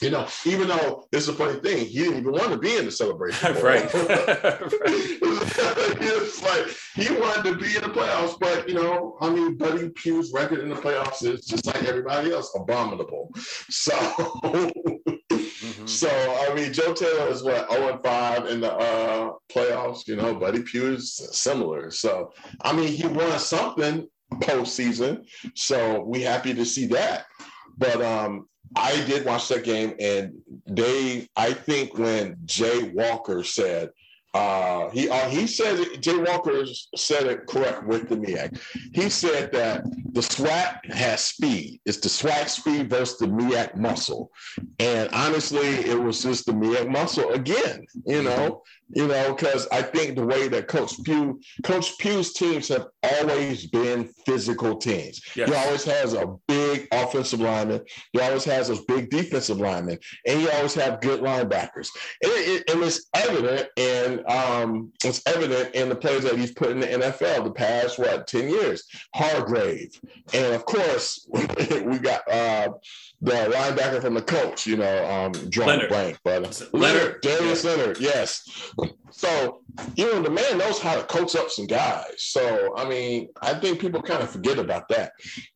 You 0.02 0.12
know, 0.12 0.26
even 0.46 0.70
though 0.70 1.08
it's 1.12 1.28
a 1.28 1.34
funny 1.34 1.60
thing, 1.60 1.86
he 1.86 2.00
didn't 2.00 2.20
even 2.20 2.32
want 2.32 2.52
to 2.52 2.58
be 2.58 2.78
in 2.78 2.86
the 2.86 2.92
celebration. 2.92 3.54
Bowl. 3.56 3.64
right. 3.64 3.90
it's 6.02 6.42
like 6.42 6.68
he 6.96 7.14
wanted 7.14 7.44
to 7.44 7.58
be 7.58 7.76
in 7.76 7.82
the 7.82 7.90
playoffs, 7.90 8.40
but 8.40 8.70
you 8.70 8.76
know, 8.76 9.18
I 9.20 9.30
mean, 9.30 9.58
Buddy 9.58 9.90
Pough's 9.90 10.32
record 10.32 10.60
in 10.60 10.70
the 10.70 10.76
playoffs 10.76 11.26
is 11.26 11.46
just 11.46 11.66
like 11.66 11.84
everybody 11.84 12.32
else, 12.32 12.54
abominable. 12.56 13.34
So. 13.70 14.72
So 15.90 16.10
I 16.10 16.54
mean, 16.54 16.72
Joe 16.72 16.94
Taylor 16.94 17.30
is 17.30 17.44
what 17.44 17.72
0 17.72 17.94
and 17.94 18.04
5 18.04 18.46
in 18.48 18.62
the 18.62 18.74
uh, 18.74 19.32
playoffs. 19.52 20.08
You 20.08 20.16
know, 20.16 20.36
Buddy 20.36 20.62
Pough 20.62 20.94
is 20.94 21.16
similar. 21.32 21.90
So 21.92 22.32
I 22.62 22.74
mean, 22.74 22.88
he 22.88 23.08
won 23.08 23.40
something 23.40 24.08
postseason. 24.36 25.26
So 25.56 26.02
we 26.02 26.22
happy 26.22 26.54
to 26.54 26.66
see 26.66 26.86
that. 26.88 27.26
But 27.78 28.02
um, 28.02 28.48
I 28.76 29.04
did 29.06 29.26
watch 29.26 29.48
that 29.48 29.64
game, 29.64 29.96
and 30.00 30.34
they, 30.68 31.28
I 31.36 31.54
think 31.54 31.98
when 31.98 32.38
Jay 32.46 32.90
Walker 32.90 33.44
said, 33.44 33.90
uh, 34.34 34.90
he 34.90 35.10
uh, 35.10 35.28
he 35.30 35.48
said 35.48 36.02
Jay 36.02 36.16
Walker 36.16 36.64
said 36.96 37.26
it 37.26 37.48
correct 37.48 37.86
with 37.86 38.10
the 38.10 38.16
MEAC. 38.16 38.60
He 38.94 39.10
said 39.10 39.52
that 39.54 39.84
the 40.14 40.22
SWAC 40.22 40.86
has 40.94 41.22
speed. 41.22 41.82
It's 41.86 41.98
the 41.98 42.10
SWAC 42.10 42.48
speed 42.48 42.90
versus 42.92 43.18
the 43.18 43.26
MEAC 43.26 43.76
muscle. 43.76 44.32
And 44.80 45.10
honestly, 45.14 45.68
it 45.68 46.00
was 46.00 46.22
just 46.22 46.46
the 46.46 46.52
MEAC 46.52 46.90
muscle 46.90 47.32
again. 47.32 47.88
You 48.06 48.22
know, 48.22 48.62
you 48.90 49.08
know, 49.08 49.34
because 49.34 49.68
I 49.72 49.82
think 49.82 50.16
the 50.16 50.26
way 50.26 50.48
that 50.48 50.68
Coach 50.68 50.96
Pough, 51.06 51.38
Coach 51.64 51.98
Pough's 52.00 52.34
teams 52.34 52.68
have 52.70 52.88
always 53.04 53.68
been 53.68 54.10
physical 54.26 54.78
teams. 54.78 55.22
Yes. 55.36 55.50
He 55.50 55.56
always 55.56 55.84
has 55.84 56.14
a 56.14 56.36
big 56.48 56.88
offensive 56.92 57.40
lineman. 57.40 57.82
He 58.14 58.20
always 58.20 58.44
has 58.46 58.68
those 58.68 58.84
big 58.86 59.10
defensive 59.10 59.60
linemen, 59.60 60.00
and 60.26 60.40
he 60.40 60.50
always 60.50 60.74
have 60.74 61.02
good 61.02 61.22
linebackers. 61.22 61.90
And, 62.24 62.32
it, 62.34 62.70
and 62.70 62.84
it's 62.84 63.08
evident, 63.14 63.70
and 63.78 64.28
um, 64.28 64.92
it's 65.04 65.22
evident 65.28 65.76
in 65.76 65.90
the 65.90 65.96
players 65.96 66.24
that 66.24 66.38
he's 66.38 66.52
put 66.52 66.72
in 66.72 66.80
the 66.80 66.88
NFL 66.88 67.44
the 67.44 67.52
past 67.52 68.00
what 68.00 68.28
ten 68.28 68.50
years. 68.50 68.84
Hargrave, 69.14 70.00
and 70.34 70.56
of 70.56 70.66
course 70.66 71.28
we 71.32 72.00
got. 72.00 72.28
Uh, 72.30 72.70
the 73.22 73.32
linebacker 73.32 74.02
from 74.02 74.14
the 74.14 74.22
coach, 74.22 74.66
you 74.66 74.78
know, 74.78 75.06
um, 75.06 75.32
drawing 75.50 75.88
blank, 75.90 76.18
but 76.24 76.42
Leonard, 76.42 76.74
Leonard 76.74 77.22
Darius 77.22 77.64
yeah. 77.64 77.72
Leonard, 77.72 78.00
yes. 78.00 78.72
So, 79.12 79.62
you 79.96 80.06
know, 80.06 80.22
the 80.22 80.30
man 80.30 80.58
knows 80.58 80.80
how 80.80 80.96
to 80.96 81.04
coach 81.04 81.36
up 81.36 81.50
some 81.50 81.68
guys. 81.68 82.16
So, 82.18 82.74
I 82.76 82.88
mean, 82.88 83.30
I 83.42 83.54
think 83.54 83.80
people 83.80 84.02
kind 84.02 84.22
of 84.22 84.30
forget 84.30 84.60
about 84.60 84.88
that. 84.90 85.14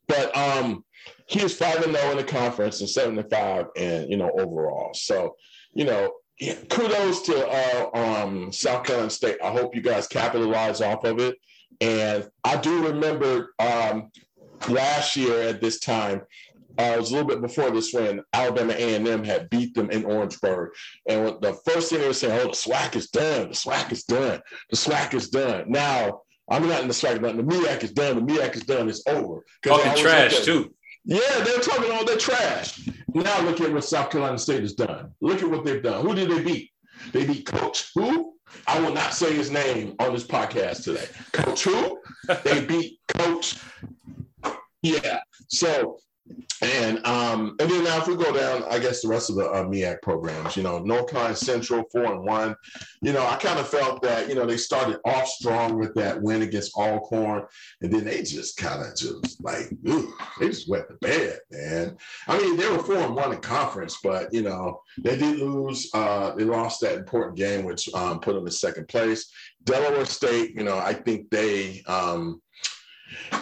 But 0.07 0.35
um, 0.35 0.83
he 1.27 1.41
is 1.41 1.55
five 1.55 1.83
and 1.83 1.95
zero 1.95 2.11
in 2.11 2.17
the 2.17 2.23
conference 2.23 2.79
and 2.81 2.89
seven 2.89 3.17
and 3.17 3.29
five, 3.29 3.67
and 3.77 4.09
you 4.09 4.17
know, 4.17 4.31
overall. 4.37 4.93
So, 4.93 5.35
you 5.73 5.85
know, 5.85 6.11
kudos 6.69 7.21
to 7.23 7.47
uh, 7.47 7.89
um, 7.93 8.51
South 8.51 8.85
Carolina 8.85 9.09
State. 9.09 9.37
I 9.43 9.51
hope 9.51 9.75
you 9.75 9.81
guys 9.81 10.07
capitalize 10.07 10.81
off 10.81 11.03
of 11.03 11.19
it. 11.19 11.37
And 11.81 12.27
I 12.43 12.57
do 12.57 12.87
remember 12.87 13.53
um, 13.59 14.11
last 14.69 15.15
year 15.15 15.41
at 15.41 15.61
this 15.61 15.79
time, 15.79 16.21
uh, 16.79 16.93
it 16.95 16.99
was 16.99 17.11
a 17.11 17.15
little 17.15 17.27
bit 17.27 17.41
before 17.41 17.69
this 17.71 17.93
when 17.93 18.21
Alabama 18.33 18.73
A&M 18.73 19.23
had 19.23 19.49
beat 19.49 19.75
them 19.75 19.91
in 19.91 20.05
Orangeburg. 20.05 20.71
And 21.07 21.39
the 21.41 21.53
first 21.65 21.89
thing 21.89 21.99
they 21.99 22.07
were 22.07 22.13
saying, 22.13 22.39
oh, 22.39 22.45
the 22.45 22.51
SWAC 22.51 22.95
is 22.95 23.09
done. 23.09 23.49
The 23.49 23.55
SWAC 23.55 23.91
is 23.91 24.03
done. 24.03 24.41
The 24.69 24.77
SWAC 24.77 25.13
is 25.13 25.29
done. 25.29 25.65
Now, 25.67 26.21
I'm 26.49 26.67
not 26.67 26.81
in 26.81 26.87
the 26.87 26.93
SWAC, 26.93 27.21
but 27.21 27.37
the 27.37 27.43
MEAC 27.43 27.83
is 27.83 27.91
done. 27.91 28.25
The 28.25 28.33
MEAC 28.33 28.55
is 28.55 28.63
done. 28.63 28.89
It's 28.89 29.03
over. 29.07 29.43
Talking 29.63 29.95
trash, 29.95 30.41
too. 30.41 30.73
Yeah, 31.05 31.43
they're 31.43 31.59
talking 31.59 31.91
all 31.91 32.05
their 32.05 32.17
trash. 32.17 32.87
Now 33.13 33.41
look 33.41 33.59
at 33.61 33.71
what 33.71 33.83
South 33.83 34.09
Carolina 34.09 34.37
State 34.37 34.61
has 34.61 34.73
done. 34.73 35.11
Look 35.21 35.43
at 35.43 35.49
what 35.49 35.65
they've 35.65 35.83
done. 35.83 36.05
Who 36.05 36.15
did 36.15 36.31
they 36.31 36.41
beat? 36.41 36.71
They 37.11 37.25
beat 37.25 37.45
Coach 37.45 37.91
who? 37.93 38.33
I 38.67 38.79
will 38.79 38.93
not 38.93 39.13
say 39.13 39.33
his 39.35 39.51
name 39.51 39.95
on 39.99 40.13
this 40.13 40.25
podcast 40.25 40.83
today. 40.83 41.05
Coach 41.33 41.63
who? 41.63 41.99
they 42.43 42.65
beat 42.65 42.99
Coach. 43.17 43.59
Yeah. 44.81 45.19
So 45.49 45.97
and 46.61 47.05
um, 47.05 47.55
and 47.59 47.69
then 47.69 47.83
now 47.83 47.97
if 47.97 48.07
we 48.07 48.15
go 48.15 48.33
down, 48.33 48.63
I 48.69 48.79
guess 48.79 49.01
the 49.01 49.09
rest 49.09 49.29
of 49.29 49.35
the 49.35 49.49
uh, 49.49 49.65
MEAC 49.65 50.01
programs, 50.01 50.55
you 50.55 50.63
know, 50.63 50.79
North 50.79 51.09
Carolina 51.09 51.35
Central 51.35 51.83
four 51.91 52.05
and 52.05 52.23
one, 52.23 52.55
you 53.01 53.11
know, 53.11 53.25
I 53.25 53.35
kind 53.35 53.59
of 53.59 53.67
felt 53.67 54.01
that 54.03 54.29
you 54.29 54.35
know 54.35 54.45
they 54.45 54.57
started 54.57 54.99
off 55.05 55.27
strong 55.27 55.77
with 55.77 55.93
that 55.95 56.21
win 56.21 56.41
against 56.41 56.77
Alcorn, 56.77 57.43
and 57.81 57.91
then 57.91 58.05
they 58.05 58.23
just 58.23 58.55
kind 58.55 58.81
of 58.81 58.95
just 58.95 59.43
like 59.43 59.69
ooh, 59.87 60.13
they 60.39 60.47
just 60.47 60.69
went 60.69 60.87
to 60.87 60.93
bed, 60.95 61.39
man. 61.51 61.97
I 62.27 62.37
mean, 62.37 62.55
they 62.55 62.69
were 62.69 62.79
four 62.79 62.97
and 62.97 63.15
one 63.15 63.33
in 63.33 63.39
conference, 63.39 63.97
but 64.01 64.33
you 64.33 64.43
know 64.43 64.81
they 65.03 65.17
did 65.17 65.39
lose. 65.39 65.89
Uh, 65.93 66.33
they 66.35 66.45
lost 66.45 66.79
that 66.81 66.97
important 66.97 67.35
game, 67.35 67.65
which 67.65 67.93
um, 67.93 68.19
put 68.21 68.35
them 68.35 68.45
in 68.45 68.51
second 68.51 68.87
place. 68.87 69.29
Delaware 69.65 70.05
State, 70.05 70.55
you 70.55 70.63
know, 70.63 70.77
I 70.77 70.93
think 70.93 71.29
they. 71.29 71.83
Um, 71.87 72.41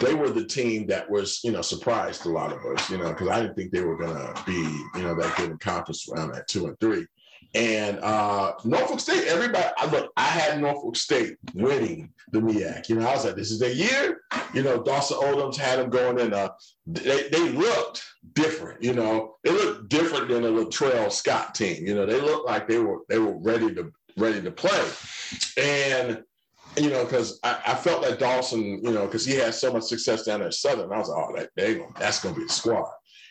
they 0.00 0.14
were 0.14 0.30
the 0.30 0.44
team 0.44 0.86
that 0.88 1.08
was, 1.10 1.40
you 1.44 1.52
know, 1.52 1.62
surprised 1.62 2.26
a 2.26 2.28
lot 2.28 2.52
of 2.52 2.64
us, 2.64 2.90
you 2.90 2.98
know, 2.98 3.10
because 3.10 3.28
I 3.28 3.40
didn't 3.40 3.56
think 3.56 3.72
they 3.72 3.82
were 3.82 3.96
going 3.96 4.14
to 4.14 4.42
be, 4.44 4.52
you 4.52 5.02
know, 5.02 5.14
that 5.14 5.36
good 5.36 5.50
in 5.50 5.58
conference 5.58 6.08
around 6.08 6.34
at 6.34 6.48
two 6.48 6.66
and 6.66 6.78
three. 6.80 7.06
And 7.54 7.98
uh, 8.00 8.54
Norfolk 8.64 9.00
State, 9.00 9.26
everybody, 9.28 9.68
I 9.76 9.86
look, 9.90 10.10
I 10.16 10.24
had 10.24 10.60
Norfolk 10.60 10.96
State 10.96 11.36
winning 11.54 12.10
the 12.30 12.40
MEAC. 12.40 12.88
You 12.88 12.96
know, 12.96 13.06
I 13.06 13.14
was 13.14 13.26
like, 13.26 13.36
this 13.36 13.50
is 13.50 13.58
their 13.58 13.72
year. 13.72 14.22
You 14.54 14.62
know, 14.62 14.82
Dawson 14.82 15.18
Odums 15.18 15.56
had 15.56 15.78
them 15.78 15.90
going 15.90 16.18
in. 16.18 16.32
Uh, 16.32 16.48
they, 16.86 17.28
they 17.28 17.50
looked 17.50 18.04
different. 18.32 18.82
You 18.82 18.94
know, 18.94 19.36
they 19.44 19.50
looked 19.50 19.90
different 19.90 20.28
than 20.28 20.44
a 20.44 20.48
Latrell 20.48 21.12
Scott 21.12 21.54
team. 21.54 21.86
You 21.86 21.94
know, 21.94 22.06
they 22.06 22.20
looked 22.20 22.46
like 22.46 22.68
they 22.68 22.78
were 22.78 23.00
they 23.10 23.18
were 23.18 23.36
ready 23.36 23.74
to 23.74 23.92
ready 24.16 24.40
to 24.40 24.50
play. 24.50 24.88
And 25.58 26.22
you 26.76 26.90
know, 26.90 27.04
because 27.04 27.38
I, 27.42 27.60
I, 27.66 27.74
felt 27.74 28.02
like 28.02 28.18
Dawson, 28.18 28.82
you 28.82 28.92
know, 28.92 29.06
because 29.06 29.26
he 29.26 29.34
had 29.34 29.54
so 29.54 29.72
much 29.72 29.84
success 29.84 30.24
down 30.24 30.42
at 30.42 30.54
Southern. 30.54 30.92
I 30.92 30.98
was 30.98 31.08
like, 31.08 31.18
oh, 31.18 31.36
that, 31.36 31.50
they, 31.56 31.84
that's 31.98 32.22
going 32.22 32.34
to 32.34 32.40
be 32.40 32.46
the 32.46 32.52
squad. 32.52 32.88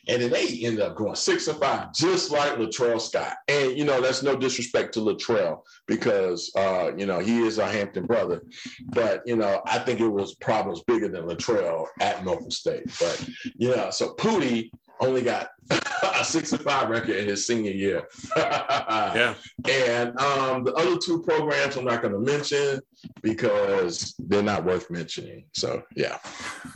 And 0.08 0.22
then 0.22 0.32
they 0.32 0.48
ended 0.64 0.82
up 0.82 0.96
going 0.96 1.16
six 1.16 1.48
and 1.48 1.60
five, 1.60 1.94
just 1.94 2.32
like 2.32 2.54
Latrell 2.54 3.00
Scott. 3.00 3.36
And 3.48 3.78
you 3.78 3.86
know, 3.86 4.02
that's 4.02 4.24
no 4.24 4.36
disrespect 4.36 4.96
to 4.96 5.00
Latrell 5.00 5.60
because 5.88 6.52
uh, 6.56 6.92
you 6.98 7.06
know 7.06 7.20
he 7.20 7.42
is 7.42 7.60
a 7.60 7.68
Hampton 7.68 8.08
brother, 8.08 8.42
but 8.88 9.22
you 9.28 9.36
know, 9.36 9.62
I 9.66 9.78
think 9.78 10.00
it 10.00 10.08
was 10.08 10.34
problems 10.36 10.82
bigger 10.88 11.08
than 11.08 11.26
Latrell 11.26 11.86
at 12.00 12.26
Norfolk 12.26 12.52
State. 12.52 12.86
But 13.00 13.30
yeah, 13.56 13.92
so 13.92 14.16
Pootie 14.16 14.72
only 15.02 15.22
got 15.22 15.50
a 15.70 16.24
six 16.24 16.52
and 16.52 16.62
five 16.62 16.90
record 16.90 17.16
in 17.16 17.28
his 17.28 17.46
senior 17.46 17.72
year. 17.72 18.08
yeah. 18.38 19.34
And 19.70 20.18
um, 20.20 20.64
the 20.64 20.74
other 20.76 20.98
two 20.98 21.22
programs 21.24 21.76
I'm 21.76 21.86
not 21.86 22.02
going 22.02 22.14
to 22.14 22.20
mention 22.20 22.82
because 23.22 24.16
they're 24.20 24.44
not 24.44 24.64
worth 24.64 24.90
mentioning. 24.90 25.46
So 25.54 25.84
yeah. 25.96 26.20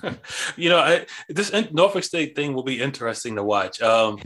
you 0.55 0.69
know, 0.69 0.79
I, 0.79 1.05
this 1.29 1.53
Norfolk 1.71 2.03
State 2.03 2.35
thing 2.35 2.53
will 2.53 2.63
be 2.63 2.81
interesting 2.81 3.35
to 3.35 3.43
watch. 3.43 3.81
Um, 3.81 4.19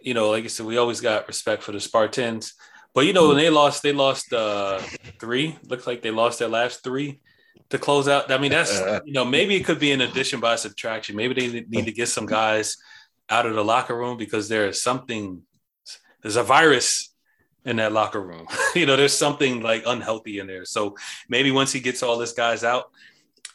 you 0.00 0.14
know, 0.14 0.30
like 0.30 0.44
I 0.44 0.48
said, 0.48 0.66
we 0.66 0.76
always 0.76 1.00
got 1.00 1.26
respect 1.26 1.62
for 1.62 1.72
the 1.72 1.80
Spartans, 1.80 2.54
but 2.94 3.04
you 3.06 3.12
know, 3.12 3.28
when 3.28 3.36
they 3.36 3.50
lost, 3.50 3.82
they 3.82 3.92
lost 3.92 4.32
uh, 4.32 4.78
three. 5.20 5.58
Looks 5.64 5.86
like 5.86 6.02
they 6.02 6.10
lost 6.10 6.38
their 6.38 6.48
last 6.48 6.84
three 6.84 7.20
to 7.70 7.78
close 7.78 8.08
out. 8.08 8.30
I 8.30 8.38
mean, 8.38 8.52
that's 8.52 8.80
you 9.04 9.12
know, 9.12 9.24
maybe 9.24 9.56
it 9.56 9.64
could 9.64 9.80
be 9.80 9.92
an 9.92 10.00
addition 10.00 10.40
by 10.40 10.56
subtraction. 10.56 11.16
Maybe 11.16 11.34
they 11.34 11.64
need 11.68 11.84
to 11.86 11.92
get 11.92 12.08
some 12.08 12.26
guys 12.26 12.76
out 13.30 13.46
of 13.46 13.54
the 13.54 13.64
locker 13.64 13.96
room 13.96 14.16
because 14.16 14.48
there 14.48 14.66
is 14.66 14.82
something 14.82 15.42
there's 16.22 16.36
a 16.36 16.42
virus 16.42 17.14
in 17.64 17.76
that 17.76 17.92
locker 17.92 18.20
room. 18.20 18.46
you 18.74 18.86
know, 18.86 18.96
there's 18.96 19.16
something 19.16 19.60
like 19.60 19.84
unhealthy 19.86 20.38
in 20.38 20.46
there. 20.46 20.64
So 20.64 20.96
maybe 21.28 21.50
once 21.50 21.72
he 21.72 21.80
gets 21.80 22.02
all 22.02 22.18
this 22.18 22.32
guys 22.32 22.64
out 22.64 22.90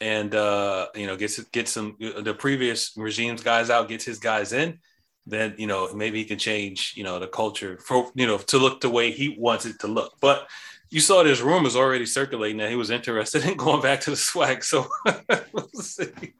and 0.00 0.34
uh, 0.34 0.88
you 0.94 1.06
know, 1.06 1.16
gets 1.16 1.42
gets 1.44 1.72
some 1.72 1.96
the 1.98 2.34
previous 2.34 2.96
regime's 2.96 3.42
guys 3.42 3.70
out, 3.70 3.88
gets 3.88 4.04
his 4.04 4.18
guys 4.18 4.52
in, 4.52 4.78
then 5.26 5.54
you 5.58 5.66
know, 5.66 5.92
maybe 5.94 6.18
he 6.18 6.24
can 6.24 6.38
change, 6.38 6.94
you 6.96 7.04
know, 7.04 7.18
the 7.18 7.28
culture 7.28 7.78
for 7.78 8.10
you 8.14 8.26
know, 8.26 8.38
to 8.38 8.58
look 8.58 8.80
the 8.80 8.90
way 8.90 9.10
he 9.10 9.36
wants 9.38 9.66
it 9.66 9.78
to 9.80 9.86
look. 9.86 10.14
But 10.20 10.48
you 10.90 11.00
saw 11.00 11.22
there's 11.22 11.42
rumors 11.42 11.76
already 11.76 12.06
circulating 12.06 12.58
that 12.58 12.70
he 12.70 12.76
was 12.76 12.90
interested 12.90 13.44
in 13.44 13.56
going 13.56 13.82
back 13.82 14.00
to 14.02 14.10
the 14.10 14.16
SWAC. 14.16 14.62
So 14.62 14.86
we'll 15.52 15.68
see 15.82 16.34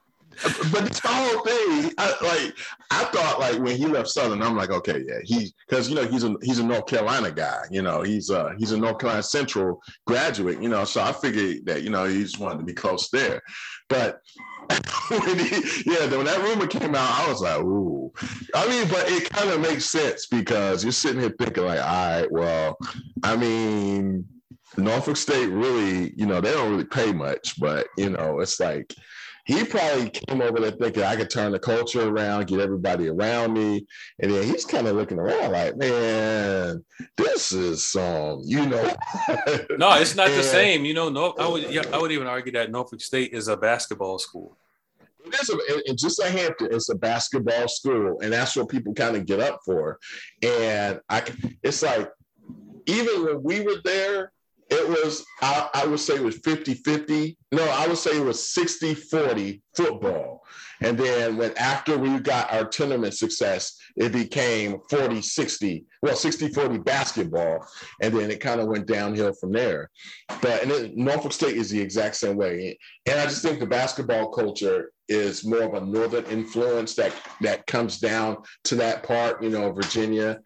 but 0.72 0.84
this 0.84 1.00
whole 1.02 1.44
thing, 1.44 1.92
I, 1.98 2.14
like 2.22 2.56
I 2.90 3.04
thought, 3.04 3.40
like 3.40 3.60
when 3.60 3.76
he 3.76 3.86
left 3.86 4.08
Southern, 4.08 4.42
I'm 4.42 4.56
like, 4.56 4.70
okay, 4.70 5.02
yeah, 5.06 5.18
he 5.22 5.52
because 5.68 5.88
you 5.88 5.94
know 5.94 6.06
he's 6.06 6.24
a 6.24 6.34
he's 6.42 6.58
a 6.58 6.64
North 6.64 6.86
Carolina 6.86 7.30
guy, 7.30 7.62
you 7.70 7.82
know, 7.82 8.02
he's 8.02 8.30
uh 8.30 8.52
he's 8.58 8.72
a 8.72 8.78
North 8.78 8.98
Carolina 8.98 9.22
Central 9.22 9.82
graduate, 10.06 10.60
you 10.62 10.68
know, 10.68 10.84
so 10.84 11.00
I 11.00 11.12
figured 11.12 11.66
that 11.66 11.82
you 11.82 11.90
know 11.90 12.04
he 12.04 12.22
just 12.22 12.38
wanted 12.38 12.58
to 12.58 12.64
be 12.64 12.74
close 12.74 13.10
there, 13.10 13.42
but. 13.88 14.20
when 15.10 15.38
he, 15.38 15.60
yeah, 15.84 16.06
when 16.06 16.24
that 16.24 16.40
rumor 16.40 16.66
came 16.66 16.94
out, 16.94 17.20
I 17.20 17.28
was 17.28 17.42
like, 17.42 17.60
"Ooh." 17.60 18.10
I 18.54 18.66
mean, 18.66 18.88
but 18.88 19.06
it 19.10 19.28
kind 19.28 19.50
of 19.50 19.60
makes 19.60 19.84
sense 19.84 20.24
because 20.24 20.82
you're 20.82 20.90
sitting 20.90 21.20
here 21.20 21.34
thinking, 21.38 21.66
like, 21.66 21.80
"All 21.80 22.20
right, 22.20 22.32
well, 22.32 22.78
I 23.22 23.36
mean, 23.36 24.24
Norfolk 24.76 25.16
State 25.16 25.48
really, 25.48 26.12
you 26.16 26.26
know, 26.26 26.40
they 26.40 26.52
don't 26.52 26.70
really 26.70 26.84
pay 26.84 27.12
much, 27.12 27.58
but 27.60 27.86
you 27.96 28.10
know, 28.10 28.40
it's 28.40 28.58
like 28.60 28.94
he 29.44 29.64
probably 29.64 30.08
came 30.08 30.40
over 30.40 30.58
there 30.58 30.70
thinking 30.70 31.02
I 31.02 31.16
could 31.16 31.28
turn 31.28 31.52
the 31.52 31.58
culture 31.58 32.08
around, 32.08 32.46
get 32.46 32.60
everybody 32.60 33.08
around 33.08 33.52
me. 33.52 33.86
And 34.18 34.32
then 34.32 34.44
he's 34.44 34.64
kind 34.64 34.86
of 34.86 34.96
looking 34.96 35.18
around 35.18 35.52
like, 35.52 35.76
man, 35.76 36.82
this 37.16 37.52
is 37.52 37.86
some, 37.86 38.40
you 38.44 38.64
know. 38.64 38.82
no, 39.76 39.94
it's 39.94 40.16
not 40.16 40.28
and, 40.28 40.38
the 40.38 40.42
same. 40.42 40.84
You 40.86 40.94
know, 40.94 41.10
no, 41.10 41.34
I 41.38 41.46
would 41.46 41.70
yeah, 41.70 41.82
I 41.92 41.98
would 41.98 42.12
even 42.12 42.26
argue 42.26 42.52
that 42.52 42.70
Norfolk 42.70 43.02
State 43.02 43.32
is 43.32 43.48
a 43.48 43.56
basketball 43.56 44.18
school. 44.18 44.56
It 45.26 45.34
is 45.34 45.50
a, 45.50 45.90
it, 45.90 45.98
just 45.98 46.20
like 46.20 46.32
Hampton, 46.32 46.68
it's 46.70 46.90
a 46.90 46.94
basketball 46.94 47.68
school, 47.68 48.20
and 48.20 48.32
that's 48.32 48.56
what 48.56 48.68
people 48.68 48.94
kind 48.94 49.16
of 49.16 49.26
get 49.26 49.40
up 49.40 49.60
for. 49.64 49.98
And 50.42 51.00
I, 51.08 51.22
it's 51.62 51.82
like 51.82 52.10
even 52.86 53.24
when 53.24 53.42
we 53.42 53.60
were 53.60 53.80
there, 53.84 54.32
it 54.70 54.88
was 54.88 55.24
I, 55.42 55.68
I, 55.74 55.86
would 55.86 56.00
say 56.00 56.14
it 56.16 56.22
was 56.22 56.40
50-50 56.40 57.36
no 57.52 57.64
i 57.70 57.86
would 57.86 57.98
say 57.98 58.16
it 58.16 58.24
was 58.24 58.54
60-40 58.56 59.60
football. 59.76 60.42
And 60.80 60.98
then 60.98 61.36
when 61.36 61.56
after 61.56 61.96
we 61.96 62.18
got 62.18 62.52
our 62.52 62.64
tournament 62.64 63.14
success 63.14 63.76
it 63.96 64.12
became 64.12 64.78
40-60 64.90 65.84
well 66.02 66.14
60-40 66.14 66.84
basketball. 66.84 67.66
And 68.02 68.14
then 68.14 68.30
it 68.30 68.40
kind 68.40 68.60
of 68.60 68.68
went 68.68 68.86
downhill 68.86 69.32
from 69.34 69.52
there. 69.52 69.90
But 70.40 70.62
and 70.62 70.70
then 70.70 70.92
norfolk 70.94 71.32
state 71.32 71.56
is 71.56 71.70
the 71.70 71.80
exact 71.80 72.16
same 72.16 72.36
way. 72.36 72.78
And 73.06 73.18
i 73.18 73.24
just 73.24 73.42
think 73.42 73.60
the 73.60 73.66
basketball 73.66 74.30
culture 74.30 74.90
is 75.08 75.44
more 75.44 75.62
of 75.62 75.74
a 75.74 75.84
northern 75.84 76.24
influence 76.26 76.94
that 76.94 77.12
that 77.42 77.66
comes 77.66 77.98
down 77.98 78.38
to 78.64 78.74
that 78.74 79.02
part 79.02 79.42
you 79.42 79.50
know 79.50 79.70
virginia 79.70 80.40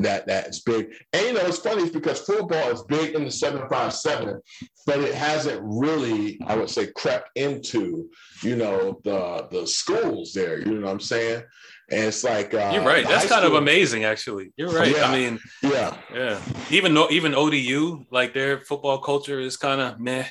that 0.00 0.26
that's 0.26 0.60
big. 0.60 0.92
And 1.12 1.26
you 1.26 1.32
know, 1.34 1.46
it's 1.46 1.58
funny 1.58 1.88
because 1.88 2.20
football 2.20 2.70
is 2.70 2.82
big 2.82 3.14
in 3.14 3.24
the 3.24 3.30
757, 3.30 4.40
but 4.86 5.00
it 5.00 5.14
hasn't 5.14 5.60
really, 5.62 6.38
I 6.46 6.56
would 6.56 6.70
say, 6.70 6.88
crept 6.88 7.30
into, 7.36 8.10
you 8.42 8.56
know, 8.56 9.00
the 9.04 9.48
the 9.50 9.66
schools 9.66 10.32
there. 10.32 10.58
You 10.58 10.74
know 10.74 10.86
what 10.86 10.92
I'm 10.92 11.00
saying? 11.00 11.44
And 11.90 12.04
it's 12.04 12.24
like 12.24 12.54
uh, 12.54 12.70
you're 12.74 12.82
right. 12.82 13.06
That's 13.06 13.26
kind 13.26 13.44
school, 13.44 13.56
of 13.56 13.62
amazing, 13.62 14.04
actually. 14.04 14.52
You're 14.56 14.70
right. 14.70 14.90
Yeah, 14.90 15.04
I 15.04 15.12
mean, 15.12 15.38
yeah, 15.62 15.96
yeah. 16.12 16.40
Even 16.70 16.94
though 16.94 17.10
even 17.10 17.34
ODU, 17.34 18.06
like 18.10 18.34
their 18.34 18.60
football 18.60 18.98
culture 18.98 19.38
is 19.38 19.56
kind 19.56 19.80
of 19.80 20.00
meh. 20.00 20.26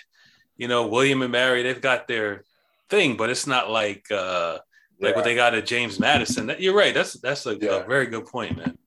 You 0.57 0.67
know, 0.67 0.87
William 0.87 1.21
and 1.21 1.31
Mary, 1.31 1.63
they've 1.63 1.79
got 1.79 2.07
their 2.07 2.43
thing, 2.89 3.17
but 3.17 3.29
it's 3.29 3.47
not 3.47 3.69
like 3.69 4.11
uh 4.11 4.59
like 4.99 5.11
yeah. 5.11 5.15
what 5.15 5.25
they 5.25 5.35
got 5.35 5.55
at 5.55 5.65
James 5.65 5.99
Madison. 5.99 6.47
That, 6.47 6.59
you're 6.59 6.75
right. 6.75 6.93
That's 6.93 7.13
that's 7.13 7.45
a, 7.45 7.55
yeah. 7.55 7.81
a 7.81 7.85
very 7.85 8.07
good 8.07 8.25
point, 8.25 8.57
man. 8.57 8.77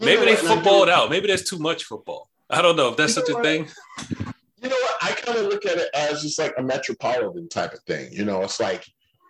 Maybe 0.00 0.24
they 0.24 0.36
footballed 0.36 0.88
out. 0.88 1.10
Maybe 1.10 1.26
there's 1.26 1.44
too 1.44 1.58
much 1.58 1.84
football. 1.84 2.28
I 2.50 2.62
don't 2.62 2.76
know 2.76 2.88
if 2.88 2.96
that's 2.96 3.16
you 3.16 3.26
such 3.26 3.36
a 3.36 3.42
thing. 3.42 3.68
You 4.62 4.68
know 4.68 4.76
what? 4.76 4.96
I 5.02 5.12
kind 5.12 5.38
of 5.38 5.46
look 5.46 5.66
at 5.66 5.78
it 5.78 5.88
as 5.94 6.22
just 6.22 6.38
like 6.38 6.54
a 6.58 6.62
metropolitan 6.62 7.48
type 7.48 7.72
of 7.72 7.80
thing. 7.80 8.12
You 8.12 8.24
know, 8.24 8.42
it's 8.42 8.58
like 8.58 8.84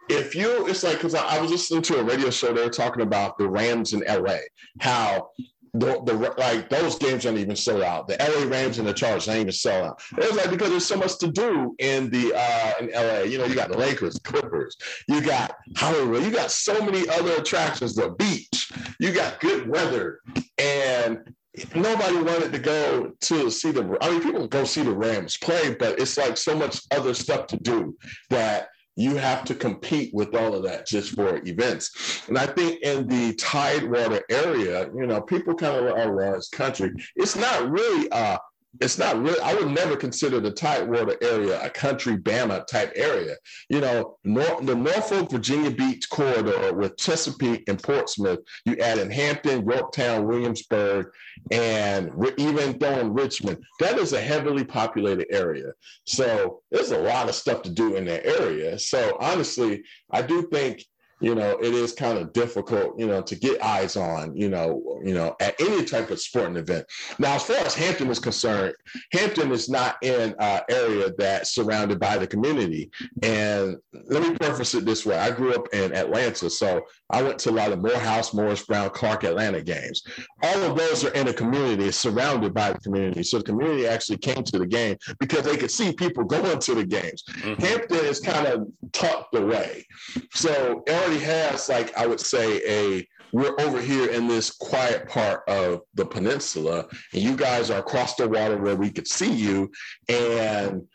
if 0.08 0.34
you, 0.34 0.66
it's 0.66 0.82
like 0.82 0.96
because 0.96 1.14
I, 1.14 1.36
I, 1.36 1.40
was 1.40 1.50
listening 1.50 1.82
to 1.82 1.98
a 1.98 2.04
radio 2.04 2.30
show. 2.30 2.52
They 2.52 2.64
were 2.64 2.70
talking 2.70 3.02
about 3.02 3.36
the 3.38 3.48
Rams 3.48 3.92
in 3.92 4.02
LA, 4.08 4.38
how 4.80 5.30
the, 5.74 6.02
the 6.04 6.34
like 6.38 6.68
those 6.68 6.98
games 6.98 7.26
aren't 7.26 7.38
even 7.38 7.56
sold 7.56 7.82
out. 7.82 8.08
The 8.08 8.16
LA 8.18 8.48
Rams 8.48 8.78
and 8.78 8.86
the 8.86 8.92
Chargers 8.92 9.28
ain't 9.28 9.40
even 9.40 9.52
sold 9.52 9.84
out. 9.84 10.02
It's 10.16 10.36
like 10.36 10.50
because 10.50 10.70
there's 10.70 10.86
so 10.86 10.96
much 10.96 11.18
to 11.18 11.28
do 11.28 11.74
in 11.78 12.10
the 12.10 12.32
uh 12.34 12.72
in 12.80 12.90
LA. 12.90 13.20
You 13.20 13.38
know, 13.38 13.44
you 13.44 13.54
got 13.54 13.70
the 13.70 13.78
Lakers, 13.78 14.18
Clippers, 14.18 14.76
you 15.06 15.20
got 15.20 15.56
Hollywood, 15.76 16.22
you 16.22 16.30
got 16.30 16.50
so 16.50 16.84
many 16.84 17.08
other 17.08 17.32
attractions, 17.32 17.94
the 17.94 18.10
beach, 18.10 18.72
you 19.00 19.12
got 19.12 19.40
good 19.40 19.68
weather, 19.68 20.20
and 20.58 21.34
nobody 21.74 22.16
wanted 22.16 22.52
to 22.52 22.58
go 22.58 23.12
to 23.20 23.50
see 23.50 23.70
the 23.70 23.96
I 24.00 24.10
mean 24.10 24.22
people 24.22 24.46
go 24.46 24.64
see 24.64 24.82
the 24.82 24.94
Rams 24.94 25.36
play, 25.36 25.74
but 25.74 26.00
it's 26.00 26.16
like 26.16 26.36
so 26.36 26.56
much 26.56 26.80
other 26.90 27.14
stuff 27.14 27.46
to 27.48 27.56
do 27.56 27.96
that 28.30 28.68
you 28.98 29.14
have 29.14 29.44
to 29.44 29.54
compete 29.54 30.12
with 30.12 30.34
all 30.34 30.56
of 30.56 30.64
that 30.64 30.84
just 30.84 31.14
for 31.14 31.40
events. 31.46 32.26
And 32.26 32.36
I 32.36 32.46
think 32.46 32.82
in 32.82 33.06
the 33.06 33.32
Tidewater 33.36 34.24
area, 34.28 34.90
you 34.92 35.06
know, 35.06 35.20
people 35.20 35.54
kind 35.54 35.76
of 35.76 35.84
are 35.84 36.10
around 36.10 36.34
this 36.34 36.48
country. 36.48 36.90
It's 37.14 37.36
not 37.36 37.70
really 37.70 38.08
a 38.10 38.40
it's 38.80 38.98
not 38.98 39.20
really, 39.20 39.40
I 39.40 39.54
would 39.54 39.70
never 39.70 39.96
consider 39.96 40.40
the 40.40 40.50
Tidewater 40.50 41.16
area 41.22 41.60
a 41.64 41.70
country 41.70 42.16
Bama 42.16 42.66
type 42.66 42.92
area. 42.94 43.36
You 43.68 43.80
know, 43.80 44.18
Nor- 44.24 44.60
the 44.62 44.74
Norfolk, 44.74 45.30
Virginia 45.30 45.70
Beach 45.70 46.08
corridor 46.10 46.72
with 46.74 46.96
Chesapeake 46.96 47.68
and 47.68 47.82
Portsmouth, 47.82 48.40
you 48.66 48.76
add 48.76 48.98
in 48.98 49.10
Hampton, 49.10 49.68
Yorktown, 49.68 50.26
Williamsburg, 50.26 51.06
and 51.50 52.10
even 52.36 52.78
throwing 52.78 53.14
Richmond, 53.14 53.58
that 53.80 53.98
is 53.98 54.12
a 54.12 54.20
heavily 54.20 54.64
populated 54.64 55.26
area. 55.30 55.72
So 56.04 56.62
there's 56.70 56.90
a 56.90 56.98
lot 56.98 57.28
of 57.28 57.34
stuff 57.34 57.62
to 57.62 57.70
do 57.70 57.96
in 57.96 58.04
that 58.04 58.26
area. 58.26 58.78
So 58.78 59.16
honestly, 59.20 59.82
I 60.10 60.22
do 60.22 60.48
think 60.52 60.84
you 61.20 61.34
know, 61.34 61.58
it 61.58 61.74
is 61.74 61.92
kind 61.92 62.18
of 62.18 62.32
difficult, 62.32 62.98
you 62.98 63.06
know, 63.06 63.20
to 63.22 63.34
get 63.34 63.62
eyes 63.62 63.96
on, 63.96 64.36
you 64.36 64.48
know, 64.48 65.00
you 65.02 65.14
know, 65.14 65.34
at 65.40 65.60
any 65.60 65.84
type 65.84 66.10
of 66.10 66.20
sporting 66.20 66.56
event. 66.56 66.86
Now, 67.18 67.34
as 67.34 67.42
far 67.42 67.56
as 67.56 67.74
Hampton 67.74 68.08
is 68.08 68.18
concerned, 68.18 68.74
Hampton 69.12 69.50
is 69.50 69.68
not 69.68 69.96
in 70.02 70.34
an 70.38 70.60
area 70.70 71.10
that's 71.18 71.54
surrounded 71.54 71.98
by 71.98 72.18
the 72.18 72.26
community. 72.26 72.90
And 73.22 73.76
let 74.06 74.22
me 74.22 74.34
preface 74.36 74.74
it 74.74 74.84
this 74.84 75.04
way: 75.04 75.18
I 75.18 75.30
grew 75.30 75.54
up 75.54 75.66
in 75.72 75.94
Atlanta, 75.94 76.48
so 76.50 76.82
I 77.10 77.22
went 77.22 77.38
to 77.40 77.50
a 77.50 77.52
lot 77.52 77.72
of 77.72 77.80
Morehouse, 77.80 78.32
Morris 78.32 78.64
Brown, 78.64 78.90
Clark 78.90 79.24
Atlanta 79.24 79.60
games. 79.60 80.02
All 80.42 80.62
of 80.62 80.76
those 80.76 81.04
are 81.04 81.12
in 81.14 81.28
a 81.28 81.32
community, 81.32 81.90
surrounded 81.90 82.54
by 82.54 82.72
the 82.72 82.78
community. 82.78 83.22
So 83.22 83.38
the 83.38 83.44
community 83.44 83.86
actually 83.86 84.18
came 84.18 84.44
to 84.44 84.58
the 84.58 84.66
game 84.66 84.96
because 85.18 85.44
they 85.44 85.56
could 85.56 85.70
see 85.70 85.92
people 85.92 86.24
going 86.28 86.58
to 86.58 86.74
the 86.74 86.84
games. 86.84 87.24
Mm-hmm. 87.28 87.62
Hampton 87.62 88.04
is 88.04 88.20
kind 88.20 88.46
of 88.46 88.68
tucked 88.92 89.34
away, 89.34 89.86
so 90.32 90.84
already 91.08 91.24
has 91.24 91.68
like 91.68 91.96
I 91.96 92.06
would 92.06 92.20
say 92.20 92.60
a 92.66 93.06
we're 93.32 93.58
over 93.60 93.80
here 93.80 94.10
in 94.10 94.26
this 94.26 94.50
quiet 94.50 95.06
part 95.06 95.46
of 95.48 95.82
the 95.94 96.04
peninsula, 96.04 96.86
and 97.12 97.22
you 97.22 97.36
guys 97.36 97.70
are 97.70 97.80
across 97.80 98.14
the 98.14 98.26
water 98.26 98.56
where 98.56 98.76
we 98.76 98.90
could 98.90 99.06
see 99.06 99.30
you. 99.30 99.70
And 100.08 100.86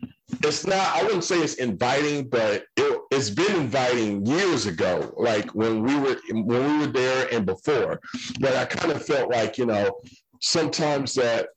it's 0.43 0.65
not, 0.65 0.95
I 0.95 1.03
wouldn't 1.03 1.23
say 1.23 1.39
it's 1.39 1.55
inviting, 1.55 2.27
but 2.29 2.63
it, 2.75 3.01
it's 3.11 3.29
been 3.29 3.55
inviting 3.55 4.25
years 4.25 4.65
ago, 4.65 5.13
like 5.15 5.51
when 5.51 5.83
we 5.83 5.95
were 5.95 6.17
when 6.31 6.79
we 6.79 6.85
were 6.85 6.91
there 6.91 7.27
and 7.31 7.45
before. 7.45 7.99
But 8.39 8.55
I 8.55 8.65
kind 8.65 8.91
of 8.91 9.05
felt 9.05 9.29
like 9.29 9.57
you 9.57 9.67
know 9.67 9.99
sometimes 10.41 11.13
that 11.15 11.49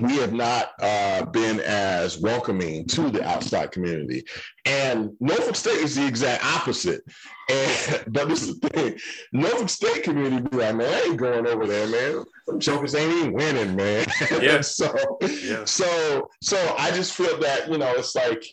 we 0.00 0.16
have 0.16 0.32
not 0.32 0.72
uh, 0.80 1.24
been 1.26 1.60
as 1.60 2.18
welcoming 2.18 2.86
to 2.86 3.10
the 3.10 3.24
outside 3.26 3.70
community. 3.70 4.24
And 4.64 5.12
Norfolk 5.20 5.56
State 5.56 5.78
is 5.78 5.94
the 5.94 6.06
exact 6.06 6.44
opposite. 6.44 7.02
And 7.48 8.04
but 8.12 8.28
this 8.28 8.42
is 8.42 8.58
the 8.58 8.68
thing, 8.68 8.98
Norfolk 9.32 9.68
State 9.68 10.02
community 10.02 10.48
be 10.48 10.56
like, 10.56 10.76
man, 10.76 10.92
I 10.92 11.00
ain't 11.02 11.16
going 11.16 11.46
over 11.46 11.66
there, 11.66 11.86
man. 11.86 12.24
Them 12.46 12.60
jokers 12.60 12.94
ain't 12.94 13.12
even 13.12 13.32
winning, 13.32 13.76
man. 13.76 14.06
Yeah. 14.40 14.60
so 14.60 14.94
yeah. 15.22 15.64
so 15.64 16.28
so 16.42 16.74
I 16.78 16.90
just 16.90 17.14
feel 17.14 17.38
that, 17.40 17.70
you 17.70 17.78
know, 17.78 17.92
it's 17.96 18.14
like 18.14 18.44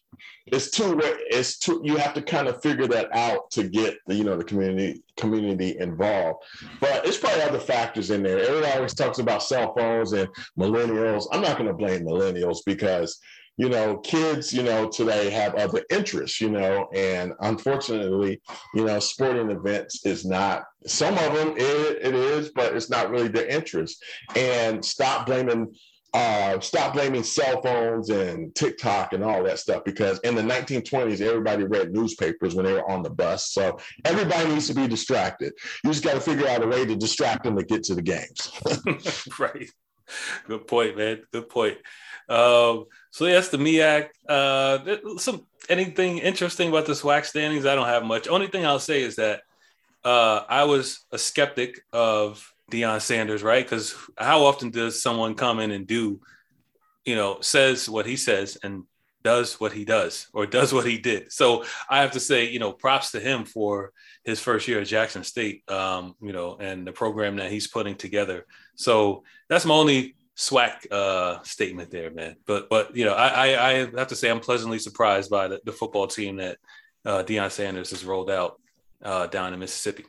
it's 0.46 0.70
too 0.70 1.00
it's 1.02 1.58
too 1.58 1.82
you 1.84 1.96
have 1.96 2.14
to 2.14 2.22
kind 2.22 2.48
of 2.48 2.62
figure 2.62 2.88
that 2.88 3.16
out 3.16 3.50
to 3.52 3.64
get 3.64 3.98
the 4.08 4.16
you 4.16 4.24
know 4.24 4.38
the 4.38 4.44
community 4.44 5.02
community 5.16 5.78
involved. 5.80 6.44
But 6.80 7.06
it's 7.08 7.18
probably 7.18 7.44
other 7.44 7.60
factors 7.60 8.12
in 8.12 8.24
there. 8.24 8.40
Everyone 8.40 8.72
always 8.72 8.94
talks 8.94 9.20
about 9.20 9.44
cell 9.44 9.74
phones 9.74 10.12
and 10.14 10.28
millennials. 10.58 11.28
I'm 11.32 11.42
not 11.42 11.58
going 11.58 11.70
to 11.70 11.74
blame 11.74 12.04
millennials 12.04 12.60
because 12.66 13.20
you 13.56 13.70
know 13.70 13.98
kids 13.98 14.52
you 14.52 14.64
know 14.64 14.90
today 14.90 15.30
have 15.30 15.54
other 15.56 15.84
interests 15.92 16.42
you 16.42 16.50
know 16.50 16.88
and 16.96 17.34
unfortunately 17.42 18.42
you 18.74 18.84
know 18.84 19.00
sporting 19.00 19.52
events 19.52 20.04
is 20.08 20.26
not 20.26 20.64
some 20.88 21.14
of 21.20 21.34
them 21.36 21.54
it, 21.56 21.98
it 22.02 22.16
is 22.16 22.50
but 22.50 22.76
it's 22.76 22.90
not 22.90 23.10
really 23.10 23.28
their 23.28 23.48
interest. 23.48 24.04
And 24.36 24.84
stop 24.84 25.26
blaming 25.26 25.74
uh, 26.14 26.60
stop 26.60 26.94
blaming 26.94 27.24
cell 27.24 27.62
phones 27.62 28.10
and 28.10 28.54
TikTok 28.54 29.14
and 29.14 29.24
all 29.24 29.44
that 29.44 29.58
stuff 29.58 29.84
because 29.84 30.20
in 30.20 30.36
the 30.36 30.44
1920s, 30.44 31.22
everybody 31.22 31.64
read 31.64 31.92
newspapers 31.92 32.54
when 32.54 32.66
they 32.66 32.74
were 32.74 32.90
on 32.90 33.02
the 33.02 33.10
bus. 33.10 33.52
So 33.52 33.80
everybody 34.06 34.50
needs 34.50 34.68
to 34.68 34.76
be 34.76 34.88
distracted. 34.88 35.54
You 35.84 35.92
just 35.92 36.04
got 36.04 36.14
to 36.14 36.22
figure 36.22 36.48
out 36.48 36.64
a 36.64 36.68
way 36.68 36.86
to 36.86 36.96
distract 36.96 37.44
them 37.44 37.58
to 37.58 37.64
get 37.64 37.84
to 37.86 37.96
the 37.96 38.02
games. 38.02 38.52
right. 39.40 39.70
Good 40.48 40.68
point, 40.68 40.98
man. 40.98 41.24
Good 41.32 41.50
point. 41.50 41.78
Um, 42.30 42.86
so 43.12 43.26
yes, 43.26 43.50
the 43.50 43.58
MEAC. 43.58 44.10
Uh, 44.30 45.18
some 45.18 45.48
anything 45.68 46.20
interesting 46.20 46.70
about 46.70 46.86
the 46.86 46.94
SWAC 46.94 47.26
standings? 47.26 47.66
I 47.66 47.74
don't 47.74 47.88
have 47.88 48.04
much. 48.04 48.28
Only 48.28 48.48
thing 48.48 48.66
I'll 48.66 48.80
say 48.80 49.02
is 49.02 49.16
that 49.16 49.42
uh, 50.04 50.44
I 50.48 50.66
was 50.66 51.06
a 51.12 51.18
skeptic 51.18 51.82
of 51.92 52.53
Deion 52.72 53.02
Sanders, 53.02 53.44
right? 53.44 53.64
Because 53.64 53.96
how 54.18 54.46
often 54.46 54.70
does 54.70 55.02
someone 55.02 55.36
come 55.36 55.60
in 55.60 55.72
and 55.72 55.86
do, 55.86 56.22
you 57.06 57.16
know, 57.16 57.40
says 57.42 57.90
what 57.90 58.06
he 58.06 58.16
says 58.16 58.58
and 58.64 58.84
does 59.24 59.60
what 59.60 59.72
he 59.72 59.86
does 59.86 60.28
or 60.34 60.46
does 60.46 60.74
what 60.74 60.86
he 60.86 60.98
did? 60.98 61.32
So 61.32 61.66
I 61.90 62.02
have 62.02 62.12
to 62.12 62.20
say, 62.20 62.50
you 62.50 62.60
know, 62.60 62.72
props 62.72 63.12
to 63.12 63.20
him 63.20 63.46
for 63.46 63.92
his 64.24 64.40
first 64.40 64.68
year 64.68 64.82
at 64.82 64.88
Jackson 64.88 65.24
State, 65.24 65.70
um, 65.70 66.16
you 66.22 66.34
know, 66.34 66.58
and 66.60 66.86
the 66.86 66.92
program 66.92 67.38
that 67.38 67.52
he's 67.52 67.68
putting 67.68 67.96
together. 67.96 68.46
So 68.76 69.24
that's 69.50 69.66
my 69.66 69.76
only 69.76 70.16
SWAC 70.36 70.92
uh, 70.92 71.42
statement 71.44 71.92
there, 71.92 72.10
man. 72.12 72.36
But 72.46 72.70
but 72.70 72.96
you 72.96 73.06
know, 73.06 73.14
I, 73.14 73.28
I, 73.28 73.68
I 73.68 73.74
have 73.98 74.08
to 74.08 74.16
say 74.16 74.30
I'm 74.30 74.40
pleasantly 74.40 74.80
surprised 74.80 75.30
by 75.30 75.48
the, 75.48 75.62
the 75.64 75.72
football 75.72 76.08
team 76.08 76.38
that 76.38 76.58
uh, 77.06 77.24
Deion 77.24 77.52
Sanders 77.52 77.92
has 77.92 78.06
rolled 78.06 78.32
out 78.32 78.60
uh, 79.04 79.28
down 79.28 79.54
in 79.54 79.60
Mississippi. 79.60 80.06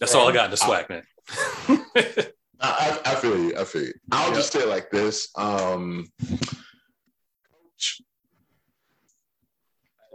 That's 0.00 0.14
all 0.14 0.28
I 0.28 0.32
got 0.32 0.46
in 0.46 0.50
the 0.50 0.56
SWAC, 0.56 0.88
man. 0.88 1.02
I, 2.60 3.00
I, 3.04 3.14
feel 3.16 3.38
you. 3.38 3.56
I 3.58 3.64
feel 3.64 3.82
you. 3.82 3.92
I'll 4.12 4.28
yep. 4.28 4.36
just 4.36 4.52
say 4.52 4.60
it 4.60 4.68
like 4.68 4.90
this. 4.90 5.28
Um, 5.36 6.06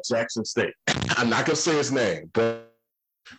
Jackson 0.07 0.45
State. 0.45 0.73
I'm 1.17 1.29
not 1.29 1.45
gonna 1.45 1.55
say 1.55 1.75
his 1.75 1.91
name, 1.91 2.29
but 2.33 2.66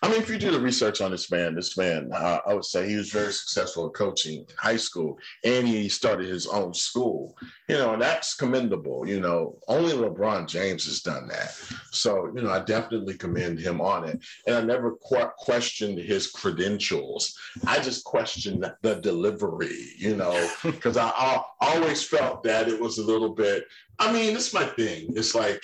I 0.02 0.08
mean, 0.08 0.20
if 0.20 0.28
you 0.28 0.38
do 0.38 0.50
the 0.50 0.60
research 0.60 1.00
on 1.00 1.10
this 1.10 1.30
man, 1.30 1.54
this 1.54 1.76
man, 1.76 2.10
uh, 2.12 2.40
I 2.46 2.54
would 2.54 2.64
say 2.64 2.88
he 2.88 2.96
was 2.96 3.10
very 3.10 3.32
successful 3.32 3.86
at 3.86 3.94
coaching 3.94 4.40
in 4.40 4.46
high 4.56 4.76
school, 4.76 5.18
and 5.44 5.66
he 5.66 5.88
started 5.88 6.28
his 6.28 6.46
own 6.46 6.74
school. 6.74 7.36
You 7.68 7.76
know, 7.76 7.92
and 7.94 8.02
that's 8.02 8.34
commendable. 8.34 9.06
You 9.08 9.20
know, 9.20 9.58
only 9.68 9.92
LeBron 9.92 10.48
James 10.48 10.84
has 10.86 11.00
done 11.00 11.28
that. 11.28 11.52
So, 11.90 12.30
you 12.34 12.42
know, 12.42 12.50
I 12.50 12.60
definitely 12.60 13.14
commend 13.14 13.58
him 13.58 13.80
on 13.80 14.04
it. 14.08 14.20
And 14.46 14.56
I 14.56 14.60
never 14.62 14.92
qu- 14.92 15.30
questioned 15.38 15.98
his 15.98 16.30
credentials. 16.30 17.36
I 17.66 17.80
just 17.80 18.04
questioned 18.04 18.64
the 18.82 18.94
delivery. 18.96 19.88
You 19.96 20.16
know, 20.16 20.50
because 20.64 20.96
I, 20.96 21.08
I 21.08 21.42
always 21.60 22.02
felt 22.04 22.42
that 22.44 22.68
it 22.68 22.80
was 22.80 22.98
a 22.98 23.04
little 23.04 23.34
bit. 23.34 23.64
I 23.98 24.12
mean, 24.12 24.36
it's 24.36 24.54
my 24.54 24.64
thing. 24.64 25.12
It's 25.16 25.34
like 25.34 25.62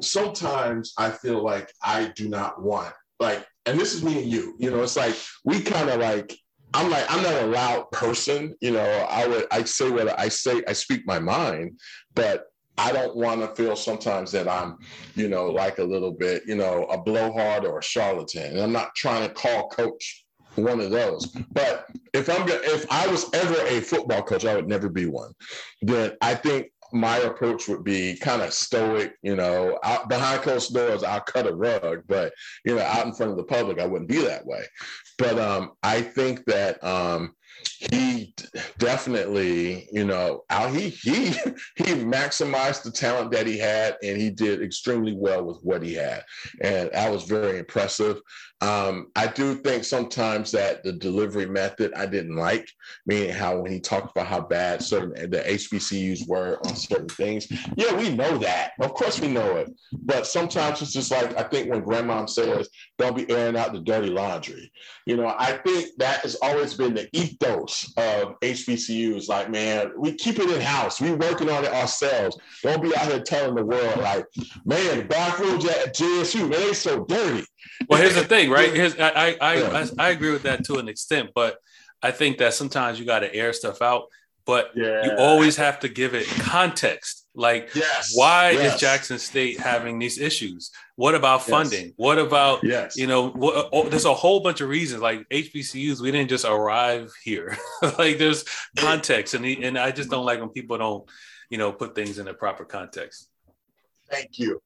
sometimes 0.00 0.94
I 0.96 1.10
feel 1.10 1.42
like 1.42 1.72
I 1.82 2.12
do 2.16 2.28
not 2.28 2.62
want 2.62 2.94
like, 3.20 3.46
and 3.66 3.78
this 3.78 3.94
is 3.94 4.02
me 4.02 4.22
and 4.22 4.30
you, 4.30 4.54
you 4.58 4.70
know, 4.70 4.82
it's 4.82 4.96
like 4.96 5.14
we 5.44 5.60
kind 5.60 5.90
of 5.90 6.00
like, 6.00 6.36
I'm 6.74 6.90
like, 6.90 7.04
I'm 7.10 7.22
not 7.22 7.42
a 7.42 7.46
loud 7.46 7.90
person, 7.90 8.54
you 8.60 8.72
know, 8.72 9.06
I 9.10 9.26
would, 9.26 9.46
I 9.50 9.64
say 9.64 9.90
what 9.90 10.18
I 10.18 10.28
say, 10.28 10.62
I 10.68 10.72
speak 10.72 11.06
my 11.06 11.18
mind, 11.18 11.80
but 12.14 12.44
I 12.78 12.92
don't 12.92 13.16
want 13.16 13.40
to 13.40 13.48
feel 13.60 13.74
sometimes 13.74 14.30
that 14.32 14.48
I'm, 14.48 14.78
you 15.16 15.28
know, 15.28 15.46
like 15.46 15.78
a 15.78 15.84
little 15.84 16.12
bit, 16.12 16.44
you 16.46 16.54
know, 16.54 16.84
a 16.84 16.96
blowhard 16.96 17.64
or 17.64 17.78
a 17.78 17.82
charlatan. 17.82 18.52
And 18.52 18.60
I'm 18.60 18.72
not 18.72 18.94
trying 18.94 19.26
to 19.26 19.34
call 19.34 19.68
coach 19.68 20.24
one 20.54 20.80
of 20.80 20.90
those. 20.90 21.26
But 21.52 21.86
if 22.14 22.30
I'm 22.30 22.48
if 22.48 22.86
I 22.90 23.06
was 23.08 23.26
ever 23.34 23.60
a 23.66 23.80
football 23.80 24.22
coach, 24.22 24.44
I 24.44 24.54
would 24.54 24.68
never 24.68 24.88
be 24.88 25.06
one. 25.06 25.32
Then 25.82 26.12
I 26.20 26.34
think 26.34 26.70
my 26.92 27.18
approach 27.18 27.68
would 27.68 27.84
be 27.84 28.16
kind 28.16 28.42
of 28.42 28.52
stoic, 28.52 29.14
you 29.22 29.36
know, 29.36 29.78
out 29.82 30.08
behind 30.08 30.42
closed 30.42 30.72
doors, 30.72 31.02
I'll 31.02 31.20
cut 31.20 31.46
a 31.46 31.54
rug, 31.54 32.02
but 32.06 32.32
you 32.64 32.76
know, 32.76 32.82
out 32.82 33.06
in 33.06 33.14
front 33.14 33.32
of 33.32 33.38
the 33.38 33.44
public, 33.44 33.78
I 33.78 33.86
wouldn't 33.86 34.08
be 34.08 34.22
that 34.24 34.46
way. 34.46 34.64
But 35.18 35.38
um, 35.38 35.72
I 35.82 36.02
think 36.02 36.44
that 36.46 36.82
um, 36.82 37.34
he 37.92 38.34
definitely, 38.78 39.88
you 39.92 40.04
know, 40.04 40.44
he 40.72 40.88
he 40.88 41.26
he 41.76 41.94
maximized 41.94 42.82
the 42.82 42.90
talent 42.90 43.30
that 43.32 43.46
he 43.46 43.58
had, 43.58 43.96
and 44.02 44.20
he 44.20 44.30
did 44.30 44.62
extremely 44.62 45.14
well 45.14 45.44
with 45.44 45.58
what 45.62 45.82
he 45.82 45.94
had, 45.94 46.24
and 46.60 46.90
that 46.92 47.10
was 47.10 47.24
very 47.24 47.58
impressive. 47.58 48.20
Um, 48.60 49.12
I 49.14 49.28
do 49.28 49.54
think 49.54 49.84
sometimes 49.84 50.50
that 50.50 50.82
the 50.82 50.92
delivery 50.92 51.46
method 51.46 51.92
I 51.94 52.06
didn't 52.06 52.34
like, 52.34 52.68
meaning 53.06 53.30
how 53.30 53.60
when 53.60 53.70
he 53.70 53.78
talked 53.78 54.10
about 54.10 54.26
how 54.26 54.40
bad 54.40 54.82
certain 54.82 55.30
the 55.30 55.38
HBCUs 55.38 56.26
were 56.26 56.58
on 56.66 56.74
certain 56.74 57.08
things. 57.08 57.46
Yeah, 57.76 57.94
we 57.94 58.10
know 58.10 58.36
that. 58.38 58.72
Of 58.80 58.94
course 58.94 59.20
we 59.20 59.28
know 59.28 59.56
it. 59.56 59.70
But 59.92 60.26
sometimes 60.26 60.82
it's 60.82 60.92
just 60.92 61.12
like 61.12 61.38
I 61.38 61.44
think 61.44 61.70
when 61.70 61.82
grandma 61.82 62.26
says, 62.26 62.68
don't 62.98 63.16
be 63.16 63.30
airing 63.30 63.56
out 63.56 63.72
the 63.72 63.80
dirty 63.80 64.10
laundry. 64.10 64.72
You 65.06 65.16
know, 65.16 65.34
I 65.38 65.52
think 65.58 65.90
that 65.98 66.20
has 66.22 66.36
always 66.42 66.74
been 66.74 66.94
the 66.94 67.08
ethos 67.12 67.38
of 67.96 68.38
HBCUs. 68.40 69.28
Like, 69.28 69.50
man, 69.50 69.92
we 69.96 70.12
keep 70.12 70.38
it 70.38 70.50
in 70.50 70.60
house. 70.60 71.00
We 71.00 71.12
working 71.12 71.50
on 71.50 71.64
it 71.64 71.72
ourselves. 71.72 72.38
Don't 72.62 72.82
be 72.82 72.94
out 72.96 73.06
here 73.06 73.20
telling 73.20 73.54
the 73.54 73.64
world 73.64 73.98
like, 73.98 74.26
man, 74.64 74.98
the 74.98 75.04
bathrooms 75.04 75.64
at 75.64 75.94
JSU, 75.94 76.40
man, 76.42 76.50
they 76.50 76.72
so 76.72 77.04
dirty. 77.04 77.46
Well, 77.88 78.00
here's 78.00 78.14
the 78.14 78.24
thing, 78.24 78.50
right? 78.50 78.72
Here's 78.72 78.98
I 78.98 79.08
I, 79.08 79.36
I, 79.40 79.54
yeah. 79.54 79.86
I, 79.98 80.06
I 80.06 80.10
agree 80.10 80.30
with 80.30 80.42
that 80.42 80.64
to 80.64 80.76
an 80.76 80.88
extent, 80.88 81.30
but 81.34 81.58
I 82.02 82.10
think 82.10 82.38
that 82.38 82.54
sometimes 82.54 82.98
you 82.98 83.06
got 83.06 83.20
to 83.20 83.34
air 83.34 83.52
stuff 83.52 83.82
out, 83.82 84.04
but 84.44 84.70
yeah. 84.74 85.04
you 85.04 85.12
always 85.18 85.56
have 85.56 85.80
to 85.80 85.88
give 85.88 86.14
it 86.14 86.26
context. 86.26 87.17
Like, 87.34 87.74
yes. 87.74 88.12
why 88.14 88.50
yes. 88.50 88.74
is 88.74 88.80
Jackson 88.80 89.18
State 89.18 89.60
having 89.60 89.98
these 89.98 90.18
issues? 90.18 90.70
What 90.96 91.14
about 91.14 91.42
funding? 91.42 91.86
Yes. 91.86 91.94
What 91.96 92.18
about, 92.18 92.64
yes. 92.64 92.96
you 92.96 93.06
know, 93.06 93.28
what, 93.28 93.68
oh, 93.72 93.88
there's 93.88 94.06
a 94.06 94.14
whole 94.14 94.40
bunch 94.40 94.60
of 94.60 94.68
reasons. 94.68 95.02
Like 95.02 95.28
HBCUs, 95.28 96.00
we 96.00 96.10
didn't 96.10 96.30
just 96.30 96.44
arrive 96.44 97.12
here. 97.22 97.56
like, 97.98 98.18
there's 98.18 98.44
context, 98.76 99.34
and 99.34 99.44
and 99.44 99.78
I 99.78 99.92
just 99.92 100.10
don't 100.10 100.24
like 100.26 100.40
when 100.40 100.48
people 100.48 100.78
don't, 100.78 101.08
you 101.50 101.58
know, 101.58 101.72
put 101.72 101.94
things 101.94 102.18
in 102.18 102.26
the 102.26 102.34
proper 102.34 102.64
context. 102.64 103.28
Thank 104.10 104.38
you. 104.38 104.60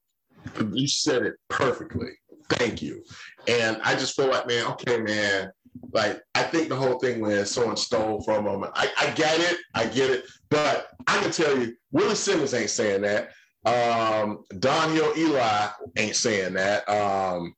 You 0.73 0.89
said 0.89 1.23
it 1.23 1.35
perfectly 1.49 2.13
thank 2.55 2.83
you. 2.83 3.03
And 3.49 3.81
I 3.83 3.95
just 3.95 4.17
feel 4.17 4.29
like, 4.29 4.47
man, 4.47 4.67
okay, 4.69 4.99
man, 5.01 5.51
like 5.93 6.23
I 6.35 6.43
think 6.43 6.69
the 6.69 6.77
whole 6.77 6.99
thing 6.99 7.21
when 7.21 7.45
someone 7.47 7.77
stole 7.77 8.23
for 8.23 8.37
a 8.37 8.43
moment, 8.43 8.73
I, 8.75 8.91
I 8.99 9.11
get 9.11 9.41
it, 9.41 9.59
I 9.75 9.87
get 9.87 10.11
it, 10.11 10.25
but 10.51 10.89
I 11.07 11.21
can 11.21 11.31
tell 11.31 11.59
you, 11.59 11.75
Willie 11.91 12.15
Simmons 12.15 12.55
ain't 12.55 12.71
saying 12.71 13.03
that. 13.03 13.31
Um, 13.65 14.45
Don 14.59 14.93
Hill 14.93 15.13
Eli 15.17 15.69
ain't 15.97 16.17
saying 16.17 16.55
that. 16.55 16.89
Um, 16.89 17.55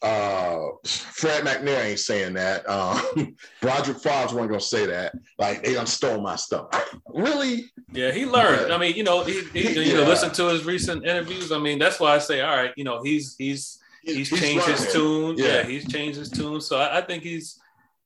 uh, 0.00 0.68
Fred 0.84 1.44
McNair 1.44 1.84
ain't 1.84 1.98
saying 1.98 2.34
that. 2.34 2.68
Um, 2.68 3.36
Broderick 3.60 3.98
Fobbs 3.98 4.32
wasn't 4.32 4.50
gonna 4.50 4.60
say 4.60 4.86
that. 4.86 5.14
Like 5.38 5.64
they 5.64 5.74
done 5.74 5.86
stole 5.86 6.20
my 6.20 6.36
stuff. 6.36 6.68
really? 7.08 7.70
Yeah, 7.92 8.12
he 8.12 8.26
learned. 8.26 8.72
I 8.72 8.78
mean, 8.78 8.94
you 8.94 9.02
know, 9.02 9.24
he, 9.24 9.42
he 9.52 9.72
you 9.72 9.80
yeah. 9.80 9.94
know, 9.94 10.04
listen 10.04 10.30
to 10.32 10.48
his 10.48 10.64
recent 10.64 11.04
interviews. 11.04 11.50
I 11.50 11.58
mean, 11.58 11.78
that's 11.78 11.98
why 11.98 12.14
I 12.14 12.18
say, 12.18 12.40
all 12.42 12.54
right, 12.54 12.72
you 12.76 12.84
know, 12.84 13.02
he's 13.02 13.34
he's 13.36 13.80
he's, 14.08 14.28
he's 14.28 14.40
changed 14.40 14.66
his 14.66 14.92
tune. 14.92 15.36
Yeah. 15.36 15.46
yeah. 15.46 15.62
he's 15.64 15.86
changed 15.88 16.18
his 16.18 16.30
tune. 16.30 16.60
So 16.60 16.78
I, 16.78 16.98
I, 16.98 17.00
think 17.02 17.22
he's, 17.22 17.58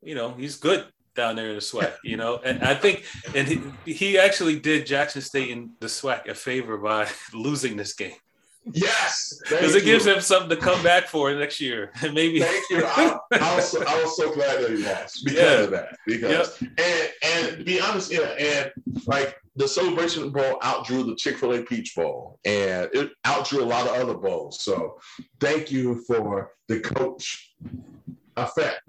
you 0.02 0.14
know, 0.14 0.32
he's 0.32 0.56
good 0.56 0.86
down 1.14 1.36
there 1.36 1.48
in 1.48 1.54
the 1.54 1.60
SWAC. 1.60 1.94
You 2.04 2.16
know, 2.16 2.40
and 2.44 2.62
I 2.62 2.74
think, 2.74 3.04
and 3.34 3.48
he, 3.48 3.92
he 3.92 4.18
actually 4.18 4.58
did 4.58 4.86
Jackson 4.86 5.22
State 5.22 5.50
in 5.50 5.72
the 5.80 5.86
SWAC 5.86 6.28
a 6.28 6.34
favor 6.34 6.78
by 6.78 7.08
losing 7.34 7.76
this 7.76 7.94
game. 7.94 8.14
Yes, 8.70 9.40
because 9.42 9.74
it 9.74 9.84
gives 9.84 10.06
him 10.06 10.20
something 10.20 10.50
to 10.50 10.56
come 10.56 10.80
back 10.84 11.08
for 11.08 11.34
next 11.34 11.60
year. 11.60 11.90
And 12.02 12.14
maybe. 12.14 12.40
Thank 12.40 12.64
you. 12.70 12.84
I, 12.84 13.18
I, 13.32 13.56
was 13.56 13.68
so, 13.68 13.82
I 13.84 14.02
was 14.02 14.16
so 14.16 14.32
glad 14.32 14.62
that 14.62 14.70
he 14.70 14.76
lost 14.76 15.24
because 15.24 15.40
yeah. 15.40 15.64
of 15.64 15.70
that. 15.72 15.96
Because 16.06 16.62
yep. 16.62 16.70
and 16.78 17.12
and 17.24 17.58
to 17.58 17.64
be 17.64 17.80
honest, 17.80 18.12
yeah, 18.12 18.20
and 18.20 18.72
like 19.06 19.36
the 19.56 19.68
Celebration 19.68 20.30
Bowl 20.30 20.58
outdrew 20.62 21.04
the 21.04 21.14
Chick 21.16 21.36
Fil 21.36 21.54
A 21.54 21.62
Peach 21.62 21.94
Bowl, 21.94 22.38
and 22.44 22.88
it 22.92 23.10
outdrew 23.24 23.62
a 23.62 23.66
lot 23.66 23.86
of 23.86 23.94
other 23.94 24.14
bowls. 24.14 24.62
So 24.62 24.98
thank 25.40 25.70
you 25.70 26.02
for 26.06 26.52
the 26.68 26.80
coach 26.80 27.54
effect 28.36 28.80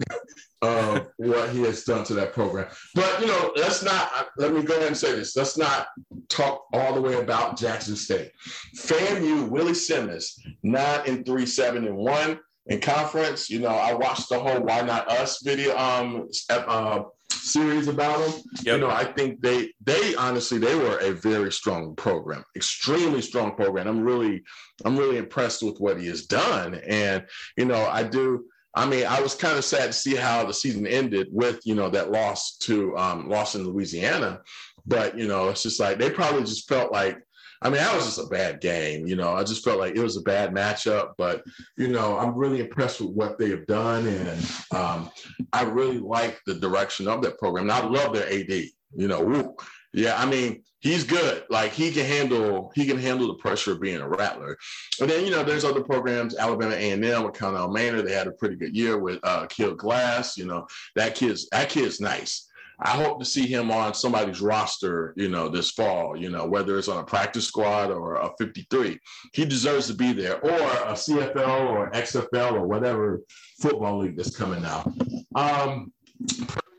of 0.62 1.06
what 1.18 1.50
he 1.50 1.62
has 1.62 1.84
done 1.84 2.04
to 2.04 2.14
that 2.14 2.32
program. 2.32 2.66
But 2.94 3.20
you 3.20 3.26
know, 3.26 3.52
let's 3.56 3.82
not. 3.82 4.28
Let 4.38 4.54
me 4.54 4.62
go 4.62 4.74
ahead 4.74 4.88
and 4.88 4.96
say 4.96 5.14
this. 5.14 5.36
Let's 5.36 5.58
not 5.58 5.88
talk 6.28 6.64
all 6.72 6.94
the 6.94 7.00
way 7.00 7.14
about 7.14 7.58
Jackson 7.58 7.96
State. 7.96 8.30
FAMU 8.76 9.48
Willie 9.48 9.74
Simmons 9.74 10.38
nine 10.62 11.00
and 11.06 11.26
three, 11.26 11.46
seven 11.46 11.86
and 11.86 11.96
one 11.96 12.40
in 12.66 12.80
conference. 12.80 13.50
You 13.50 13.60
know, 13.60 13.68
I 13.68 13.92
watched 13.92 14.30
the 14.30 14.38
whole 14.38 14.60
"Why 14.60 14.80
Not 14.80 15.10
Us" 15.10 15.42
video 15.42 15.76
um 15.76 16.28
uh, 16.48 17.02
series 17.44 17.88
about 17.88 18.18
them. 18.18 18.42
Yep. 18.62 18.74
You 18.74 18.78
know, 18.78 18.90
I 18.90 19.04
think 19.04 19.40
they 19.40 19.72
they 19.84 20.14
honestly 20.16 20.58
they 20.58 20.74
were 20.74 20.98
a 20.98 21.12
very 21.12 21.52
strong 21.52 21.94
program, 21.96 22.44
extremely 22.56 23.22
strong 23.22 23.54
program. 23.54 23.86
I'm 23.86 24.02
really 24.02 24.42
I'm 24.84 24.96
really 24.96 25.18
impressed 25.18 25.62
with 25.62 25.78
what 25.78 26.00
he 26.00 26.08
has 26.08 26.26
done, 26.26 26.74
and 26.86 27.26
you 27.56 27.66
know, 27.66 27.86
I 27.86 28.02
do. 28.02 28.46
I 28.76 28.86
mean, 28.86 29.06
I 29.06 29.20
was 29.20 29.36
kind 29.36 29.56
of 29.56 29.64
sad 29.64 29.86
to 29.86 29.92
see 29.92 30.16
how 30.16 30.44
the 30.44 30.52
season 30.52 30.84
ended 30.84 31.28
with, 31.30 31.60
you 31.64 31.76
know, 31.76 31.88
that 31.90 32.10
loss 32.10 32.56
to 32.62 32.96
um, 32.98 33.28
loss 33.28 33.54
in 33.54 33.64
Louisiana. 33.64 34.40
But, 34.84 35.16
you 35.16 35.28
know, 35.28 35.50
it's 35.50 35.62
just 35.62 35.78
like 35.78 35.96
they 35.96 36.10
probably 36.10 36.42
just 36.42 36.68
felt 36.68 36.90
like, 36.90 37.16
I 37.62 37.68
mean, 37.68 37.78
that 37.78 37.94
was 37.94 38.04
just 38.04 38.18
a 38.18 38.30
bad 38.30 38.60
game. 38.60 39.06
You 39.06 39.16
know, 39.16 39.32
I 39.32 39.44
just 39.44 39.64
felt 39.64 39.78
like 39.78 39.96
it 39.96 40.02
was 40.02 40.16
a 40.16 40.22
bad 40.22 40.52
matchup. 40.52 41.12
But, 41.16 41.42
you 41.76 41.88
know, 41.88 42.18
I'm 42.18 42.34
really 42.34 42.60
impressed 42.60 43.00
with 43.00 43.10
what 43.10 43.38
they 43.38 43.50
have 43.50 43.66
done. 43.66 44.06
And 44.06 44.52
um, 44.72 45.10
I 45.52 45.62
really 45.62 45.98
like 45.98 46.40
the 46.46 46.54
direction 46.54 47.08
of 47.08 47.22
that 47.22 47.38
program. 47.38 47.70
And 47.70 47.72
I 47.72 47.84
love 47.86 48.14
their 48.14 48.28
AD. 48.28 48.50
You 48.96 49.08
know, 49.08 49.22
woo. 49.22 49.56
yeah, 49.92 50.14
I 50.16 50.26
mean, 50.26 50.62
he's 50.84 51.02
good. 51.02 51.44
Like 51.50 51.72
he 51.72 51.90
can 51.90 52.04
handle 52.04 52.70
he 52.74 52.86
can 52.86 52.98
handle 52.98 53.26
the 53.26 53.34
pressure 53.34 53.72
of 53.72 53.80
being 53.80 54.00
a 54.00 54.08
rattler. 54.08 54.56
And 55.00 55.10
then 55.10 55.24
you 55.24 55.32
know 55.32 55.42
there's 55.42 55.64
other 55.64 55.82
programs, 55.82 56.36
Alabama 56.36 56.74
A 56.74 56.90
and 56.90 57.04
M 57.04 57.24
with 57.24 57.34
Connell 57.34 57.72
Maynard. 57.72 58.06
They 58.06 58.12
had 58.12 58.28
a 58.28 58.32
pretty 58.32 58.54
good 58.54 58.76
year 58.76 58.98
with 58.98 59.18
uh, 59.24 59.46
Aqeel 59.46 59.76
Glass. 59.76 60.36
You 60.36 60.44
know 60.44 60.68
that 60.94 61.16
kid's 61.16 61.48
that 61.50 61.70
kid's 61.70 62.00
nice. 62.00 62.48
I 62.80 62.90
hope 62.90 63.18
to 63.18 63.24
see 63.24 63.46
him 63.46 63.70
on 63.70 63.94
somebody's 63.94 64.40
roster, 64.40 65.14
you 65.16 65.28
know, 65.28 65.48
this 65.48 65.70
fall, 65.70 66.16
you 66.16 66.30
know, 66.30 66.46
whether 66.46 66.78
it's 66.78 66.88
on 66.88 66.98
a 66.98 67.04
practice 67.04 67.46
squad 67.46 67.90
or 67.90 68.16
a 68.16 68.30
53. 68.38 68.98
He 69.32 69.44
deserves 69.44 69.86
to 69.88 69.94
be 69.94 70.12
there, 70.12 70.40
or 70.40 70.50
a 70.50 70.92
CFL 70.92 71.70
or 71.70 71.90
XFL 71.92 72.52
or 72.52 72.66
whatever 72.66 73.20
football 73.60 73.98
league 73.98 74.16
that's 74.16 74.36
coming 74.36 74.64
out. 74.64 74.92
Um, 75.34 75.92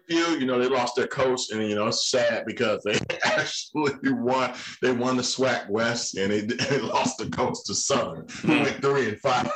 few, 0.07 0.37
you 0.37 0.45
know, 0.45 0.59
they 0.59 0.67
lost 0.67 0.95
their 0.95 1.07
coach, 1.07 1.41
and 1.51 1.67
you 1.67 1.75
know, 1.75 1.87
it's 1.87 2.09
sad 2.09 2.45
because 2.45 2.81
they 2.83 2.97
actually 3.25 3.93
won. 4.03 4.53
They 4.81 4.91
won 4.91 5.17
the 5.17 5.23
SWAC 5.23 5.69
West, 5.69 6.17
and 6.17 6.31
they, 6.31 6.41
they 6.41 6.79
lost 6.79 7.17
the 7.17 7.29
coach 7.29 7.57
to 7.65 7.75
Southern, 7.75 8.25
hmm. 8.29 8.49
like 8.49 8.81
three 8.81 9.09
and 9.09 9.19
five. 9.19 9.51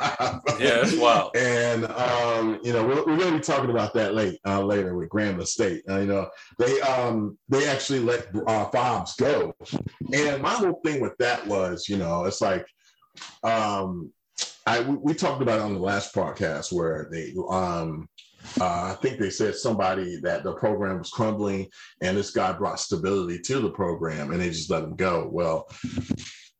yeah, 0.58 0.76
that's 0.76 0.96
wild. 0.96 1.36
and 1.36 1.86
um, 1.86 2.60
you 2.62 2.72
know, 2.72 2.84
we're, 2.86 3.04
we're 3.04 3.18
going 3.18 3.32
to 3.32 3.38
be 3.38 3.40
talking 3.40 3.70
about 3.70 3.94
that 3.94 4.14
late 4.14 4.38
uh, 4.46 4.62
later 4.62 4.96
with 4.96 5.08
Grambling 5.08 5.46
State. 5.46 5.82
Uh, 5.88 5.98
you 5.98 6.06
know, 6.06 6.28
they 6.58 6.80
um 6.82 7.38
they 7.48 7.66
actually 7.68 8.00
let 8.00 8.28
uh, 8.46 8.70
Fobbs 8.70 9.16
go, 9.16 9.54
and 10.12 10.42
my 10.42 10.50
whole 10.50 10.80
thing 10.84 11.00
with 11.00 11.16
that 11.18 11.46
was, 11.46 11.88
you 11.88 11.96
know, 11.96 12.24
it's 12.24 12.40
like 12.40 12.66
um 13.42 14.12
I 14.66 14.80
we, 14.80 14.96
we, 14.96 15.14
talked 15.14 15.42
about 15.42 15.58
it 15.58 15.62
on 15.62 15.74
the 15.74 15.80
last 15.80 16.14
podcast 16.14 16.72
where 16.72 17.08
they 17.10 17.34
um 17.48 18.08
uh, 18.60 18.92
I 18.92 18.96
think 19.00 19.18
they 19.18 19.30
said 19.30 19.54
somebody 19.54 20.20
that 20.22 20.44
the 20.44 20.52
program 20.54 20.98
was 20.98 21.10
crumbling 21.10 21.68
and 22.00 22.16
this 22.16 22.30
guy 22.30 22.52
brought 22.52 22.80
stability 22.80 23.38
to 23.40 23.60
the 23.60 23.70
program 23.70 24.30
and 24.30 24.40
they 24.40 24.48
just 24.48 24.70
let 24.70 24.84
him 24.84 24.96
go. 24.96 25.28
Well, 25.30 25.68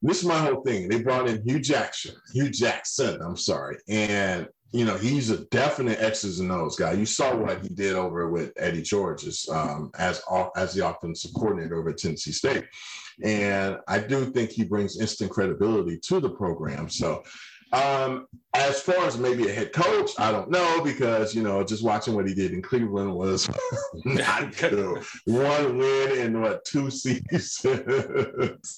this 0.02 0.18
is 0.18 0.24
my 0.24 0.38
whole 0.38 0.62
thing. 0.62 0.88
They 0.88 1.02
brought 1.02 1.28
in 1.28 1.42
Hue 1.46 1.60
Jackson, 1.60 2.14
Hue 2.32 2.50
Jackson, 2.50 3.20
I'm 3.20 3.36
sorry. 3.36 3.76
And, 3.88 4.48
you 4.72 4.84
know, 4.84 4.96
he's 4.96 5.30
a 5.30 5.44
definite 5.46 6.00
X's 6.00 6.40
and 6.40 6.52
O's 6.52 6.76
guy. 6.76 6.92
You 6.92 7.04
saw 7.04 7.34
what 7.36 7.60
he 7.60 7.68
did 7.68 7.94
over 7.94 8.30
with 8.30 8.52
Eddie 8.56 8.82
George's 8.82 9.48
um, 9.50 9.90
as, 9.98 10.22
as 10.56 10.74
the 10.74 10.88
offensive 10.88 11.32
coordinator 11.34 11.78
over 11.78 11.90
at 11.90 11.98
Tennessee 11.98 12.32
State. 12.32 12.64
And 13.22 13.76
I 13.88 13.98
do 13.98 14.26
think 14.26 14.50
he 14.50 14.64
brings 14.64 15.00
instant 15.00 15.30
credibility 15.30 15.98
to 16.04 16.20
the 16.20 16.30
program. 16.30 16.88
So 16.88 17.22
um, 17.72 18.26
as 18.52 18.80
far 18.80 19.06
as 19.06 19.16
maybe 19.16 19.48
a 19.48 19.52
head 19.52 19.72
coach, 19.72 20.10
I 20.18 20.32
don't 20.32 20.50
know 20.50 20.82
because 20.82 21.34
you 21.34 21.42
know 21.42 21.62
just 21.62 21.84
watching 21.84 22.14
what 22.14 22.26
he 22.26 22.34
did 22.34 22.52
in 22.52 22.62
Cleveland 22.62 23.14
was 23.14 23.48
not 24.04 24.56
good. 24.56 25.02
One 25.26 25.78
win 25.78 26.18
in 26.18 26.40
what 26.40 26.64
two 26.64 26.90
seasons, 26.90 27.60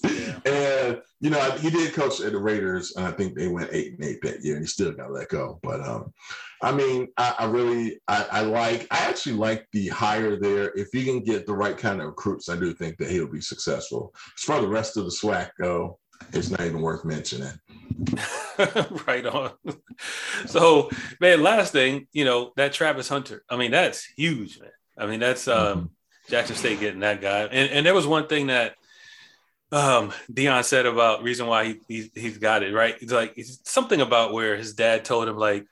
yeah. 0.05 0.39
and 0.45 1.01
you 1.21 1.31
know 1.31 1.51
he 1.53 1.71
did 1.71 1.95
coach 1.95 2.21
at 2.21 2.33
the 2.33 2.39
Raiders, 2.39 2.95
and 2.97 3.07
I 3.07 3.13
think 3.13 3.35
they 3.35 3.49
went 3.49 3.71
eight 3.73 3.95
and 3.95 4.05
eight 4.05 4.21
that 4.23 4.45
year, 4.45 4.57
and 4.57 4.65
he 4.65 4.69
still 4.69 4.93
got 4.93 5.13
let 5.13 5.29
go. 5.29 5.59
But 5.63 5.81
um, 5.81 6.13
I 6.61 6.71
mean, 6.71 7.09
I, 7.17 7.35
I 7.39 7.45
really 7.47 7.99
I, 8.09 8.27
I, 8.31 8.41
like 8.43 8.87
I 8.91 9.09
actually 9.09 9.37
like 9.37 9.67
the 9.73 9.89
hire 9.89 10.37
there. 10.37 10.71
If 10.77 10.89
he 10.93 11.05
can 11.05 11.21
get 11.21 11.47
the 11.47 11.55
right 11.55 11.79
kind 11.79 12.01
of 12.01 12.09
recruits, 12.09 12.51
I 12.51 12.57
do 12.57 12.75
think 12.75 12.99
that 12.99 13.11
he'll 13.11 13.27
be 13.27 13.41
successful. 13.41 14.15
As 14.39 14.45
far 14.45 14.57
as 14.59 14.63
the 14.63 14.69
rest 14.69 14.99
of 14.99 15.05
the 15.05 15.11
SWAC 15.11 15.51
go, 15.59 15.99
it's 16.33 16.51
not 16.51 16.63
even 16.63 16.81
worth 16.81 17.05
mentioning. 17.05 17.53
right 19.07 19.27
on. 19.27 19.53
So, 20.47 20.91
man, 21.21 21.43
last 21.43 21.73
thing, 21.73 22.07
you 22.13 22.25
know, 22.25 22.53
that 22.57 22.73
Travis 22.73 23.09
Hunter. 23.09 23.45
I 23.49 23.57
mean, 23.57 23.71
that's 23.71 24.05
huge, 24.17 24.61
man. 24.61 24.71
I 24.99 25.07
mean, 25.07 25.21
that's 25.21 25.49
um, 25.49 25.79
mm-hmm. 25.79 25.87
Jackson 26.29 26.57
State 26.57 26.81
getting 26.81 27.01
that 27.01 27.21
guy. 27.21 27.43
And 27.45 27.71
and 27.71 27.87
there 27.87 27.95
was 27.95 28.07
one 28.07 28.27
thing 28.27 28.49
that 28.49 28.75
um 29.71 30.13
Deion 30.31 30.65
said 30.65 30.85
about 30.85 31.23
reason 31.23 31.47
why 31.47 31.65
he, 31.65 31.81
he 31.89 32.11
he's 32.15 32.39
got 32.39 32.63
it 32.63 32.75
right. 32.75 32.97
It's 33.01 33.13
like 33.13 33.35
it's 33.37 33.61
something 33.65 34.01
about 34.01 34.33
where 34.33 34.57
his 34.57 34.75
dad 34.75 35.05
told 35.05 35.29
him 35.29 35.37
like, 35.37 35.67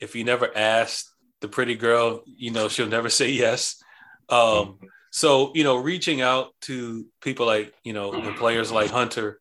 if 0.00 0.14
you 0.14 0.24
never 0.24 0.50
ask 0.56 1.06
the 1.40 1.48
pretty 1.48 1.74
girl, 1.74 2.22
you 2.26 2.50
know, 2.50 2.68
she'll 2.68 2.86
never 2.86 3.08
say 3.08 3.30
yes. 3.30 3.82
Um, 4.28 4.38
mm-hmm. 4.38 4.86
so 5.10 5.52
you 5.54 5.64
know, 5.64 5.76
reaching 5.76 6.20
out 6.20 6.52
to 6.62 7.06
people 7.20 7.46
like 7.46 7.74
you 7.84 7.92
know, 7.92 8.12
and 8.12 8.36
players 8.36 8.72
like 8.72 8.90
Hunter 8.90 9.40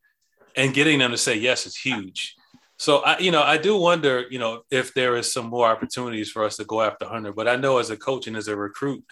and 0.56 0.74
getting 0.74 1.00
them 1.00 1.12
to 1.12 1.18
say 1.18 1.38
yes 1.38 1.66
is 1.66 1.76
huge. 1.76 2.36
So 2.78 2.98
I, 3.00 3.20
you 3.20 3.32
know, 3.32 3.42
I 3.42 3.58
do 3.58 3.78
wonder, 3.78 4.26
you 4.30 4.40
know, 4.40 4.64
if 4.70 4.94
there 4.94 5.16
is 5.16 5.32
some 5.32 5.48
more 5.48 5.68
opportunities 5.68 6.30
for 6.30 6.44
us 6.44 6.58
to 6.58 6.66
go 6.66 6.82
after 6.82 7.06
Hunter. 7.06 7.32
But 7.32 7.48
I 7.48 7.56
know 7.56 7.78
as 7.78 7.90
a 7.90 7.98
coach 7.98 8.28
and 8.28 8.36
as 8.36 8.48
a 8.48 8.56
recruit, 8.56 9.04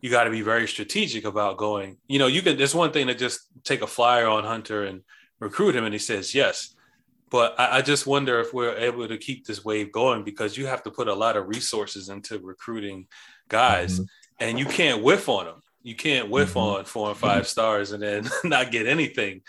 you 0.00 0.10
got 0.10 0.24
to 0.24 0.30
be 0.30 0.42
very 0.42 0.66
strategic 0.66 1.24
about 1.24 1.56
going. 1.56 1.98
You 2.08 2.18
know, 2.18 2.26
you 2.26 2.42
can. 2.42 2.56
There's 2.56 2.74
one 2.74 2.92
thing 2.92 3.06
to 3.06 3.14
just 3.14 3.40
take 3.64 3.82
a 3.82 3.86
flyer 3.86 4.26
on 4.26 4.44
Hunter 4.44 4.84
and 4.84 5.02
recruit 5.40 5.76
him, 5.76 5.84
and 5.84 5.94
he 5.94 5.98
says 5.98 6.34
yes. 6.34 6.74
But 7.30 7.58
I, 7.58 7.78
I 7.78 7.82
just 7.82 8.06
wonder 8.06 8.40
if 8.40 8.52
we're 8.52 8.76
able 8.76 9.06
to 9.08 9.18
keep 9.18 9.46
this 9.46 9.64
wave 9.64 9.92
going 9.92 10.22
because 10.22 10.56
you 10.56 10.66
have 10.66 10.82
to 10.84 10.90
put 10.90 11.08
a 11.08 11.14
lot 11.14 11.36
of 11.36 11.48
resources 11.48 12.08
into 12.08 12.38
recruiting 12.38 13.06
guys, 13.48 13.94
mm-hmm. 14.00 14.04
and 14.40 14.58
you 14.58 14.66
can't 14.66 15.02
whiff 15.02 15.28
on 15.28 15.46
them. 15.46 15.62
You 15.82 15.94
can't 15.94 16.28
whiff 16.28 16.50
mm-hmm. 16.50 16.78
on 16.78 16.84
four 16.84 17.10
and 17.10 17.18
five 17.18 17.46
stars 17.46 17.92
and 17.92 18.02
then 18.02 18.28
not 18.44 18.72
get 18.72 18.86
anything 18.86 19.42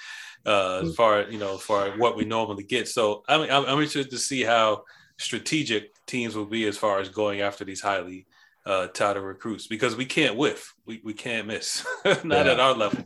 uh, 0.45 0.81
as 0.83 0.95
far 0.95 1.23
you 1.23 1.37
know, 1.37 1.57
for 1.57 1.91
what 1.97 2.15
we 2.15 2.25
normally 2.25 2.63
get. 2.63 2.87
So 2.87 3.23
I 3.27 3.37
mean, 3.37 3.49
I'm, 3.49 3.65
I'm 3.65 3.77
interested 3.77 4.09
to 4.11 4.17
see 4.17 4.43
how 4.43 4.83
strategic 5.17 5.93
teams 6.05 6.35
will 6.35 6.45
be 6.45 6.65
as 6.67 6.77
far 6.77 6.99
as 6.99 7.09
going 7.09 7.41
after 7.41 7.65
these 7.65 7.81
highly 7.81 8.27
uh, 8.67 8.87
touted 8.87 9.23
recruits 9.23 9.65
because 9.65 9.95
we 9.95 10.05
can't 10.05 10.35
whiff, 10.35 10.75
we, 10.85 10.99
we 11.03 11.13
can't 11.13 11.47
miss, 11.47 11.85
not 12.05 12.45
yeah. 12.45 12.51
at 12.51 12.59
our 12.59 12.73
level. 12.73 13.01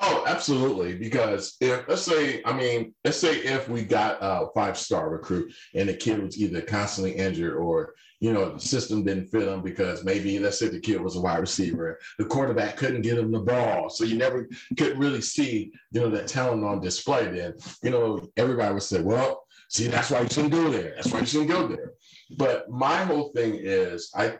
Oh, 0.00 0.24
absolutely. 0.26 0.96
Because 0.96 1.56
if 1.60 1.86
let's 1.88 2.02
say, 2.02 2.42
I 2.44 2.52
mean, 2.52 2.92
let's 3.04 3.18
say 3.18 3.36
if 3.36 3.68
we 3.68 3.84
got 3.84 4.18
a 4.20 4.48
five 4.52 4.76
star 4.76 5.08
recruit 5.08 5.52
and 5.74 5.88
the 5.88 5.94
kid 5.94 6.20
was 6.20 6.38
either 6.40 6.60
constantly 6.60 7.12
injured 7.12 7.54
or 7.54 7.94
you 8.20 8.34
know, 8.34 8.52
the 8.52 8.60
system 8.60 9.02
didn't 9.02 9.28
fit 9.28 9.48
him 9.48 9.62
because 9.62 10.04
maybe 10.04 10.38
let's 10.38 10.58
say 10.58 10.68
the 10.68 10.78
kid 10.78 11.00
was 11.00 11.16
a 11.16 11.20
wide 11.20 11.40
receiver. 11.40 11.98
The 12.18 12.26
quarterback 12.26 12.76
couldn't 12.76 13.00
get 13.00 13.18
him 13.18 13.32
the 13.32 13.40
ball. 13.40 13.88
So 13.88 14.04
you 14.04 14.16
never 14.16 14.46
could 14.76 14.98
really 14.98 15.22
see, 15.22 15.72
you 15.90 16.00
know, 16.00 16.10
that 16.10 16.28
talent 16.28 16.62
on 16.62 16.80
display. 16.80 17.26
Then, 17.28 17.54
you 17.82 17.90
know, 17.90 18.28
everybody 18.36 18.74
would 18.74 18.82
say, 18.82 19.00
well, 19.00 19.46
see, 19.70 19.86
that's 19.86 20.10
why 20.10 20.20
you 20.20 20.28
shouldn't 20.28 20.52
go 20.52 20.70
there. 20.70 20.92
That's 20.96 21.10
why 21.10 21.20
you 21.20 21.26
shouldn't 21.26 21.50
go 21.50 21.66
there. 21.66 21.94
But 22.36 22.70
my 22.70 22.96
whole 22.98 23.32
thing 23.34 23.54
is, 23.54 24.10
I, 24.14 24.34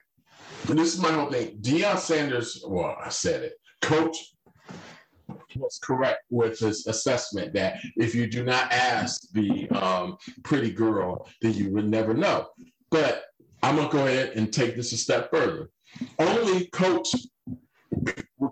this 0.66 0.95
is 0.95 1.01
my 1.01 1.12
whole 1.12 1.31
thing. 1.31 1.57
Deion 1.62 1.99
Sanders, 1.99 2.62
well, 2.66 2.97
I 3.03 3.09
said 3.09 3.45
it, 3.45 3.55
coach 3.81 4.35
was 5.57 5.81
correct 5.83 6.24
with 6.31 6.59
his 6.59 6.87
assessment 6.87 7.55
that 7.55 7.81
if 7.97 8.14
you 8.14 8.26
do 8.26 8.45
not 8.45 8.70
ask 8.72 9.22
the 9.33 9.68
um, 9.70 10.16
pretty 10.43 10.70
girl, 10.70 11.28
then 11.41 11.55
you 11.55 11.70
would 11.70 11.89
never 11.89 12.14
know. 12.14 12.47
But 12.91 13.24
I'm 13.62 13.76
gonna 13.76 13.90
go 13.90 14.06
ahead 14.06 14.32
and 14.36 14.52
take 14.52 14.76
this 14.76 14.92
a 14.92 14.96
step 14.96 15.30
further. 15.30 15.70
Only 16.18 16.66
coach 16.66 17.14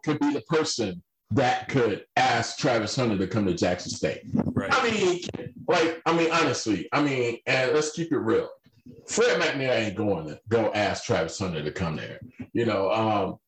could 0.03 0.21
be 0.21 0.33
the 0.33 0.43
person 0.49 1.03
that 1.31 1.69
could 1.69 2.05
ask 2.17 2.59
Travis 2.59 2.97
Hunter 2.97 3.19
to 3.19 3.27
come 3.27 3.47
to 3.47 3.55
Jackson 3.55 3.91
State. 3.91 4.23
Right. 4.33 4.73
I 4.73 4.91
mean, 4.91 5.21
like, 5.67 6.01
I 6.07 6.17
mean, 6.17 6.31
honestly, 6.33 6.89
I 6.93 7.03
mean, 7.03 7.39
and 7.47 7.73
let's 7.73 7.93
keep 7.93 8.13
it 8.13 8.19
real. 8.19 8.49
Fred 9.07 9.41
McNair 9.41 9.75
ain't 9.75 9.97
going 9.97 10.27
to 10.27 10.41
go 10.49 10.73
ask 10.73 11.05
Travis 11.05 11.39
Hunter 11.39 11.63
to 11.63 11.73
come 11.73 11.97
there. 11.97 12.21
You 12.53 12.65
know, 12.65 12.91
um, 12.91 13.39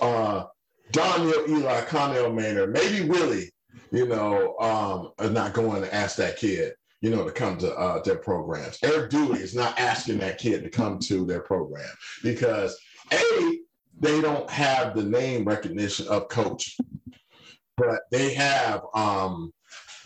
uh, 0.00 0.44
Daniel 0.90 1.44
Eli, 1.48 1.80
Connell 1.82 2.32
Maynard, 2.32 2.72
maybe 2.72 3.08
Willie, 3.08 3.50
you 3.90 4.06
know, 4.06 4.56
um, 4.58 5.12
are 5.18 5.30
not 5.30 5.52
going 5.52 5.82
to 5.82 5.94
ask 5.94 6.16
that 6.16 6.36
kid, 6.36 6.74
you 7.04 7.10
know, 7.10 7.22
to 7.22 7.30
come 7.30 7.58
to 7.58 7.70
uh, 7.76 8.02
their 8.02 8.16
programs. 8.16 8.78
Eric 8.82 9.10
Dooley 9.10 9.40
is 9.40 9.54
not 9.54 9.78
asking 9.78 10.16
that 10.18 10.38
kid 10.38 10.64
to 10.64 10.70
come 10.70 10.98
to 11.00 11.26
their 11.26 11.40
program 11.40 11.90
because 12.22 12.80
A, 13.12 13.58
they 14.00 14.22
don't 14.22 14.48
have 14.48 14.96
the 14.96 15.02
name 15.02 15.44
recognition 15.44 16.08
of 16.08 16.28
coach, 16.28 16.78
but 17.76 18.00
they 18.10 18.32
have 18.32 18.80
um 18.94 19.52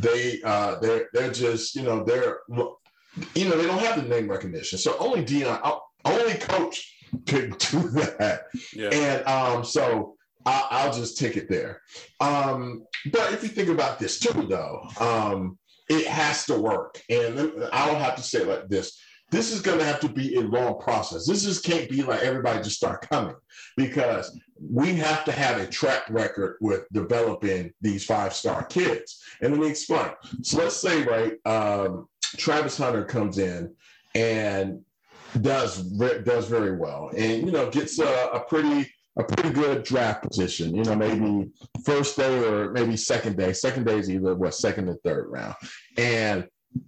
they 0.01 0.41
uh 0.43 0.81
they're 0.81 1.09
they're 1.13 1.31
just, 1.31 1.77
you 1.77 1.83
know, 1.83 2.03
they're 2.03 2.41
you 2.49 3.49
know, 3.49 3.57
they 3.57 3.67
don't 3.67 3.79
have 3.79 4.03
the 4.03 4.09
name 4.09 4.29
recognition. 4.29 4.77
So 4.77 4.97
only 4.99 5.25
Deion, 5.25 5.61
uh, 5.63 5.79
only 6.05 6.35
coach 6.35 6.97
could 7.29 7.59
do 7.71 7.91
that. 7.91 8.47
Yeah. 8.75 8.89
And 8.89 9.25
um, 9.25 9.63
so 9.63 10.17
I, 10.45 10.85
will 10.85 10.95
just 10.95 11.17
take 11.17 11.37
it 11.37 11.49
there. 11.49 11.81
Um, 12.19 12.83
but 13.13 13.33
if 13.33 13.45
you 13.45 13.51
think 13.51 13.69
about 13.69 14.01
this 14.01 14.19
too, 14.19 14.49
though, 14.49 14.83
um, 14.99 15.59
it 15.89 16.07
has 16.07 16.45
to 16.47 16.59
work. 16.59 17.01
And 17.09 17.39
I 17.73 17.87
don't 17.87 18.01
have 18.01 18.17
to 18.17 18.23
say 18.23 18.45
like 18.45 18.69
this. 18.69 18.99
This 19.31 19.53
is 19.53 19.61
going 19.61 19.79
to 19.79 19.85
have 19.85 20.01
to 20.01 20.09
be 20.09 20.37
a 20.37 20.41
long 20.41 20.81
process. 20.81 21.27
This 21.27 21.45
just 21.45 21.63
can't 21.63 21.91
be 21.91 22.03
like 22.03 22.23
everybody 22.23 22.63
just 22.63 22.77
start 22.77 23.09
coming 23.11 23.35
because 23.77 24.39
we 24.59 24.95
have 24.95 25.25
to 25.27 25.33
have 25.33 25.61
a 25.61 25.67
track 25.67 26.09
record 26.09 26.57
with 26.63 26.87
developing 26.93 27.73
these 27.83 28.05
five 28.05 28.33
star 28.33 28.65
kids. 28.65 29.23
And 29.43 29.53
let 29.53 29.61
me 29.61 29.69
explain. 29.69 30.11
So 30.43 30.59
let's 30.59 30.77
say, 30.77 31.03
right, 31.05 31.35
um, 31.45 32.09
Travis 32.39 32.79
Hunter 32.79 33.05
comes 33.05 33.39
in 33.39 33.75
and 34.15 34.81
does 35.43 35.83
does 35.83 36.49
very 36.49 36.77
well, 36.77 37.11
and 37.17 37.45
you 37.45 37.53
know 37.53 37.69
gets 37.71 37.99
a, 37.99 38.31
a 38.33 38.41
pretty 38.41 38.91
a 39.19 39.25
pretty 39.25 39.51
good 39.51 39.83
draft 39.83 40.23
position. 40.23 40.75
You 40.75 40.85
know, 40.85 40.97
maybe 40.97 41.51
first 41.85 42.17
day 42.17 42.39
or 42.45 42.71
maybe 42.73 42.97
second 42.97 43.37
day. 43.37 43.53
Second 43.53 43.85
day 43.85 43.99
is 43.99 44.11
either 44.11 44.35
what 44.35 44.55
second 44.55 44.89
or 44.89 44.97
third 45.05 45.27
round, 45.29 45.55
and 45.97 46.47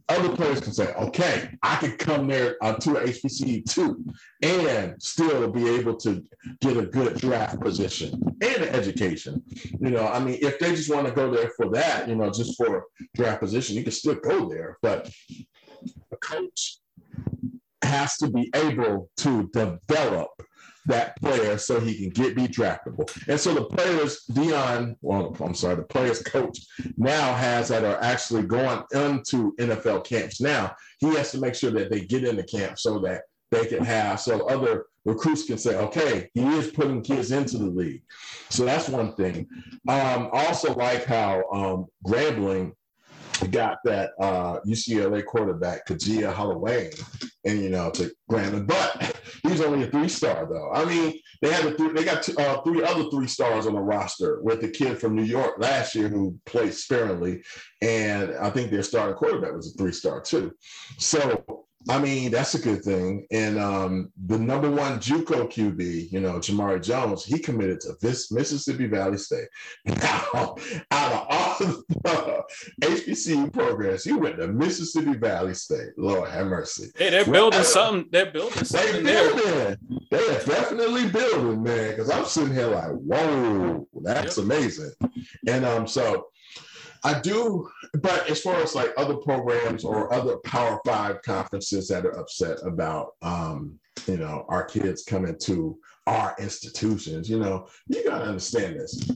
other 0.09 0.35
players 0.37 0.61
can 0.61 0.73
say, 0.73 0.93
okay, 0.95 1.51
I 1.63 1.77
could 1.77 1.99
come 1.99 2.29
there 2.29 2.57
uh, 2.63 2.75
to 2.75 2.91
HBCU 2.91 3.65
too 3.65 4.05
and 4.43 5.01
still 5.03 5.51
be 5.51 5.69
able 5.69 5.97
to 5.97 6.23
get 6.61 6.77
a 6.77 6.87
good 6.87 7.17
draft 7.17 7.61
position 7.61 8.21
and 8.41 8.63
education. 8.63 9.43
You 9.81 9.91
know, 9.91 10.07
I 10.07 10.21
mean, 10.21 10.39
if 10.43 10.59
they 10.59 10.75
just 10.75 10.93
want 10.93 11.07
to 11.07 11.13
go 11.13 11.35
there 11.35 11.51
for 11.57 11.71
that, 11.71 12.09
you 12.09 12.15
know, 12.15 12.31
just 12.31 12.57
for 12.57 12.85
draft 13.15 13.41
position, 13.41 13.77
you 13.77 13.83
can 13.83 13.93
still 13.93 14.17
go 14.17 14.49
there. 14.49 14.79
But 14.83 15.11
a 16.13 16.17
coach 16.17 16.79
has 17.83 18.17
to 18.19 18.31
be 18.31 18.51
able 18.55 19.09
to 19.19 19.49
develop 19.53 20.31
that 20.91 21.17
player 21.21 21.59
so 21.59 21.81
he 21.81 21.95
can 21.97 22.11
get 22.11 22.37
be 22.37 22.47
draftable. 22.47 23.11
And 23.29 23.39
so 23.39 23.55
the 23.55 23.65
players, 23.65 24.25
Deion, 24.31 24.97
well, 25.01 25.37
I'm 25.41 25.55
sorry, 25.55 25.77
the 25.77 25.83
players 25.83 26.23
coach 26.23 26.59
now 26.97 27.35
has 27.35 27.69
that 27.69 27.85
are 27.85 28.03
actually 28.03 28.43
going 28.43 28.83
into 28.93 29.55
NFL 29.59 30.05
camps 30.05 30.41
now. 30.41 30.75
He 30.99 31.15
has 31.15 31.33
to 31.33 31.39
make 31.41 31.55
sure 31.55 31.71
that 31.73 31.91
they 31.91 32.01
get 32.01 32.25
into 32.25 32.43
camp 32.43 32.79
so 32.79 32.99
that 33.01 33.23
they 33.51 33.67
can 33.67 33.85
have 33.85 34.21
so 34.21 34.49
other 34.49 34.87
recruits 35.05 35.45
can 35.45 35.59
say, 35.59 35.77
okay, 35.77 36.31
he 36.35 36.43
is 36.43 36.69
putting 36.69 37.03
kids 37.03 37.33
into 37.33 37.59
the 37.59 37.65
league. 37.65 38.03
So 38.49 38.65
that's 38.65 38.89
one 38.89 39.15
thing. 39.15 39.49
Um, 39.89 40.29
also 40.33 40.75
like 40.75 41.05
how 41.05 41.43
um, 41.53 41.87
Grambling 42.07 42.73
got 43.51 43.79
that 43.85 44.11
uh, 44.21 44.61
UCLA 44.67 45.25
quarterback, 45.25 45.87
Kajia 45.87 46.33
Holloway, 46.33 46.91
and 47.45 47.63
you 47.63 47.71
know 47.71 47.91
to 47.93 48.13
Grambling, 48.31 48.67
but 48.67 49.20
he's 49.43 49.61
only 49.61 49.85
a 49.85 49.91
three 49.91 50.09
star 50.09 50.47
though. 50.47 50.71
I 50.73 50.85
mean, 50.85 51.19
they 51.43 51.53
had 51.53 51.67
a 51.67 51.75
th- 51.75 51.93
they 51.95 52.05
got 52.05 52.23
t- 52.23 52.35
uh, 52.37 52.61
three 52.63 52.83
other 52.83 53.11
three 53.11 53.27
stars 53.27 53.67
on 53.67 53.75
the 53.75 53.81
roster 53.81 54.41
with 54.43 54.61
the 54.61 54.69
kid 54.69 54.99
from 54.99 55.15
New 55.15 55.25
York 55.25 55.55
last 55.59 55.95
year 55.95 56.09
who 56.09 56.39
played 56.47 56.75
sparingly, 56.75 57.43
and 57.83 58.35
I 58.37 58.51
think 58.51 58.71
their 58.71 58.83
starting 58.83 59.17
quarterback 59.17 59.55
was 59.55 59.73
a 59.73 59.79
three 59.79 59.93
star 59.93 60.21
too. 60.21 60.53
So 60.99 61.67
I 61.89 61.99
mean, 61.99 62.31
that's 62.31 62.55
a 62.55 62.61
good 62.61 62.85
thing. 62.85 63.27
And 63.31 63.59
um, 63.59 64.13
the 64.27 64.39
number 64.39 64.71
one 64.71 64.99
JUCO 64.99 65.51
QB, 65.51 66.13
you 66.13 66.21
know, 66.21 66.35
Jamari 66.35 66.83
Jones, 66.83 67.25
he 67.25 67.39
committed 67.39 67.81
to 67.81 67.95
this 68.03 68.31
Mississippi 68.31 68.87
Valley 68.87 69.17
State. 69.17 69.49
Now, 69.87 70.57
out 70.91 71.13
of 71.13 71.27
all 71.31 71.57
the 71.59 72.45
HBCU 72.83 73.53
programs, 73.53 74.05
he 74.05 74.13
went 74.13 74.37
to 74.39 74.49
Mississippi 74.49 75.15
Valley 75.15 75.55
State. 75.55 75.91
Lord 75.97 76.29
have 76.31 76.47
mercy. 76.47 76.91
Hey, 76.97 77.11
they're 77.11 77.25
building 77.25 77.61
well, 77.61 77.65
something. 77.65 78.09
They're 78.11 78.31
building 78.31 78.65
something. 78.65 79.05
They're 79.05 79.35
building. 79.35 79.77
They 80.11 80.37
are 80.37 80.45
definitely 80.45 81.09
building, 81.09 81.63
man. 81.63 81.91
Because 81.91 82.11
I'm 82.11 82.25
sitting 82.27 82.55
here 82.55 82.69
like, 82.69 82.91
whoa, 82.91 83.89
that's 84.03 84.37
yep. 84.37 84.45
amazing. 84.45 84.93
And 85.47 85.65
um, 85.65 85.87
so 85.87 86.29
I 87.03 87.21
do, 87.21 87.69
but 88.03 88.29
as 88.29 88.41
far 88.43 88.57
as 88.57 88.75
like 88.75 88.93
other 88.97 89.17
programs 89.17 89.85
or 89.85 90.13
other 90.13 90.37
Power 90.39 90.81
Five 90.85 91.23
conferences 91.23 91.89
that 91.89 92.05
are 92.05 92.19
upset 92.19 92.59
about, 92.63 93.15
um, 93.23 93.79
you 94.07 94.19
know, 94.19 94.45
our 94.49 94.65
kids 94.65 95.03
coming 95.05 95.37
to 95.41 95.79
our 96.07 96.35
institutions, 96.39 97.29
you 97.29 97.39
know, 97.39 97.67
you 97.89 98.05
got 98.05 98.19
to 98.19 98.25
understand 98.25 98.77
this 98.77 99.11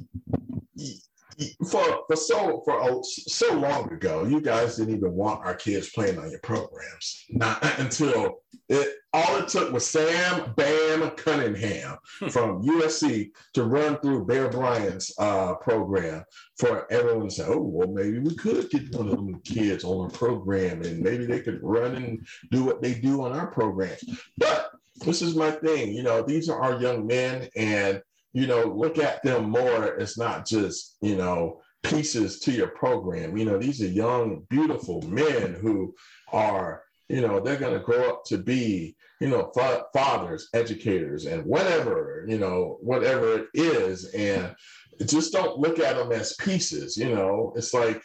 for 1.71 2.05
for 2.07 2.17
so 2.17 2.63
for 2.65 2.83
oh, 2.83 3.03
so 3.03 3.55
long 3.55 3.93
ago, 3.93 4.25
you 4.25 4.41
guys 4.41 4.77
didn't 4.77 4.97
even 4.97 5.13
want 5.13 5.45
our 5.45 5.55
kids 5.55 5.91
playing 5.91 6.19
on 6.19 6.31
your 6.31 6.41
programs. 6.41 7.25
Not 7.31 7.63
until 7.79 8.41
it 8.69 8.97
all 9.13 9.37
it 9.37 9.49
took 9.49 9.73
was 9.73 9.87
Sam 9.87 10.53
Bam 10.57 11.11
Cunningham 11.11 11.99
hmm. 12.19 12.29
from 12.29 12.63
USC 12.63 13.31
to 13.55 13.65
run 13.65 13.99
through 14.01 14.27
Bear 14.27 14.49
Bryant's 14.49 15.15
uh, 15.19 15.55
program 15.55 16.25
for 16.59 16.91
everyone 16.93 17.29
to 17.29 17.35
say, 17.35 17.45
"Oh, 17.47 17.61
well, 17.61 17.89
maybe 17.89 18.19
we 18.19 18.35
could 18.35 18.71
get 18.71 18.95
one 18.95 19.09
of 19.09 19.17
them 19.17 19.41
kids 19.43 19.85
on 19.85 20.05
our 20.05 20.11
program, 20.11 20.83
and 20.83 21.01
maybe 21.01 21.27
they 21.27 21.41
could 21.41 21.63
run 21.63 21.95
and 21.95 22.27
do 22.51 22.65
what 22.65 22.83
they 22.83 22.95
do 22.95 23.23
on 23.23 23.33
our 23.33 23.47
programs." 23.49 24.05
But 24.37 24.71
this 25.05 25.23
is 25.23 25.37
my 25.37 25.51
thing, 25.51 25.93
you 25.93 26.03
know. 26.03 26.23
These 26.23 26.49
are 26.49 26.61
our 26.61 26.81
young 26.81 27.07
men, 27.07 27.49
and 27.57 28.03
you 28.35 28.49
know, 28.49 28.65
look 28.65 28.99
at 28.99 29.23
them 29.23 29.49
more 29.49 29.87
It's 29.95 30.19
not 30.19 30.45
just, 30.45 30.99
you 31.01 31.17
know, 31.17 31.61
pieces 31.85 32.41
to 32.41 32.53
your 32.53 32.69
program. 32.69 33.37
You 33.37 33.45
know, 33.45 33.59
these 33.59 33.81
are 33.81 33.87
young, 33.87 34.45
beautiful 34.51 35.01
men 35.03 35.55
who 35.55 35.95
are, 36.33 36.83
you 37.09 37.21
know, 37.21 37.39
they're 37.39 37.57
going 37.57 37.79
to 37.79 37.85
grow 37.85 38.11
up 38.11 38.25
to 38.27 38.39
be, 38.39 38.97
you 39.21 39.29
know, 39.29 39.53
fa- 39.55 39.85
fathers, 39.93 40.49
educators, 40.53 41.27
and 41.27 41.45
whatever, 41.45 42.25
you 42.29 42.39
know, 42.39 42.79
whatever 42.81 43.39
it 43.39 43.47
is. 43.55 44.07
And 44.07 44.53
just 45.07 45.33
don't 45.33 45.59
look 45.59 45.79
at 45.79 45.97
them 45.97 46.11
as 46.11 46.35
pieces, 46.35 46.97
you 46.97 47.15
know, 47.15 47.53
it's 47.57 47.73
like, 47.73 48.03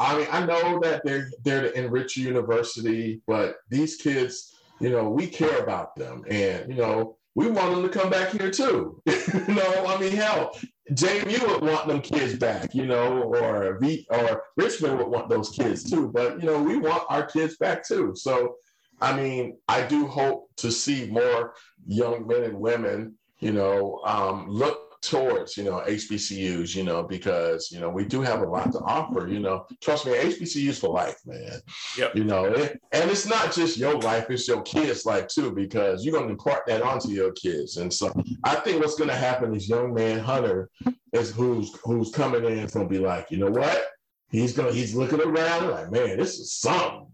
I 0.00 0.18
mean, 0.18 0.26
I 0.32 0.44
know 0.44 0.80
that 0.82 1.02
they're 1.04 1.30
there 1.44 1.62
to 1.62 1.78
enrich 1.78 2.16
university, 2.16 3.22
but 3.28 3.58
these 3.70 3.94
kids, 3.96 4.52
you 4.80 4.90
know, 4.90 5.08
we 5.08 5.28
care 5.28 5.62
about 5.62 5.94
them. 5.94 6.24
And, 6.28 6.68
you 6.68 6.74
know, 6.74 7.18
we 7.34 7.48
want 7.48 7.74
them 7.74 7.82
to 7.82 7.88
come 7.88 8.10
back 8.10 8.30
here 8.30 8.50
too. 8.50 9.00
you 9.06 9.54
know, 9.54 9.86
I 9.86 9.98
mean, 9.98 10.12
hell, 10.12 10.56
JMU 10.92 11.46
would 11.48 11.62
want 11.62 11.88
them 11.88 12.00
kids 12.00 12.34
back, 12.34 12.74
you 12.74 12.86
know, 12.86 13.22
or 13.22 13.78
V 13.80 14.06
or 14.10 14.44
Richmond 14.56 14.98
would 14.98 15.08
want 15.08 15.28
those 15.28 15.50
kids 15.50 15.88
too. 15.88 16.10
But 16.12 16.40
you 16.40 16.46
know, 16.46 16.62
we 16.62 16.76
want 16.76 17.04
our 17.08 17.24
kids 17.26 17.56
back 17.56 17.86
too. 17.86 18.12
So, 18.14 18.56
I 19.00 19.16
mean, 19.16 19.58
I 19.68 19.82
do 19.82 20.06
hope 20.06 20.50
to 20.58 20.70
see 20.70 21.06
more 21.10 21.54
young 21.86 22.26
men 22.26 22.44
and 22.44 22.60
women, 22.60 23.14
you 23.40 23.52
know, 23.52 24.00
um, 24.04 24.48
look 24.48 24.83
towards 25.04 25.56
you 25.56 25.64
know 25.64 25.82
HBCUs, 25.86 26.74
you 26.74 26.82
know, 26.82 27.02
because 27.02 27.70
you 27.70 27.80
know 27.80 27.90
we 27.90 28.04
do 28.04 28.22
have 28.22 28.40
a 28.40 28.46
lot 28.46 28.72
to 28.72 28.78
offer. 28.80 29.28
You 29.28 29.40
know, 29.40 29.66
trust 29.82 30.06
me, 30.06 30.12
HBCUs 30.12 30.80
for 30.80 30.88
life, 30.88 31.18
man. 31.26 31.60
Yep. 31.98 32.16
You 32.16 32.24
know, 32.24 32.46
and 32.46 33.10
it's 33.10 33.26
not 33.26 33.52
just 33.52 33.76
your 33.76 33.98
life; 34.00 34.30
it's 34.30 34.48
your 34.48 34.62
kids' 34.62 35.04
life 35.04 35.26
too, 35.28 35.52
because 35.52 36.04
you're 36.04 36.14
going 36.14 36.26
to 36.26 36.32
impart 36.32 36.66
that 36.66 36.82
onto 36.82 37.08
your 37.08 37.32
kids. 37.32 37.76
And 37.76 37.92
so, 37.92 38.12
I 38.44 38.56
think 38.56 38.80
what's 38.80 38.96
going 38.96 39.10
to 39.10 39.16
happen 39.16 39.54
is 39.54 39.68
young 39.68 39.92
man 39.92 40.18
Hunter 40.18 40.70
is 41.12 41.30
who's 41.30 41.76
who's 41.84 42.10
coming 42.10 42.44
in 42.44 42.58
is 42.58 42.72
going 42.72 42.88
to 42.88 42.92
be 42.92 43.00
like, 43.00 43.30
you 43.30 43.38
know 43.38 43.50
what? 43.50 43.86
He's 44.30 44.52
gonna 44.52 44.72
he's 44.72 44.94
looking 44.94 45.20
around 45.20 45.70
like, 45.70 45.92
man, 45.92 46.18
this 46.18 46.38
is 46.38 46.54
something. 46.54 47.06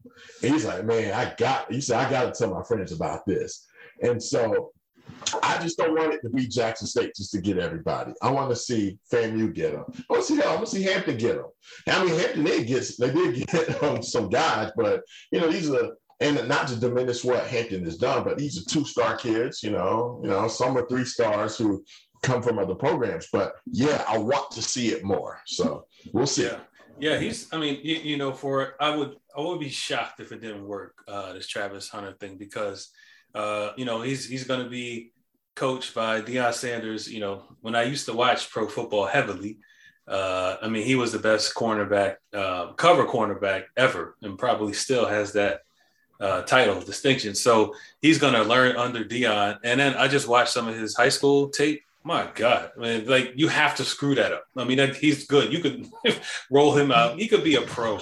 And 0.42 0.52
he's 0.52 0.64
like, 0.64 0.84
man, 0.84 1.12
I 1.12 1.34
got. 1.36 1.70
He 1.70 1.80
said, 1.80 1.98
I 1.98 2.10
got 2.10 2.32
to 2.32 2.38
tell 2.38 2.54
my 2.54 2.62
friends 2.62 2.92
about 2.92 3.26
this. 3.26 3.66
And 4.02 4.22
so 4.22 4.72
I 5.42 5.58
just 5.62 5.78
don't 5.78 5.96
want 5.96 6.14
it 6.14 6.22
to 6.22 6.30
be 6.30 6.46
Jackson 6.46 6.86
State 6.86 7.14
just 7.14 7.32
to 7.32 7.40
get 7.40 7.58
everybody. 7.58 8.12
I 8.22 8.30
want 8.30 8.50
to 8.50 8.56
see 8.56 8.98
FAMU 9.12 9.54
get 9.54 9.72
them. 9.72 9.84
I 9.88 10.12
want 10.12 10.26
to 10.26 10.34
see. 10.34 10.42
I 10.42 10.54
want 10.54 10.66
to 10.66 10.70
see 10.70 10.82
Hampton 10.82 11.18
get 11.18 11.36
them. 11.36 11.46
I 11.86 12.04
mean, 12.04 12.18
Hampton 12.18 12.44
did 12.44 12.66
get 12.66 12.90
they 12.98 13.12
did 13.12 13.46
get 13.46 13.82
um, 13.82 14.02
some 14.02 14.28
guys, 14.28 14.70
but 14.76 15.02
you 15.30 15.40
know 15.40 15.50
these 15.50 15.70
are 15.70 15.90
and 16.20 16.46
not 16.48 16.68
to 16.68 16.76
diminish 16.76 17.24
what 17.24 17.46
Hampton 17.46 17.84
has 17.84 17.96
done, 17.96 18.24
but 18.24 18.36
these 18.36 18.60
are 18.60 18.64
two 18.68 18.84
star 18.84 19.16
kids. 19.16 19.62
You 19.62 19.70
know, 19.70 20.20
you 20.22 20.28
know 20.28 20.48
some 20.48 20.76
are 20.76 20.86
three 20.86 21.04
stars 21.04 21.56
who 21.56 21.84
come 22.22 22.42
from 22.42 22.58
other 22.58 22.74
programs. 22.74 23.28
But 23.32 23.54
yeah, 23.66 24.04
I 24.06 24.18
want 24.18 24.50
to 24.52 24.62
see 24.62 24.88
it 24.88 25.04
more. 25.04 25.40
So 25.46 25.86
we'll 26.12 26.26
see. 26.26 26.44
Yeah. 26.44 26.58
Yeah, 26.98 27.18
he's. 27.18 27.50
I 27.50 27.56
mean, 27.56 27.80
you, 27.82 27.96
you, 27.96 28.16
know, 28.18 28.30
for 28.30 28.74
I 28.78 28.94
would 28.94 29.16
I 29.34 29.40
would 29.40 29.58
be 29.58 29.70
shocked 29.70 30.20
if 30.20 30.32
it 30.32 30.42
didn't 30.42 30.66
work. 30.66 30.94
Uh, 31.08 31.32
this 31.32 31.46
Travis 31.46 31.88
Hunter 31.88 32.12
thing 32.20 32.36
because, 32.36 32.90
uh, 33.34 33.70
you 33.76 33.84
know, 33.84 34.02
he's 34.02 34.26
he's 34.26 34.44
going 34.44 34.62
to 34.62 34.70
be 34.70 35.12
coached 35.54 35.94
by 35.94 36.20
Deion 36.20 36.52
Sanders. 36.52 37.10
You 37.10 37.20
know, 37.20 37.42
when 37.60 37.74
I 37.74 37.82
used 37.84 38.06
to 38.06 38.12
watch 38.12 38.50
pro 38.50 38.66
football 38.66 39.06
heavily, 39.06 39.58
uh, 40.08 40.56
I 40.60 40.68
mean, 40.68 40.84
he 40.84 40.96
was 40.96 41.12
the 41.12 41.18
best 41.18 41.54
cornerback, 41.54 42.16
uh, 42.32 42.72
cover 42.72 43.06
cornerback 43.06 43.64
ever, 43.76 44.16
and 44.22 44.38
probably 44.38 44.72
still 44.72 45.06
has 45.06 45.32
that 45.34 45.60
uh, 46.20 46.42
title 46.42 46.80
distinction. 46.80 47.34
So 47.34 47.74
he's 48.02 48.18
going 48.18 48.34
to 48.34 48.42
learn 48.42 48.76
under 48.76 49.04
Deion. 49.04 49.58
And 49.64 49.80
then 49.80 49.94
I 49.94 50.08
just 50.08 50.28
watched 50.28 50.50
some 50.50 50.68
of 50.68 50.76
his 50.76 50.96
high 50.96 51.08
school 51.08 51.48
tape. 51.48 51.82
My 52.02 52.28
God, 52.34 52.70
I 52.76 52.80
mean, 52.80 53.06
like 53.06 53.32
you 53.36 53.48
have 53.48 53.74
to 53.76 53.84
screw 53.84 54.14
that 54.14 54.32
up. 54.32 54.44
I 54.56 54.64
mean, 54.64 54.78
like, 54.78 54.96
he's 54.96 55.26
good. 55.26 55.52
You 55.52 55.60
could 55.60 55.86
roll 56.50 56.76
him 56.76 56.90
out. 56.90 57.18
He 57.18 57.28
could 57.28 57.44
be 57.44 57.56
a 57.56 57.62
pro. 57.62 58.00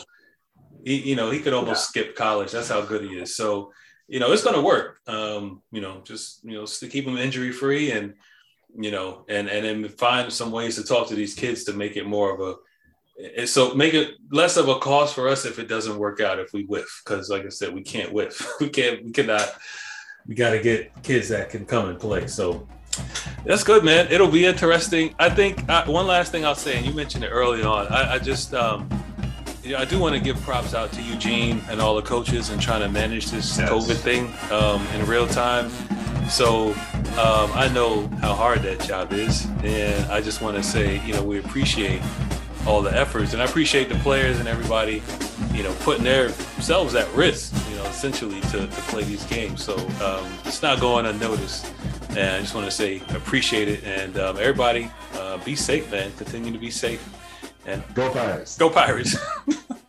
He, 0.84 1.10
you 1.10 1.16
know, 1.16 1.30
he 1.30 1.40
could 1.40 1.52
almost 1.52 1.94
yeah. 1.94 2.02
skip 2.02 2.16
college. 2.16 2.52
That's 2.52 2.68
how 2.68 2.82
good 2.82 3.02
he 3.02 3.18
is. 3.18 3.34
So, 3.34 3.72
you 4.08 4.18
know, 4.18 4.32
it's 4.32 4.42
going 4.42 4.56
to 4.56 4.62
work. 4.62 5.00
Um, 5.06 5.62
you 5.70 5.80
know, 5.80 6.00
just 6.02 6.44
you 6.44 6.54
know, 6.54 6.66
to 6.66 6.88
keep 6.88 7.04
them 7.04 7.18
injury 7.18 7.52
free 7.52 7.92
and 7.92 8.14
you 8.76 8.90
know, 8.90 9.24
and 9.28 9.48
and 9.48 9.64
then 9.64 9.88
find 9.90 10.32
some 10.32 10.50
ways 10.50 10.76
to 10.76 10.84
talk 10.84 11.08
to 11.08 11.14
these 11.14 11.34
kids 11.34 11.64
to 11.64 11.72
make 11.72 11.96
it 11.96 12.06
more 12.06 12.34
of 12.34 12.40
a 12.40 12.56
and 13.36 13.48
so 13.48 13.74
make 13.74 13.94
it 13.94 14.14
less 14.30 14.56
of 14.56 14.68
a 14.68 14.78
cost 14.78 15.14
for 15.14 15.28
us 15.28 15.44
if 15.44 15.58
it 15.58 15.68
doesn't 15.68 15.98
work 15.98 16.20
out 16.20 16.38
if 16.38 16.52
we 16.52 16.64
whiff 16.64 17.02
because 17.04 17.28
like 17.28 17.44
i 17.44 17.48
said 17.48 17.74
we 17.74 17.82
can't 17.82 18.12
whiff. 18.12 18.46
We 18.60 18.68
can't 18.68 19.04
we 19.04 19.10
cannot 19.10 19.48
we 20.26 20.34
got 20.34 20.50
to 20.50 20.60
get 20.60 21.02
kids 21.02 21.28
that 21.30 21.50
can 21.50 21.64
come 21.64 21.88
and 21.88 21.98
play. 21.98 22.26
So 22.26 22.68
that's 23.44 23.64
good 23.64 23.82
man. 23.84 24.08
It'll 24.10 24.30
be 24.30 24.44
interesting. 24.44 25.14
I 25.18 25.30
think 25.30 25.68
uh, 25.68 25.86
one 25.86 26.06
last 26.06 26.32
thing 26.32 26.44
i'll 26.44 26.54
say 26.54 26.76
and 26.76 26.86
you 26.86 26.92
mentioned 26.92 27.24
it 27.24 27.28
early 27.28 27.62
on. 27.62 27.88
I, 27.88 28.14
I 28.14 28.18
just 28.18 28.54
um 28.54 28.88
know, 29.72 29.78
I 29.78 29.84
do 29.84 29.98
want 29.98 30.14
to 30.14 30.20
give 30.20 30.40
props 30.42 30.74
out 30.74 30.92
to 30.92 31.02
Eugene 31.02 31.62
and 31.68 31.80
all 31.80 31.94
the 31.94 32.02
coaches 32.02 32.50
and 32.50 32.60
trying 32.60 32.80
to 32.80 32.88
manage 32.88 33.30
this 33.30 33.58
yes. 33.58 33.70
COVID 33.70 33.96
thing 33.96 34.32
um, 34.50 34.86
in 34.94 35.06
real 35.06 35.26
time. 35.26 35.70
So 36.28 36.70
um, 37.18 37.50
I 37.54 37.70
know 37.72 38.06
how 38.20 38.34
hard 38.34 38.62
that 38.62 38.80
job 38.80 39.12
is, 39.12 39.46
and 39.62 40.10
I 40.12 40.20
just 40.20 40.42
want 40.42 40.56
to 40.56 40.62
say, 40.62 41.04
you 41.06 41.14
know, 41.14 41.22
we 41.22 41.38
appreciate 41.38 42.02
all 42.66 42.82
the 42.82 42.94
efforts. 42.94 43.32
And 43.32 43.40
I 43.40 43.46
appreciate 43.46 43.88
the 43.88 43.94
players 43.96 44.38
and 44.38 44.48
everybody, 44.48 45.02
you 45.54 45.62
know, 45.62 45.74
putting 45.80 46.04
their 46.04 46.28
themselves 46.28 46.94
at 46.94 47.12
risk, 47.14 47.54
you 47.70 47.76
know, 47.76 47.84
essentially 47.84 48.40
to, 48.42 48.66
to 48.66 48.80
play 48.88 49.04
these 49.04 49.24
games. 49.24 49.64
So 49.64 49.76
um, 50.04 50.30
it's 50.44 50.62
not 50.62 50.80
going 50.80 51.06
unnoticed. 51.06 51.72
And 52.10 52.36
I 52.36 52.40
just 52.40 52.54
want 52.54 52.66
to 52.66 52.70
say 52.70 53.02
appreciate 53.10 53.68
it. 53.68 53.84
And 53.84 54.18
um, 54.18 54.36
everybody, 54.38 54.90
uh, 55.14 55.38
be 55.44 55.56
safe, 55.56 55.90
man. 55.90 56.12
Continue 56.16 56.52
to 56.52 56.58
be 56.58 56.70
safe. 56.70 57.06
And 57.68 57.84
go 57.92 58.10
Pirates. 58.10 58.56
Go 58.56 58.70
Pirates. 58.70 59.14